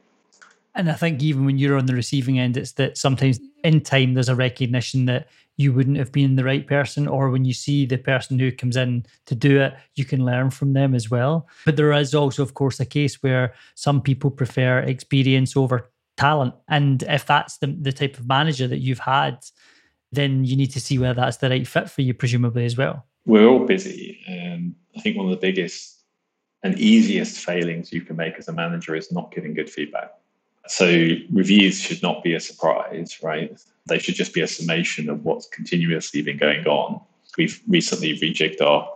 And 0.76 0.90
I 0.90 0.94
think 0.94 1.22
even 1.22 1.46
when 1.46 1.58
you're 1.58 1.78
on 1.78 1.86
the 1.86 1.94
receiving 1.94 2.38
end, 2.38 2.56
it's 2.56 2.72
that 2.72 2.98
sometimes 2.98 3.40
in 3.64 3.80
time 3.80 4.14
there's 4.14 4.28
a 4.28 4.34
recognition 4.34 5.06
that 5.06 5.28
you 5.56 5.72
wouldn't 5.72 5.96
have 5.96 6.12
been 6.12 6.36
the 6.36 6.44
right 6.44 6.66
person, 6.66 7.08
or 7.08 7.30
when 7.30 7.46
you 7.46 7.54
see 7.54 7.86
the 7.86 7.96
person 7.96 8.38
who 8.38 8.52
comes 8.52 8.76
in 8.76 9.06
to 9.24 9.34
do 9.34 9.58
it, 9.58 9.74
you 9.94 10.04
can 10.04 10.22
learn 10.22 10.50
from 10.50 10.74
them 10.74 10.94
as 10.94 11.10
well. 11.10 11.48
But 11.64 11.76
there 11.76 11.92
is 11.94 12.14
also, 12.14 12.42
of 12.42 12.52
course, 12.52 12.78
a 12.78 12.84
case 12.84 13.22
where 13.22 13.54
some 13.74 14.02
people 14.02 14.30
prefer 14.30 14.80
experience 14.80 15.56
over 15.56 15.90
talent. 16.18 16.54
And 16.68 17.02
if 17.04 17.24
that's 17.24 17.56
the, 17.56 17.68
the 17.68 17.92
type 17.92 18.18
of 18.18 18.28
manager 18.28 18.68
that 18.68 18.80
you've 18.80 18.98
had, 18.98 19.38
then 20.12 20.44
you 20.44 20.56
need 20.56 20.72
to 20.72 20.80
see 20.80 20.98
whether 20.98 21.14
that's 21.14 21.38
the 21.38 21.48
right 21.48 21.66
fit 21.66 21.88
for 21.88 22.02
you, 22.02 22.12
presumably, 22.12 22.66
as 22.66 22.76
well. 22.76 23.06
We're 23.24 23.48
all 23.48 23.64
busy. 23.64 24.20
And 24.28 24.74
I 24.94 25.00
think 25.00 25.16
one 25.16 25.26
of 25.26 25.32
the 25.32 25.38
biggest 25.38 26.02
and 26.62 26.78
easiest 26.78 27.38
failings 27.38 27.92
you 27.92 28.02
can 28.02 28.16
make 28.16 28.34
as 28.38 28.48
a 28.48 28.52
manager 28.52 28.94
is 28.94 29.10
not 29.10 29.32
giving 29.32 29.54
good 29.54 29.70
feedback. 29.70 30.10
So 30.68 30.86
reviews 31.30 31.80
should 31.80 32.02
not 32.02 32.22
be 32.22 32.34
a 32.34 32.40
surprise, 32.40 33.18
right? 33.22 33.58
They 33.86 33.98
should 33.98 34.14
just 34.14 34.34
be 34.34 34.40
a 34.40 34.46
summation 34.46 35.08
of 35.08 35.24
what's 35.24 35.46
continuously 35.46 36.22
been 36.22 36.38
going 36.38 36.66
on. 36.66 37.00
We've 37.38 37.60
recently 37.68 38.18
rejigged 38.18 38.60
our 38.60 38.88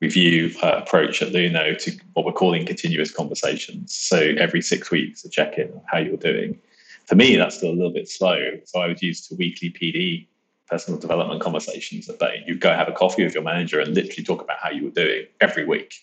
review 0.00 0.54
uh, 0.62 0.80
approach 0.82 1.22
at 1.22 1.32
Luno 1.32 1.76
to 1.76 1.92
what 2.12 2.24
we're 2.24 2.32
calling 2.32 2.64
continuous 2.64 3.10
conversations. 3.10 3.94
So 3.94 4.18
every 4.18 4.62
six 4.62 4.90
weeks, 4.90 5.24
a 5.24 5.28
check 5.28 5.58
in 5.58 5.70
on 5.72 5.82
how 5.86 5.98
you're 5.98 6.16
doing. 6.16 6.58
For 7.06 7.14
me, 7.14 7.36
that's 7.36 7.56
still 7.56 7.70
a 7.70 7.74
little 7.74 7.92
bit 7.92 8.08
slow. 8.08 8.38
So 8.64 8.80
I 8.80 8.88
was 8.88 9.02
used 9.02 9.28
to 9.28 9.34
weekly 9.36 9.70
PD 9.70 10.26
personal 10.68 11.00
development 11.00 11.40
conversations 11.40 12.06
that. 12.06 12.46
You 12.46 12.54
go 12.54 12.72
have 12.72 12.88
a 12.88 12.92
coffee 12.92 13.24
with 13.24 13.34
your 13.34 13.42
manager 13.42 13.80
and 13.80 13.94
literally 13.94 14.22
talk 14.22 14.42
about 14.42 14.58
how 14.62 14.70
you 14.70 14.84
were 14.84 14.90
doing 14.90 15.26
every 15.40 15.64
week. 15.64 15.94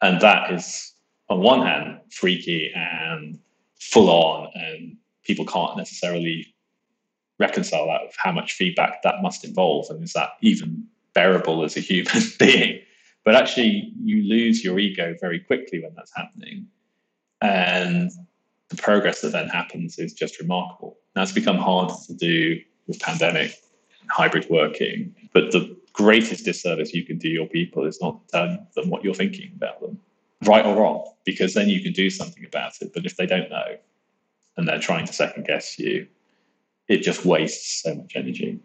And 0.00 0.20
that 0.20 0.52
is 0.52 0.92
on 1.28 1.40
one 1.40 1.66
hand 1.66 2.00
freaky 2.10 2.72
and 2.74 3.38
full 3.80 4.10
on, 4.10 4.50
and 4.54 4.96
people 5.24 5.44
can't 5.44 5.76
necessarily 5.76 6.54
reconcile 7.38 7.86
that 7.86 8.02
with 8.06 8.16
how 8.16 8.32
much 8.32 8.52
feedback 8.52 9.02
that 9.02 9.22
must 9.22 9.44
involve, 9.44 9.86
and 9.90 10.02
is 10.02 10.12
that 10.14 10.30
even 10.42 10.84
bearable 11.14 11.64
as 11.64 11.76
a 11.76 11.80
human 11.80 12.22
being? 12.38 12.80
But 13.24 13.34
actually, 13.34 13.92
you 14.02 14.22
lose 14.22 14.64
your 14.64 14.78
ego 14.78 15.14
very 15.20 15.40
quickly 15.40 15.82
when 15.82 15.92
that's 15.94 16.12
happening, 16.16 16.66
and 17.40 18.10
the 18.68 18.76
progress 18.76 19.20
that 19.20 19.32
then 19.32 19.48
happens 19.48 19.98
is 19.98 20.12
just 20.12 20.40
remarkable. 20.40 20.98
Now 21.14 21.22
it's 21.22 21.32
become 21.32 21.58
harder 21.58 21.94
to 22.06 22.14
do 22.14 22.60
with 22.86 23.00
pandemic 23.00 23.54
and 24.00 24.10
hybrid 24.10 24.46
working, 24.48 25.14
but 25.32 25.52
the 25.52 25.76
greatest 25.92 26.44
disservice 26.44 26.94
you 26.94 27.04
can 27.04 27.18
do 27.18 27.28
your 27.28 27.48
people 27.48 27.84
is 27.84 28.00
not 28.00 28.20
tell 28.28 28.46
them 28.76 28.88
what 28.88 29.02
you're 29.02 29.14
thinking 29.14 29.50
about 29.56 29.80
them 29.80 29.98
right 30.44 30.64
or 30.64 30.76
wrong, 30.76 31.12
because 31.24 31.54
then 31.54 31.68
you 31.68 31.82
can 31.82 31.92
do 31.92 32.10
something 32.10 32.44
about 32.44 32.72
it. 32.80 32.92
But 32.94 33.06
if 33.06 33.16
they 33.16 33.26
don't 33.26 33.50
know 33.50 33.76
and 34.56 34.68
they're 34.68 34.78
trying 34.78 35.06
to 35.06 35.12
second 35.12 35.46
guess 35.46 35.78
you, 35.78 36.06
it 36.88 37.02
just 37.02 37.24
wastes 37.24 37.82
so 37.82 37.94
much 37.94 38.12
energy, 38.16 38.58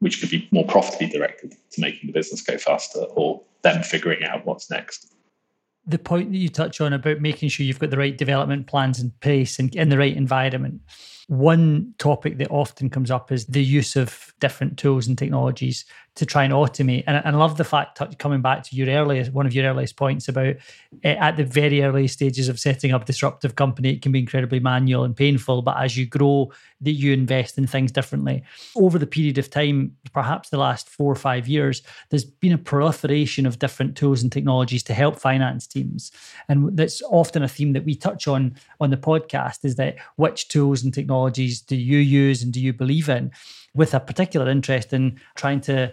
which 0.00 0.20
could 0.20 0.30
be 0.30 0.48
more 0.50 0.66
profitably 0.66 1.08
directed 1.08 1.54
to 1.72 1.80
making 1.80 2.06
the 2.06 2.12
business 2.12 2.42
go 2.42 2.56
faster 2.58 3.00
or 3.00 3.42
them 3.62 3.82
figuring 3.82 4.24
out 4.24 4.46
what's 4.46 4.70
next. 4.70 5.12
The 5.86 5.98
point 5.98 6.32
that 6.32 6.38
you 6.38 6.48
touch 6.48 6.80
on 6.80 6.92
about 6.92 7.20
making 7.20 7.48
sure 7.48 7.64
you've 7.64 7.78
got 7.78 7.90
the 7.90 7.98
right 7.98 8.16
development 8.16 8.66
plans 8.66 9.00
in 9.00 9.12
place 9.20 9.58
and 9.58 9.74
in 9.74 9.88
the 9.88 9.98
right 9.98 10.16
environment 10.16 10.80
one 11.28 11.92
topic 11.98 12.38
that 12.38 12.50
often 12.50 12.88
comes 12.88 13.10
up 13.10 13.32
is 13.32 13.46
the 13.46 13.62
use 13.62 13.96
of 13.96 14.32
different 14.38 14.78
tools 14.78 15.08
and 15.08 15.18
technologies 15.18 15.84
to 16.14 16.24
try 16.24 16.44
and 16.44 16.52
automate. 16.52 17.04
And, 17.06 17.20
and 17.24 17.36
I 17.36 17.38
love 17.38 17.56
the 17.56 17.64
fact, 17.64 18.00
coming 18.18 18.40
back 18.40 18.62
to 18.64 18.76
your 18.76 18.88
earliest, 18.88 19.32
one 19.32 19.44
of 19.44 19.52
your 19.52 19.66
earliest 19.66 19.96
points 19.96 20.28
about 20.28 20.54
uh, 21.04 21.08
at 21.08 21.36
the 21.36 21.44
very 21.44 21.82
early 21.82 22.06
stages 22.06 22.48
of 22.48 22.60
setting 22.60 22.92
up 22.92 23.02
a 23.02 23.04
disruptive 23.04 23.56
company, 23.56 23.92
it 23.92 24.02
can 24.02 24.12
be 24.12 24.20
incredibly 24.20 24.60
manual 24.60 25.04
and 25.04 25.16
painful. 25.16 25.62
But 25.62 25.78
as 25.78 25.96
you 25.96 26.06
grow, 26.06 26.52
that 26.80 26.92
you 26.92 27.12
invest 27.12 27.58
in 27.58 27.66
things 27.66 27.90
differently. 27.90 28.44
Over 28.76 28.98
the 28.98 29.06
period 29.06 29.36
of 29.38 29.50
time, 29.50 29.96
perhaps 30.12 30.48
the 30.48 30.58
last 30.58 30.88
four 30.88 31.10
or 31.10 31.16
five 31.16 31.48
years, 31.48 31.82
there's 32.10 32.24
been 32.24 32.52
a 32.52 32.58
proliferation 32.58 33.46
of 33.46 33.58
different 33.58 33.96
tools 33.96 34.22
and 34.22 34.30
technologies 34.30 34.82
to 34.84 34.94
help 34.94 35.18
finance 35.18 35.66
teams. 35.66 36.12
And 36.48 36.76
that's 36.76 37.02
often 37.02 37.42
a 37.42 37.48
theme 37.48 37.72
that 37.72 37.84
we 37.84 37.94
touch 37.94 38.28
on 38.28 38.56
on 38.80 38.90
the 38.90 38.96
podcast 38.96 39.64
is 39.64 39.76
that 39.76 39.96
which 40.16 40.48
tools 40.48 40.84
and 40.84 40.94
technologies 40.94 41.15
technologies 41.16 41.60
do 41.60 41.76
you 41.76 41.98
use 41.98 42.42
and 42.42 42.52
do 42.52 42.60
you 42.60 42.72
believe 42.72 43.08
in 43.08 43.30
with 43.74 43.94
a 43.94 44.00
particular 44.00 44.50
interest 44.50 44.92
in 44.92 45.18
trying 45.34 45.60
to 45.60 45.92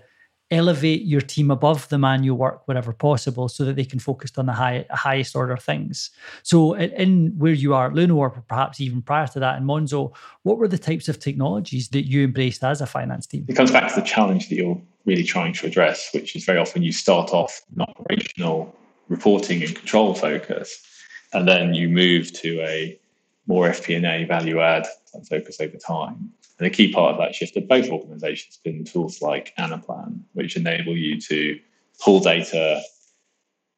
elevate 0.51 1.01
your 1.03 1.21
team 1.21 1.49
above 1.49 1.87
the 1.89 1.97
manual 1.97 2.37
work 2.37 2.67
wherever 2.67 2.93
possible 2.93 3.47
so 3.49 3.65
that 3.65 3.75
they 3.75 3.85
can 3.85 3.99
focus 3.99 4.31
on 4.37 4.45
the 4.45 4.53
high, 4.53 4.85
highest 4.91 5.35
order 5.35 5.57
things. 5.57 6.11
So 6.43 6.75
in 6.75 7.33
where 7.37 7.53
you 7.53 7.73
are 7.73 7.87
at 7.87 7.93
Luno 7.93 8.17
or 8.17 8.29
perhaps 8.29 8.79
even 8.79 9.01
prior 9.01 9.27
to 9.27 9.39
that 9.39 9.57
in 9.57 9.63
Monzo, 9.63 10.13
what 10.43 10.57
were 10.57 10.67
the 10.67 10.77
types 10.77 11.09
of 11.09 11.17
technologies 11.19 11.87
that 11.89 12.07
you 12.07 12.23
embraced 12.23 12.63
as 12.63 12.81
a 12.81 12.85
finance 12.85 13.25
team? 13.25 13.45
It 13.47 13.55
comes 13.55 13.71
back 13.71 13.91
to 13.91 13.99
the 13.99 14.05
challenge 14.05 14.49
that 14.49 14.55
you're 14.55 14.79
really 15.05 15.23
trying 15.23 15.53
to 15.53 15.65
address, 15.65 16.09
which 16.13 16.35
is 16.35 16.45
very 16.45 16.59
often 16.59 16.83
you 16.83 16.91
start 16.91 17.33
off 17.33 17.61
an 17.75 17.81
operational 17.81 18.75
reporting 19.07 19.63
and 19.63 19.75
control 19.75 20.13
focus, 20.13 20.69
and 21.33 21.47
then 21.47 21.73
you 21.73 21.89
move 21.89 22.31
to 22.33 22.61
a 22.61 22.99
more 23.47 23.67
FP&A 23.67 24.25
value 24.25 24.61
add 24.61 24.87
and 25.13 25.27
focus 25.27 25.57
over 25.59 25.77
time. 25.77 26.31
And 26.59 26.67
a 26.67 26.69
key 26.69 26.91
part 26.91 27.13
of 27.13 27.19
that 27.19 27.35
shift 27.35 27.57
at 27.57 27.67
both 27.67 27.89
organizations 27.89 28.55
has 28.55 28.61
been 28.63 28.85
tools 28.85 29.21
like 29.21 29.53
Anaplan, 29.57 30.19
which 30.33 30.55
enable 30.55 30.95
you 30.95 31.19
to 31.21 31.59
pull 31.99 32.19
data, 32.19 32.81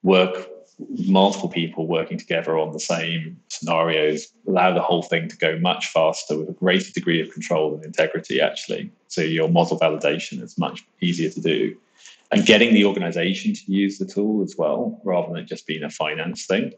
work 0.03 0.49
multiple 1.07 1.49
people 1.49 1.87
working 1.87 2.17
together 2.17 2.57
on 2.57 2.73
the 2.73 2.79
same 2.79 3.39
scenarios, 3.47 4.27
allow 4.47 4.73
the 4.73 4.81
whole 4.81 5.03
thing 5.03 5.27
to 5.29 5.37
go 5.37 5.57
much 5.59 5.87
faster 5.87 6.37
with 6.37 6.49
a 6.49 6.53
greater 6.53 6.91
degree 6.91 7.21
of 7.21 7.31
control 7.31 7.73
and 7.73 7.85
integrity, 7.85 8.41
actually. 8.41 8.91
So 9.07 9.21
your 9.21 9.47
model 9.47 9.79
validation 9.79 10.41
is 10.41 10.57
much 10.57 10.83
easier 11.01 11.29
to 11.29 11.41
do. 11.41 11.77
And 12.31 12.45
getting 12.45 12.73
the 12.73 12.85
organization 12.85 13.53
to 13.53 13.71
use 13.71 13.97
the 13.97 14.05
tool 14.05 14.43
as 14.43 14.55
well, 14.57 14.99
rather 15.03 15.29
than 15.29 15.37
it 15.37 15.45
just 15.45 15.67
being 15.67 15.83
a 15.83 15.89
finance 15.89 16.45
thing. 16.45 16.73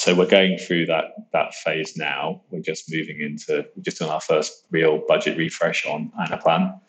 So 0.00 0.14
we're 0.14 0.24
going 0.24 0.56
through 0.56 0.86
that 0.86 1.12
that 1.34 1.52
phase 1.52 1.94
now. 1.94 2.40
We're 2.50 2.62
just 2.62 2.90
moving 2.90 3.20
into 3.20 3.66
just 3.82 4.00
on 4.00 4.08
our 4.08 4.22
first 4.22 4.64
real 4.70 5.04
budget 5.06 5.36
refresh 5.36 5.84
on 5.84 6.10
Anaplan 6.18 6.80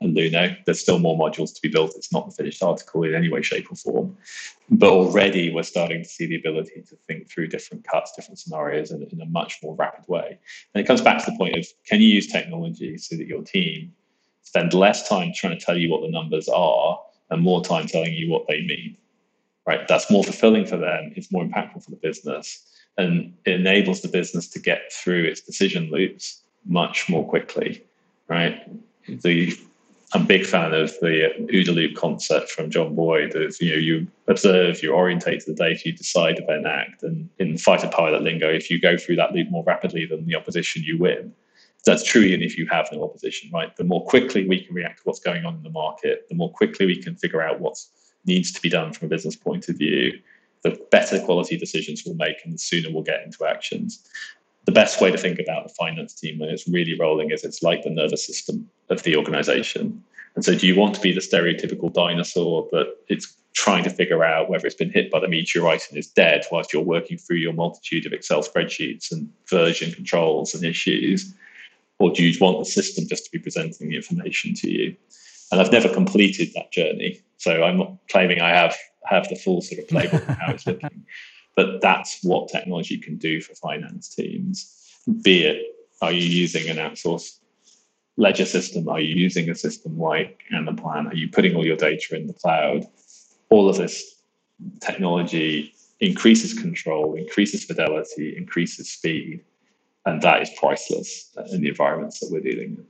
and 0.00 0.16
Luno. 0.16 0.56
There's 0.64 0.78
still 0.78 1.00
more 1.00 1.18
modules 1.18 1.52
to 1.52 1.60
be 1.60 1.68
built. 1.68 1.94
It's 1.96 2.12
not 2.12 2.26
the 2.26 2.32
finished 2.32 2.62
article 2.62 3.02
in 3.02 3.12
any 3.12 3.28
way, 3.28 3.42
shape, 3.42 3.72
or 3.72 3.74
form. 3.74 4.16
But 4.70 4.90
already 4.90 5.52
we're 5.52 5.64
starting 5.64 6.04
to 6.04 6.08
see 6.08 6.26
the 6.26 6.36
ability 6.36 6.84
to 6.88 6.96
think 7.08 7.28
through 7.28 7.48
different 7.48 7.82
cuts, 7.82 8.12
different 8.14 8.38
scenarios 8.38 8.92
in, 8.92 9.02
in 9.02 9.20
a 9.20 9.26
much 9.26 9.58
more 9.64 9.74
rapid 9.74 10.06
way. 10.06 10.38
And 10.72 10.80
it 10.80 10.86
comes 10.86 11.00
back 11.00 11.24
to 11.24 11.30
the 11.32 11.36
point 11.36 11.56
of 11.56 11.66
can 11.86 12.00
you 12.00 12.06
use 12.06 12.28
technology 12.28 12.98
so 12.98 13.16
that 13.16 13.26
your 13.26 13.42
team 13.42 13.92
spend 14.42 14.74
less 14.74 15.08
time 15.08 15.32
trying 15.34 15.58
to 15.58 15.64
tell 15.64 15.76
you 15.76 15.90
what 15.90 16.02
the 16.02 16.10
numbers 16.10 16.48
are 16.48 17.00
and 17.30 17.42
more 17.42 17.64
time 17.64 17.88
telling 17.88 18.12
you 18.12 18.30
what 18.30 18.46
they 18.46 18.60
mean? 18.60 18.96
Right? 19.70 19.86
That's 19.86 20.10
more 20.10 20.24
fulfilling 20.24 20.66
for 20.66 20.76
them, 20.76 21.12
it's 21.14 21.30
more 21.30 21.44
impactful 21.44 21.84
for 21.84 21.92
the 21.92 22.02
business, 22.08 22.60
and 22.98 23.32
it 23.44 23.60
enables 23.60 24.00
the 24.00 24.08
business 24.08 24.48
to 24.48 24.58
get 24.58 24.92
through 24.92 25.22
its 25.22 25.40
decision 25.40 25.92
loops 25.92 26.42
much 26.66 27.08
more 27.08 27.24
quickly. 27.24 27.84
Right? 28.26 28.56
The 29.06 29.56
I'm 30.12 30.22
a 30.22 30.24
big 30.24 30.44
fan 30.44 30.74
of 30.74 30.90
the 31.00 31.30
OODA 31.52 31.72
loop 31.72 31.94
concept 31.94 32.50
from 32.50 32.68
John 32.68 32.96
Boyd 32.96 33.36
of 33.36 33.56
you 33.60 33.70
know 33.70 33.78
you 33.78 34.08
observe, 34.26 34.82
you 34.82 34.92
orientate 34.92 35.42
to 35.42 35.52
the 35.52 35.56
data, 35.56 35.82
you 35.84 35.92
decide, 35.92 36.34
to 36.38 36.44
then 36.48 36.66
act. 36.66 37.04
And 37.04 37.28
in 37.38 37.56
fighter 37.56 37.88
pilot 37.88 38.22
lingo, 38.22 38.50
if 38.50 38.70
you 38.70 38.80
go 38.80 38.96
through 38.96 39.16
that 39.16 39.32
loop 39.32 39.52
more 39.52 39.62
rapidly 39.62 40.04
than 40.04 40.26
the 40.26 40.34
opposition, 40.34 40.82
you 40.82 40.98
win. 40.98 41.32
That's 41.86 42.02
true 42.02 42.22
even 42.22 42.42
if 42.42 42.58
you 42.58 42.66
have 42.66 42.88
no 42.90 43.04
opposition, 43.04 43.50
right? 43.52 43.74
The 43.76 43.84
more 43.84 44.04
quickly 44.04 44.48
we 44.48 44.64
can 44.64 44.74
react 44.74 44.98
to 44.98 45.02
what's 45.04 45.20
going 45.20 45.44
on 45.44 45.54
in 45.54 45.62
the 45.62 45.70
market, 45.70 46.26
the 46.28 46.34
more 46.34 46.52
quickly 46.52 46.86
we 46.86 47.00
can 47.00 47.14
figure 47.14 47.40
out 47.40 47.60
what 47.60 47.76
needs 48.26 48.52
to 48.52 48.60
be 48.60 48.68
done 48.68 48.92
from 48.92 49.06
a 49.06 49.08
business 49.08 49.36
point 49.36 49.68
of 49.68 49.76
view, 49.76 50.18
the 50.62 50.78
better 50.90 51.18
quality 51.20 51.56
decisions 51.56 52.02
we'll 52.04 52.14
make 52.16 52.36
and 52.44 52.52
the 52.52 52.58
sooner 52.58 52.90
we'll 52.90 53.02
get 53.02 53.24
into 53.24 53.46
actions 53.46 54.06
the 54.66 54.72
best 54.72 55.00
way 55.00 55.10
to 55.10 55.18
think 55.18 55.38
about 55.38 55.66
the 55.66 55.74
finance 55.74 56.14
team 56.14 56.38
when 56.38 56.48
it's 56.48 56.68
really 56.68 56.96
rolling 56.98 57.30
is 57.30 57.44
it's 57.44 57.62
like 57.62 57.82
the 57.82 57.90
nervous 57.90 58.26
system 58.26 58.68
of 58.88 59.02
the 59.02 59.16
organization. 59.16 60.02
And 60.36 60.44
so, 60.44 60.54
do 60.54 60.66
you 60.66 60.76
want 60.76 60.94
to 60.94 61.00
be 61.00 61.12
the 61.12 61.20
stereotypical 61.20 61.92
dinosaur 61.92 62.68
that 62.72 62.94
it's 63.08 63.34
trying 63.52 63.82
to 63.82 63.90
figure 63.90 64.22
out 64.22 64.48
whether 64.48 64.66
it's 64.66 64.76
been 64.76 64.92
hit 64.92 65.10
by 65.10 65.18
the 65.18 65.28
meteorite 65.28 65.88
and 65.88 65.98
is 65.98 66.06
dead 66.06 66.44
whilst 66.52 66.72
you're 66.72 66.82
working 66.82 67.18
through 67.18 67.38
your 67.38 67.52
multitude 67.52 68.06
of 68.06 68.12
Excel 68.12 68.42
spreadsheets 68.42 69.10
and 69.10 69.28
version 69.48 69.92
controls 69.92 70.54
and 70.54 70.64
issues? 70.64 71.34
Or 71.98 72.12
do 72.12 72.22
you 72.22 72.38
want 72.40 72.60
the 72.60 72.64
system 72.64 73.08
just 73.08 73.24
to 73.24 73.30
be 73.30 73.38
presenting 73.38 73.88
the 73.88 73.96
information 73.96 74.54
to 74.54 74.70
you? 74.70 74.96
And 75.50 75.60
I've 75.60 75.72
never 75.72 75.88
completed 75.88 76.52
that 76.54 76.70
journey. 76.70 77.20
So 77.40 77.62
I'm 77.62 77.78
not 77.78 77.96
claiming 78.10 78.42
I 78.42 78.50
have 78.50 78.76
have 79.06 79.26
the 79.30 79.34
full 79.34 79.62
sort 79.62 79.80
of 79.80 79.86
playbook 79.88 80.28
of 80.28 80.36
how 80.36 80.52
it's 80.52 80.66
looking. 80.66 81.06
But 81.56 81.80
that's 81.80 82.22
what 82.22 82.50
technology 82.50 82.98
can 82.98 83.16
do 83.16 83.40
for 83.40 83.54
finance 83.54 84.14
teams. 84.14 85.00
Be 85.22 85.44
it, 85.44 85.62
are 86.02 86.12
you 86.12 86.22
using 86.22 86.68
an 86.68 86.76
outsourced 86.76 87.38
ledger 88.18 88.44
system? 88.44 88.90
Are 88.90 89.00
you 89.00 89.14
using 89.14 89.48
a 89.48 89.54
system 89.54 89.98
like 89.98 90.42
Anaplan? 90.52 91.10
Are 91.10 91.14
you 91.14 91.30
putting 91.30 91.56
all 91.56 91.64
your 91.64 91.78
data 91.78 92.14
in 92.14 92.26
the 92.26 92.34
cloud? 92.34 92.84
All 93.48 93.70
of 93.70 93.78
this 93.78 94.22
technology 94.80 95.74
increases 96.00 96.52
control, 96.52 97.14
increases 97.14 97.64
fidelity, 97.64 98.36
increases 98.36 98.90
speed, 98.90 99.42
and 100.04 100.20
that 100.20 100.42
is 100.42 100.50
priceless 100.58 101.34
in 101.52 101.62
the 101.62 101.68
environments 101.68 102.20
that 102.20 102.28
we're 102.30 102.40
dealing 102.40 102.76
with. 102.76 102.86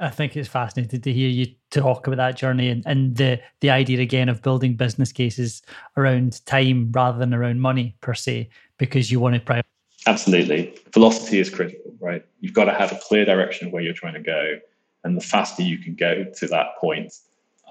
I 0.00 0.08
think 0.08 0.36
it's 0.36 0.48
fascinating 0.48 1.02
to 1.02 1.12
hear 1.12 1.28
you 1.28 1.46
talk 1.70 2.06
about 2.06 2.16
that 2.16 2.36
journey 2.36 2.68
and, 2.70 2.82
and 2.86 3.16
the 3.16 3.38
the 3.60 3.70
idea 3.70 4.00
again 4.00 4.28
of 4.28 4.42
building 4.42 4.74
business 4.74 5.12
cases 5.12 5.62
around 5.96 6.44
time 6.46 6.90
rather 6.92 7.18
than 7.18 7.34
around 7.34 7.60
money 7.60 7.96
per 8.00 8.14
se, 8.14 8.48
because 8.78 9.12
you 9.12 9.20
want 9.20 9.34
to 9.34 9.40
prioritize. 9.40 9.62
Absolutely. 10.06 10.74
Velocity 10.94 11.38
is 11.38 11.50
critical, 11.50 11.94
right? 12.00 12.24
You've 12.40 12.54
got 12.54 12.64
to 12.64 12.72
have 12.72 12.90
a 12.90 12.98
clear 13.02 13.26
direction 13.26 13.66
of 13.66 13.72
where 13.72 13.82
you're 13.82 13.92
trying 13.92 14.14
to 14.14 14.20
go. 14.20 14.58
And 15.04 15.16
the 15.16 15.20
faster 15.20 15.62
you 15.62 15.78
can 15.78 15.94
go 15.94 16.24
to 16.24 16.46
that 16.48 16.76
point 16.80 17.12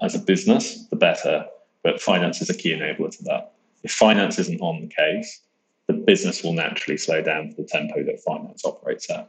as 0.00 0.14
a 0.14 0.18
business, 0.18 0.86
the 0.86 0.96
better. 0.96 1.46
But 1.82 2.00
finance 2.00 2.40
is 2.40 2.48
a 2.48 2.54
key 2.54 2.72
enabler 2.72 3.16
to 3.16 3.24
that. 3.24 3.54
If 3.82 3.92
finance 3.92 4.38
isn't 4.38 4.60
on 4.60 4.82
the 4.82 4.86
case, 4.86 5.40
the 5.88 5.94
business 5.94 6.44
will 6.44 6.52
naturally 6.52 6.96
slow 6.96 7.22
down 7.22 7.48
to 7.48 7.56
the 7.56 7.64
tempo 7.64 8.04
that 8.04 8.20
finance 8.20 8.64
operates 8.64 9.10
at. 9.10 9.28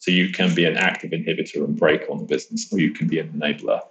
So 0.00 0.10
you 0.10 0.30
can 0.30 0.54
be 0.54 0.64
an 0.64 0.76
active 0.76 1.10
inhibitor 1.10 1.62
and 1.64 1.78
brake 1.78 2.06
on 2.10 2.18
the 2.18 2.24
business, 2.24 2.72
or 2.72 2.80
you 2.80 2.90
can 2.90 3.06
be 3.06 3.18
an 3.18 3.28
enabler. 3.28 3.82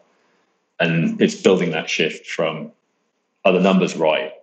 And 0.79 1.21
it's 1.21 1.35
building 1.35 1.71
that 1.71 1.89
shift 1.89 2.27
from 2.27 2.71
are 3.45 3.53
the 3.53 3.59
numbers 3.59 3.95
right? 3.95 4.33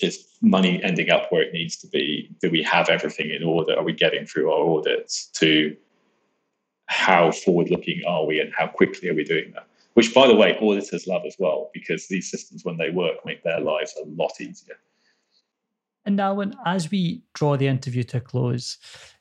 Is 0.00 0.26
money 0.40 0.82
ending 0.82 1.10
up 1.10 1.30
where 1.30 1.42
it 1.42 1.52
needs 1.52 1.76
to 1.76 1.86
be? 1.86 2.30
Do 2.40 2.50
we 2.50 2.62
have 2.62 2.88
everything 2.88 3.30
in 3.30 3.44
order? 3.44 3.76
Are 3.76 3.84
we 3.84 3.92
getting 3.92 4.26
through 4.26 4.50
our 4.50 4.78
audits? 4.78 5.26
To 5.40 5.76
how 6.86 7.30
forward 7.30 7.70
looking 7.70 8.02
are 8.06 8.26
we 8.26 8.40
and 8.40 8.52
how 8.56 8.66
quickly 8.66 9.10
are 9.10 9.14
we 9.14 9.24
doing 9.24 9.52
that? 9.54 9.66
Which, 9.94 10.14
by 10.14 10.26
the 10.26 10.34
way, 10.34 10.56
auditors 10.60 11.06
love 11.06 11.22
as 11.26 11.36
well 11.38 11.70
because 11.74 12.08
these 12.08 12.30
systems, 12.30 12.64
when 12.64 12.78
they 12.78 12.90
work, 12.90 13.16
make 13.26 13.42
their 13.42 13.60
lives 13.60 13.94
a 14.02 14.08
lot 14.08 14.40
easier. 14.40 14.76
And 16.06 16.16
now, 16.16 16.40
as 16.64 16.90
we 16.90 17.22
draw 17.34 17.56
the 17.58 17.66
interview 17.66 18.02
to 18.04 18.16
a 18.16 18.20
close, 18.20 18.78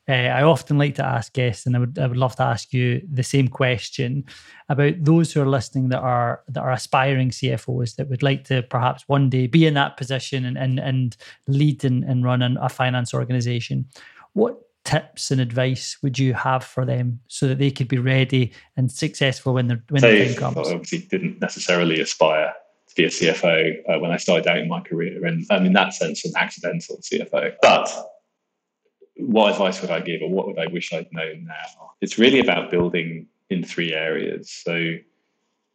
uh, 0.10 0.14
I 0.14 0.42
often 0.42 0.80
like 0.80 0.96
to 0.96 1.06
ask 1.06 1.34
guests, 1.34 1.68
and 1.68 1.76
I 1.76 1.80
would 1.80 2.00
I 2.00 2.08
would 2.08 2.18
love 2.18 2.36
to 2.38 2.44
ask 2.44 2.74
you 2.74 3.02
the 3.12 3.22
same 3.22 3.48
question 3.48 4.26
about 4.68 4.96
those 5.04 5.32
who 5.32 5.42
are 5.42 5.48
listening 5.48 5.90
that 5.90 6.00
are 6.00 6.42
that 6.48 6.62
are 6.62 6.72
aspiring 6.72 7.30
CFOs 7.30 7.96
that 7.96 8.10
would 8.10 8.24
like 8.24 8.44
to 8.46 8.64
perhaps 8.64 9.04
one 9.08 9.30
day 9.30 9.46
be 9.46 9.68
in 9.68 9.76
that 9.76 9.98
position 9.98 10.46
and 10.46 10.58
and, 10.58 10.80
and 10.80 11.16
lead 11.48 11.86
and, 11.86 12.04
and 12.04 12.24
run 12.24 12.42
an, 12.42 12.58
a 12.60 12.70
finance 12.70 13.14
organization. 13.14 13.86
What 14.34 14.58
tips 14.84 15.30
and 15.30 15.40
advice 15.40 15.98
would 16.02 16.18
you 16.18 16.34
have 16.34 16.64
for 16.64 16.86
them 16.86 17.20
so 17.28 17.48
that 17.48 17.60
they 17.60 17.70
could 17.70 17.88
be 17.88 18.00
ready 18.00 18.52
and 18.78 18.92
successful 18.92 19.54
when 19.54 19.68
the 19.68 19.80
when 19.90 20.02
so 20.02 20.12
the 20.12 20.26
time 20.26 20.36
comes? 20.36 20.58
I 20.70 20.74
obviously 20.74 21.00
didn't 21.00 21.40
necessarily 21.40 22.00
aspire 22.00 22.54
to 22.88 22.96
be 22.96 23.04
a 23.04 23.10
CFO 23.10 23.76
uh, 23.88 24.00
when 24.00 24.10
I 24.10 24.18
started 24.18 24.48
out 24.48 24.58
in 24.58 24.68
my 24.68 24.80
career, 24.80 25.24
and 25.24 25.46
I'm 25.52 25.68
in 25.68 25.74
that 25.74 25.94
sense 25.94 26.26
an 26.26 26.34
accidental 26.36 26.98
CFO, 26.98 27.54
but 27.62 27.96
what 29.20 29.52
advice 29.52 29.82
would 29.82 29.92
I 29.92 30.00
give 30.00 30.22
or 30.22 30.30
what 30.30 30.48
would 30.48 30.60
I 30.60 30.68
wish 30.68 30.94
I'd 30.94 31.12
known 31.12 31.46
now? 31.46 31.92
It's 32.02 32.18
really 32.18 32.40
about 32.40 32.72
building 32.72 33.28
in 33.50 33.64
three 33.64 33.94
areas. 33.94 34.50
So, 34.52 34.96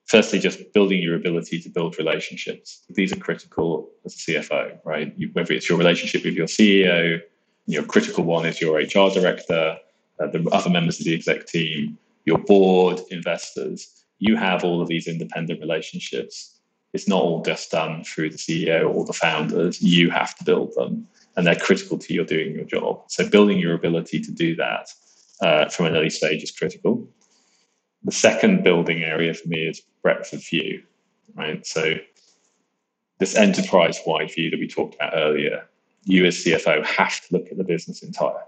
firstly, 0.07 0.39
just 0.39 0.73
building 0.73 1.03
your 1.03 1.15
ability 1.15 1.61
to 1.61 1.69
build 1.69 1.99
relationships. 1.99 2.83
These 2.91 3.13
are 3.13 3.17
critical 3.17 3.91
as 4.05 4.15
a 4.15 4.19
CFO, 4.19 4.79
right? 4.85 5.13
You, 5.17 5.31
whether 5.33 5.53
it's 5.53 5.69
your 5.69 5.79
relationship 5.79 6.25
with 6.25 6.35
your 6.35 6.47
CEO, 6.47 7.21
your 7.67 7.85
critical 7.85 8.25
one 8.25 8.47
is 8.47 8.61
your 8.61 8.79
HR 8.79 9.11
director, 9.11 9.77
uh, 10.21 10.27
the 10.29 10.49
other 10.53 10.71
members 10.71 10.99
of 10.99 11.07
the 11.07 11.15
exec 11.15 11.47
team, 11.47 11.99
your 12.25 12.39
board, 12.39 13.01
investors. 13.11 14.05
You 14.19 14.37
have 14.37 14.65
all 14.65 14.81
of 14.81 14.89
these 14.89 15.07
independent 15.07 15.61
relationships. 15.61 16.61
It's 16.93 17.09
not 17.09 17.21
all 17.21 17.43
just 17.43 17.71
done 17.71 18.05
through 18.05 18.31
the 18.31 18.39
CEO 18.39 18.95
or 18.95 19.05
the 19.05 19.13
founders. 19.13 19.83
You 19.83 20.11
have 20.11 20.37
to 20.37 20.45
build 20.45 20.73
them 20.77 21.09
and 21.37 21.47
they're 21.47 21.57
critical 21.57 21.99
to 21.99 22.15
your 22.15 22.25
doing 22.25 22.55
your 22.55 22.65
job. 22.65 23.03
So 23.09 23.29
building 23.29 23.59
your 23.59 23.75
ability 23.75 24.21
to 24.21 24.31
do 24.31 24.55
that 24.57 24.89
uh, 25.41 25.69
from 25.69 25.87
an 25.87 25.97
early 25.97 26.11
stage 26.11 26.43
is 26.43 26.51
critical. 26.51 27.07
The 28.05 28.13
second 28.13 28.63
building 28.63 29.03
area 29.03 29.35
for 29.35 29.49
me 29.49 29.67
is 29.67 29.83
breadth 30.03 30.33
of 30.33 30.47
view, 30.47 30.83
right? 31.35 31.67
So 31.67 31.95
this 33.19 33.37
enterprise-wide 33.37 34.31
view 34.31 34.51
that 34.51 34.61
we 34.61 34.69
talked 34.69 34.95
about 34.95 35.15
earlier, 35.15 35.67
you 36.05 36.25
as 36.27 36.37
CFO 36.45 36.85
have 36.85 37.21
to 37.23 37.27
look 37.33 37.49
at 37.51 37.57
the 37.57 37.65
business 37.65 38.03
entire. 38.03 38.45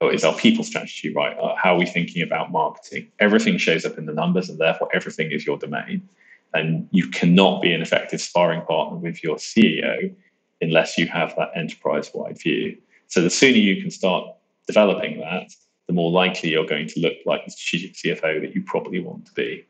Or 0.00 0.12
is 0.12 0.24
our 0.24 0.34
people 0.34 0.64
strategy 0.64 1.12
right? 1.14 1.36
Uh, 1.38 1.54
how 1.56 1.76
are 1.76 1.78
we 1.78 1.86
thinking 1.86 2.22
about 2.22 2.50
marketing? 2.50 3.08
Everything 3.20 3.56
shows 3.56 3.84
up 3.84 3.98
in 3.98 4.06
the 4.06 4.12
numbers, 4.12 4.50
and 4.50 4.58
therefore 4.58 4.88
everything 4.92 5.30
is 5.30 5.46
your 5.46 5.56
domain. 5.56 6.08
And 6.54 6.88
you 6.90 7.08
cannot 7.08 7.62
be 7.62 7.72
an 7.72 7.80
effective 7.80 8.20
sparring 8.20 8.62
partner 8.62 8.98
with 8.98 9.22
your 9.22 9.36
CEO 9.36 10.14
unless 10.62 10.96
you 10.96 11.06
have 11.08 11.34
that 11.36 11.50
enterprise 11.54 12.10
wide 12.14 12.38
view. 12.38 12.78
So 13.08 13.20
the 13.20 13.30
sooner 13.30 13.58
you 13.58 13.82
can 13.82 13.90
start 13.90 14.26
developing 14.66 15.20
that, 15.20 15.52
the 15.86 15.92
more 15.92 16.10
likely 16.10 16.50
you're 16.50 16.66
going 16.66 16.88
to 16.88 17.00
look 17.00 17.14
like 17.26 17.44
the 17.44 17.50
strategic 17.50 17.96
CFO 17.96 18.40
that 18.40 18.54
you 18.54 18.62
probably 18.62 19.00
want 19.00 19.26
to 19.26 19.32
be. 19.32 19.66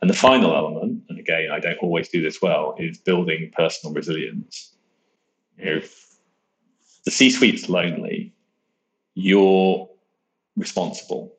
And 0.00 0.08
the 0.08 0.14
final 0.14 0.54
element, 0.54 1.02
and 1.08 1.18
again, 1.18 1.50
I 1.50 1.60
don't 1.60 1.78
always 1.78 2.08
do 2.08 2.22
this 2.22 2.40
well, 2.40 2.74
is 2.78 2.98
building 2.98 3.50
personal 3.56 3.94
resilience. 3.94 4.74
You 5.58 5.64
know, 5.64 5.80
the 7.04 7.10
C 7.10 7.30
suite's 7.30 7.68
lonely, 7.68 8.32
you're 9.14 9.88
responsible. 10.56 11.34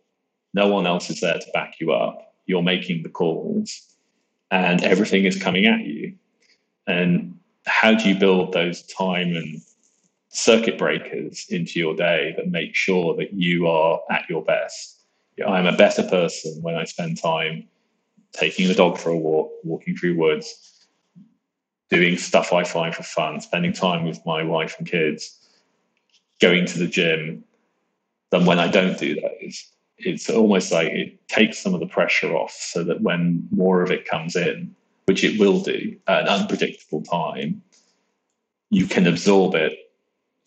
No 0.54 0.68
one 0.68 0.86
else 0.86 1.10
is 1.10 1.22
there 1.22 1.38
to 1.38 1.52
back 1.54 1.76
you 1.80 1.92
up. 1.92 2.34
You're 2.46 2.64
making 2.64 3.04
the 3.04 3.10
calls 3.10 3.96
and 4.52 4.84
everything 4.84 5.26
is 5.26 5.42
coming 5.42 5.66
at 5.66 5.82
you. 5.82 6.16
And 6.88 7.35
how 7.66 7.94
do 7.94 8.08
you 8.08 8.16
build 8.16 8.54
those 8.54 8.84
time 8.84 9.36
and 9.36 9.62
circuit 10.30 10.78
breakers 10.78 11.46
into 11.50 11.80
your 11.80 11.96
day 11.96 12.34
that 12.38 12.50
make 12.50 12.76
sure 12.76 13.16
that 13.16 13.34
you 13.34 13.68
are 13.68 14.00
at 14.10 14.30
your 14.30 14.44
best? 14.44 15.04
I'm 15.46 15.66
a 15.66 15.76
better 15.76 16.04
person 16.04 16.62
when 16.62 16.76
I 16.76 16.86
spend 16.86 17.22
time 17.22 17.68
taking 18.32 18.68
the 18.68 18.74
dog 18.74 18.98
for 18.98 19.10
a 19.10 19.18
walk, 19.18 19.52
walking 19.64 19.96
through 19.96 20.18
woods, 20.18 20.88
doing 21.90 22.18
stuff 22.18 22.54
I 22.54 22.64
find 22.64 22.94
for 22.94 23.04
fun, 23.04 23.42
spending 23.42 23.74
time 23.74 24.06
with 24.06 24.26
my 24.26 24.44
wife 24.44 24.76
and 24.78 24.88
kids, 24.88 25.40
going 26.42 26.66
to 26.66 26.80
the 26.80 26.88
gym, 26.88 27.44
than 28.32 28.46
when 28.46 28.60
I 28.60 28.68
don't 28.68 28.98
do 28.98 29.16
those. 29.16 29.72
It's 29.98 30.30
almost 30.30 30.72
like 30.72 30.88
it 30.88 31.28
takes 31.28 31.58
some 31.58 31.74
of 31.74 31.80
the 31.80 31.88
pressure 31.88 32.36
off 32.36 32.52
so 32.52 32.84
that 32.84 33.02
when 33.02 33.48
more 33.52 33.82
of 33.82 33.92
it 33.92 34.06
comes 34.06 34.36
in, 34.36 34.76
which 35.06 35.24
it 35.24 35.40
will 35.40 35.60
do 35.60 35.98
at 36.08 36.24
an 36.24 36.28
unpredictable 36.28 37.04
time, 37.04 37.62
you 38.70 38.88
can 38.88 39.08
absorb 39.08 39.56
it, 39.56 39.74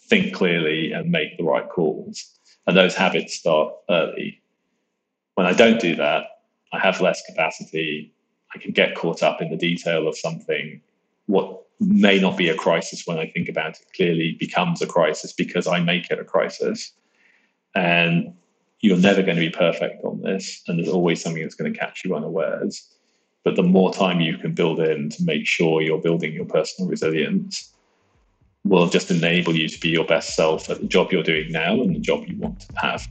think 0.02 0.34
clearly, 0.34 0.92
and 0.92 1.10
make 1.10 1.36
the 1.36 1.44
right 1.44 1.68
calls. 1.68 2.38
And 2.66 2.76
those 2.76 2.94
habits 2.94 3.34
start 3.34 3.72
early. 3.88 4.40
When 5.34 5.46
I 5.46 5.52
don't 5.52 5.80
do 5.80 5.94
that, 5.96 6.24
I 6.72 6.80
have 6.80 7.00
less 7.00 7.22
capacity. 7.24 8.12
I 8.54 8.58
can 8.58 8.72
get 8.72 8.96
caught 8.96 9.22
up 9.22 9.40
in 9.40 9.50
the 9.50 9.56
detail 9.56 10.08
of 10.08 10.18
something. 10.18 10.80
What 11.26 11.62
may 11.80 12.18
not 12.18 12.36
be 12.36 12.48
a 12.48 12.56
crisis 12.56 13.06
when 13.06 13.18
I 13.18 13.28
think 13.28 13.48
about 13.48 13.78
it 13.78 13.86
clearly 13.94 14.36
becomes 14.38 14.82
a 14.82 14.86
crisis 14.86 15.32
because 15.32 15.66
I 15.66 15.80
make 15.80 16.10
it 16.10 16.18
a 16.18 16.24
crisis. 16.24 16.92
And 17.74 18.34
you're 18.80 18.98
never 18.98 19.22
going 19.22 19.36
to 19.36 19.40
be 19.40 19.50
perfect 19.50 20.04
on 20.04 20.20
this. 20.22 20.62
And 20.66 20.78
there's 20.78 20.92
always 20.92 21.22
something 21.22 21.42
that's 21.42 21.54
going 21.54 21.72
to 21.72 21.78
catch 21.78 22.04
you 22.04 22.16
unawares. 22.16 22.92
But 23.48 23.56
the 23.56 23.62
more 23.62 23.90
time 23.94 24.20
you 24.20 24.36
can 24.36 24.52
build 24.52 24.78
in 24.78 25.08
to 25.08 25.24
make 25.24 25.46
sure 25.46 25.80
you're 25.80 26.02
building 26.02 26.34
your 26.34 26.44
personal 26.44 26.86
resilience 26.86 27.72
will 28.62 28.90
just 28.90 29.10
enable 29.10 29.56
you 29.56 29.70
to 29.70 29.80
be 29.80 29.88
your 29.88 30.04
best 30.04 30.36
self 30.36 30.68
at 30.68 30.82
the 30.82 30.86
job 30.86 31.12
you're 31.12 31.22
doing 31.22 31.50
now 31.50 31.80
and 31.80 31.96
the 31.96 31.98
job 31.98 32.24
you 32.26 32.36
want 32.36 32.60
to 32.60 32.78
have. 32.78 33.08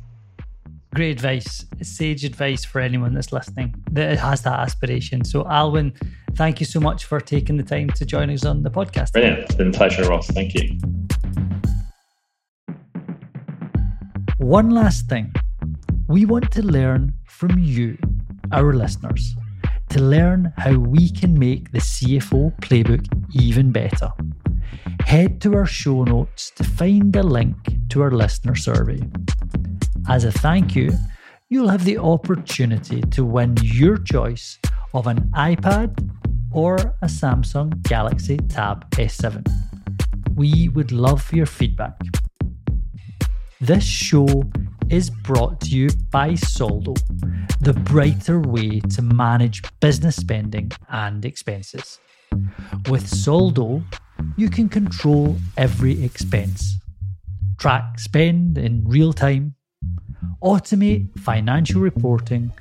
Great 0.94 1.10
advice, 1.10 1.66
sage 1.82 2.24
advice 2.24 2.64
for 2.64 2.82
anyone 2.82 3.16
that's 3.16 3.32
listening 3.34 3.74
that 3.94 4.20
has 4.20 4.44
that 4.44 4.60
aspiration. 4.60 5.26
So, 5.26 5.44
Alwyn, 5.48 5.92
thank 6.36 6.60
you 6.60 6.68
so 6.68 6.80
much 6.80 7.06
for 7.06 7.20
taking 7.20 7.58
the 7.58 7.64
time 7.64 7.90
to 7.90 8.06
join 8.06 8.30
us 8.30 8.46
on 8.46 8.62
the 8.62 8.70
podcast. 8.70 9.14
Brilliant. 9.14 9.40
It's 9.40 9.56
been 9.56 9.70
a 9.70 9.72
pleasure, 9.72 10.08
Ross. 10.08 10.28
Thank 10.28 10.54
you. 10.54 10.78
One 14.38 14.70
last 14.70 15.10
thing 15.10 15.34
we 16.08 16.26
want 16.26 16.52
to 16.52 16.62
learn 16.62 17.16
from 17.26 17.58
you, 17.58 17.98
our 18.52 18.76
listeners, 18.76 19.36
to 19.98 20.04
learn 20.04 20.54
how 20.58 20.78
we 20.78 21.10
can 21.10 21.38
make 21.40 21.72
the 21.72 21.80
CFO 21.80 22.56
playbook 22.62 23.04
even 23.34 23.72
better. 23.72 24.12
Head 25.06 25.42
to 25.42 25.56
our 25.56 25.66
show 25.66 26.04
notes 26.04 26.52
to 26.52 26.64
find 26.64 27.16
a 27.16 27.24
link 27.24 27.58
to 27.90 28.04
our 28.04 28.12
listener 28.12 28.56
survey. 28.56 29.00
As 30.08 30.24
a 30.24 30.32
thank 30.32 30.76
you, 30.76 30.92
you'll 31.50 31.70
have 31.70 31.84
the 31.84 31.98
opportunity 31.98 33.02
to 33.02 33.26
win 33.26 33.56
your 33.64 33.98
choice 33.98 34.60
of 34.94 35.08
an 35.08 35.32
iPad 35.34 36.08
or 36.52 36.76
a 37.02 37.08
Samsung 37.08 37.82
Galaxy 37.84 38.38
Tab 38.38 38.88
S7. 38.92 39.48
We 40.36 40.70
would 40.70 40.92
love 40.92 41.34
your 41.34 41.48
feedback. 41.48 42.00
This 43.60 43.84
show 43.84 44.44
is 44.90 45.10
brought 45.10 45.60
to 45.62 45.70
you 45.70 45.90
by 46.12 46.36
Soldo, 46.36 46.94
the 47.62 47.74
brighter 47.74 48.40
way 48.40 48.80
to 48.80 49.02
manage 49.02 49.62
business 49.80 50.16
spending 50.16 50.72
and 50.90 51.26
expenses. 51.26 52.00
With 52.90 53.08
Soldo, 53.08 53.84
you 54.36 54.50
can 54.50 54.70
control 54.70 55.38
every 55.58 56.04
expense, 56.04 56.78
track 57.58 58.00
spend 58.00 58.58
in 58.58 58.84
real 58.88 59.14
time, 59.14 59.56
automate 60.44 61.18
financial 61.20 61.82
reporting, 61.82 62.52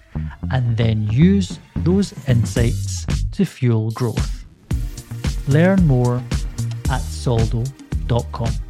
and 0.50 0.76
then 0.76 1.06
use 1.08 1.58
those 1.76 2.12
insights 2.28 3.06
to 3.32 3.44
fuel 3.44 3.90
growth. 3.90 4.44
Learn 5.48 5.86
more 5.86 6.22
at 6.90 7.00
soldo.com. 7.00 8.65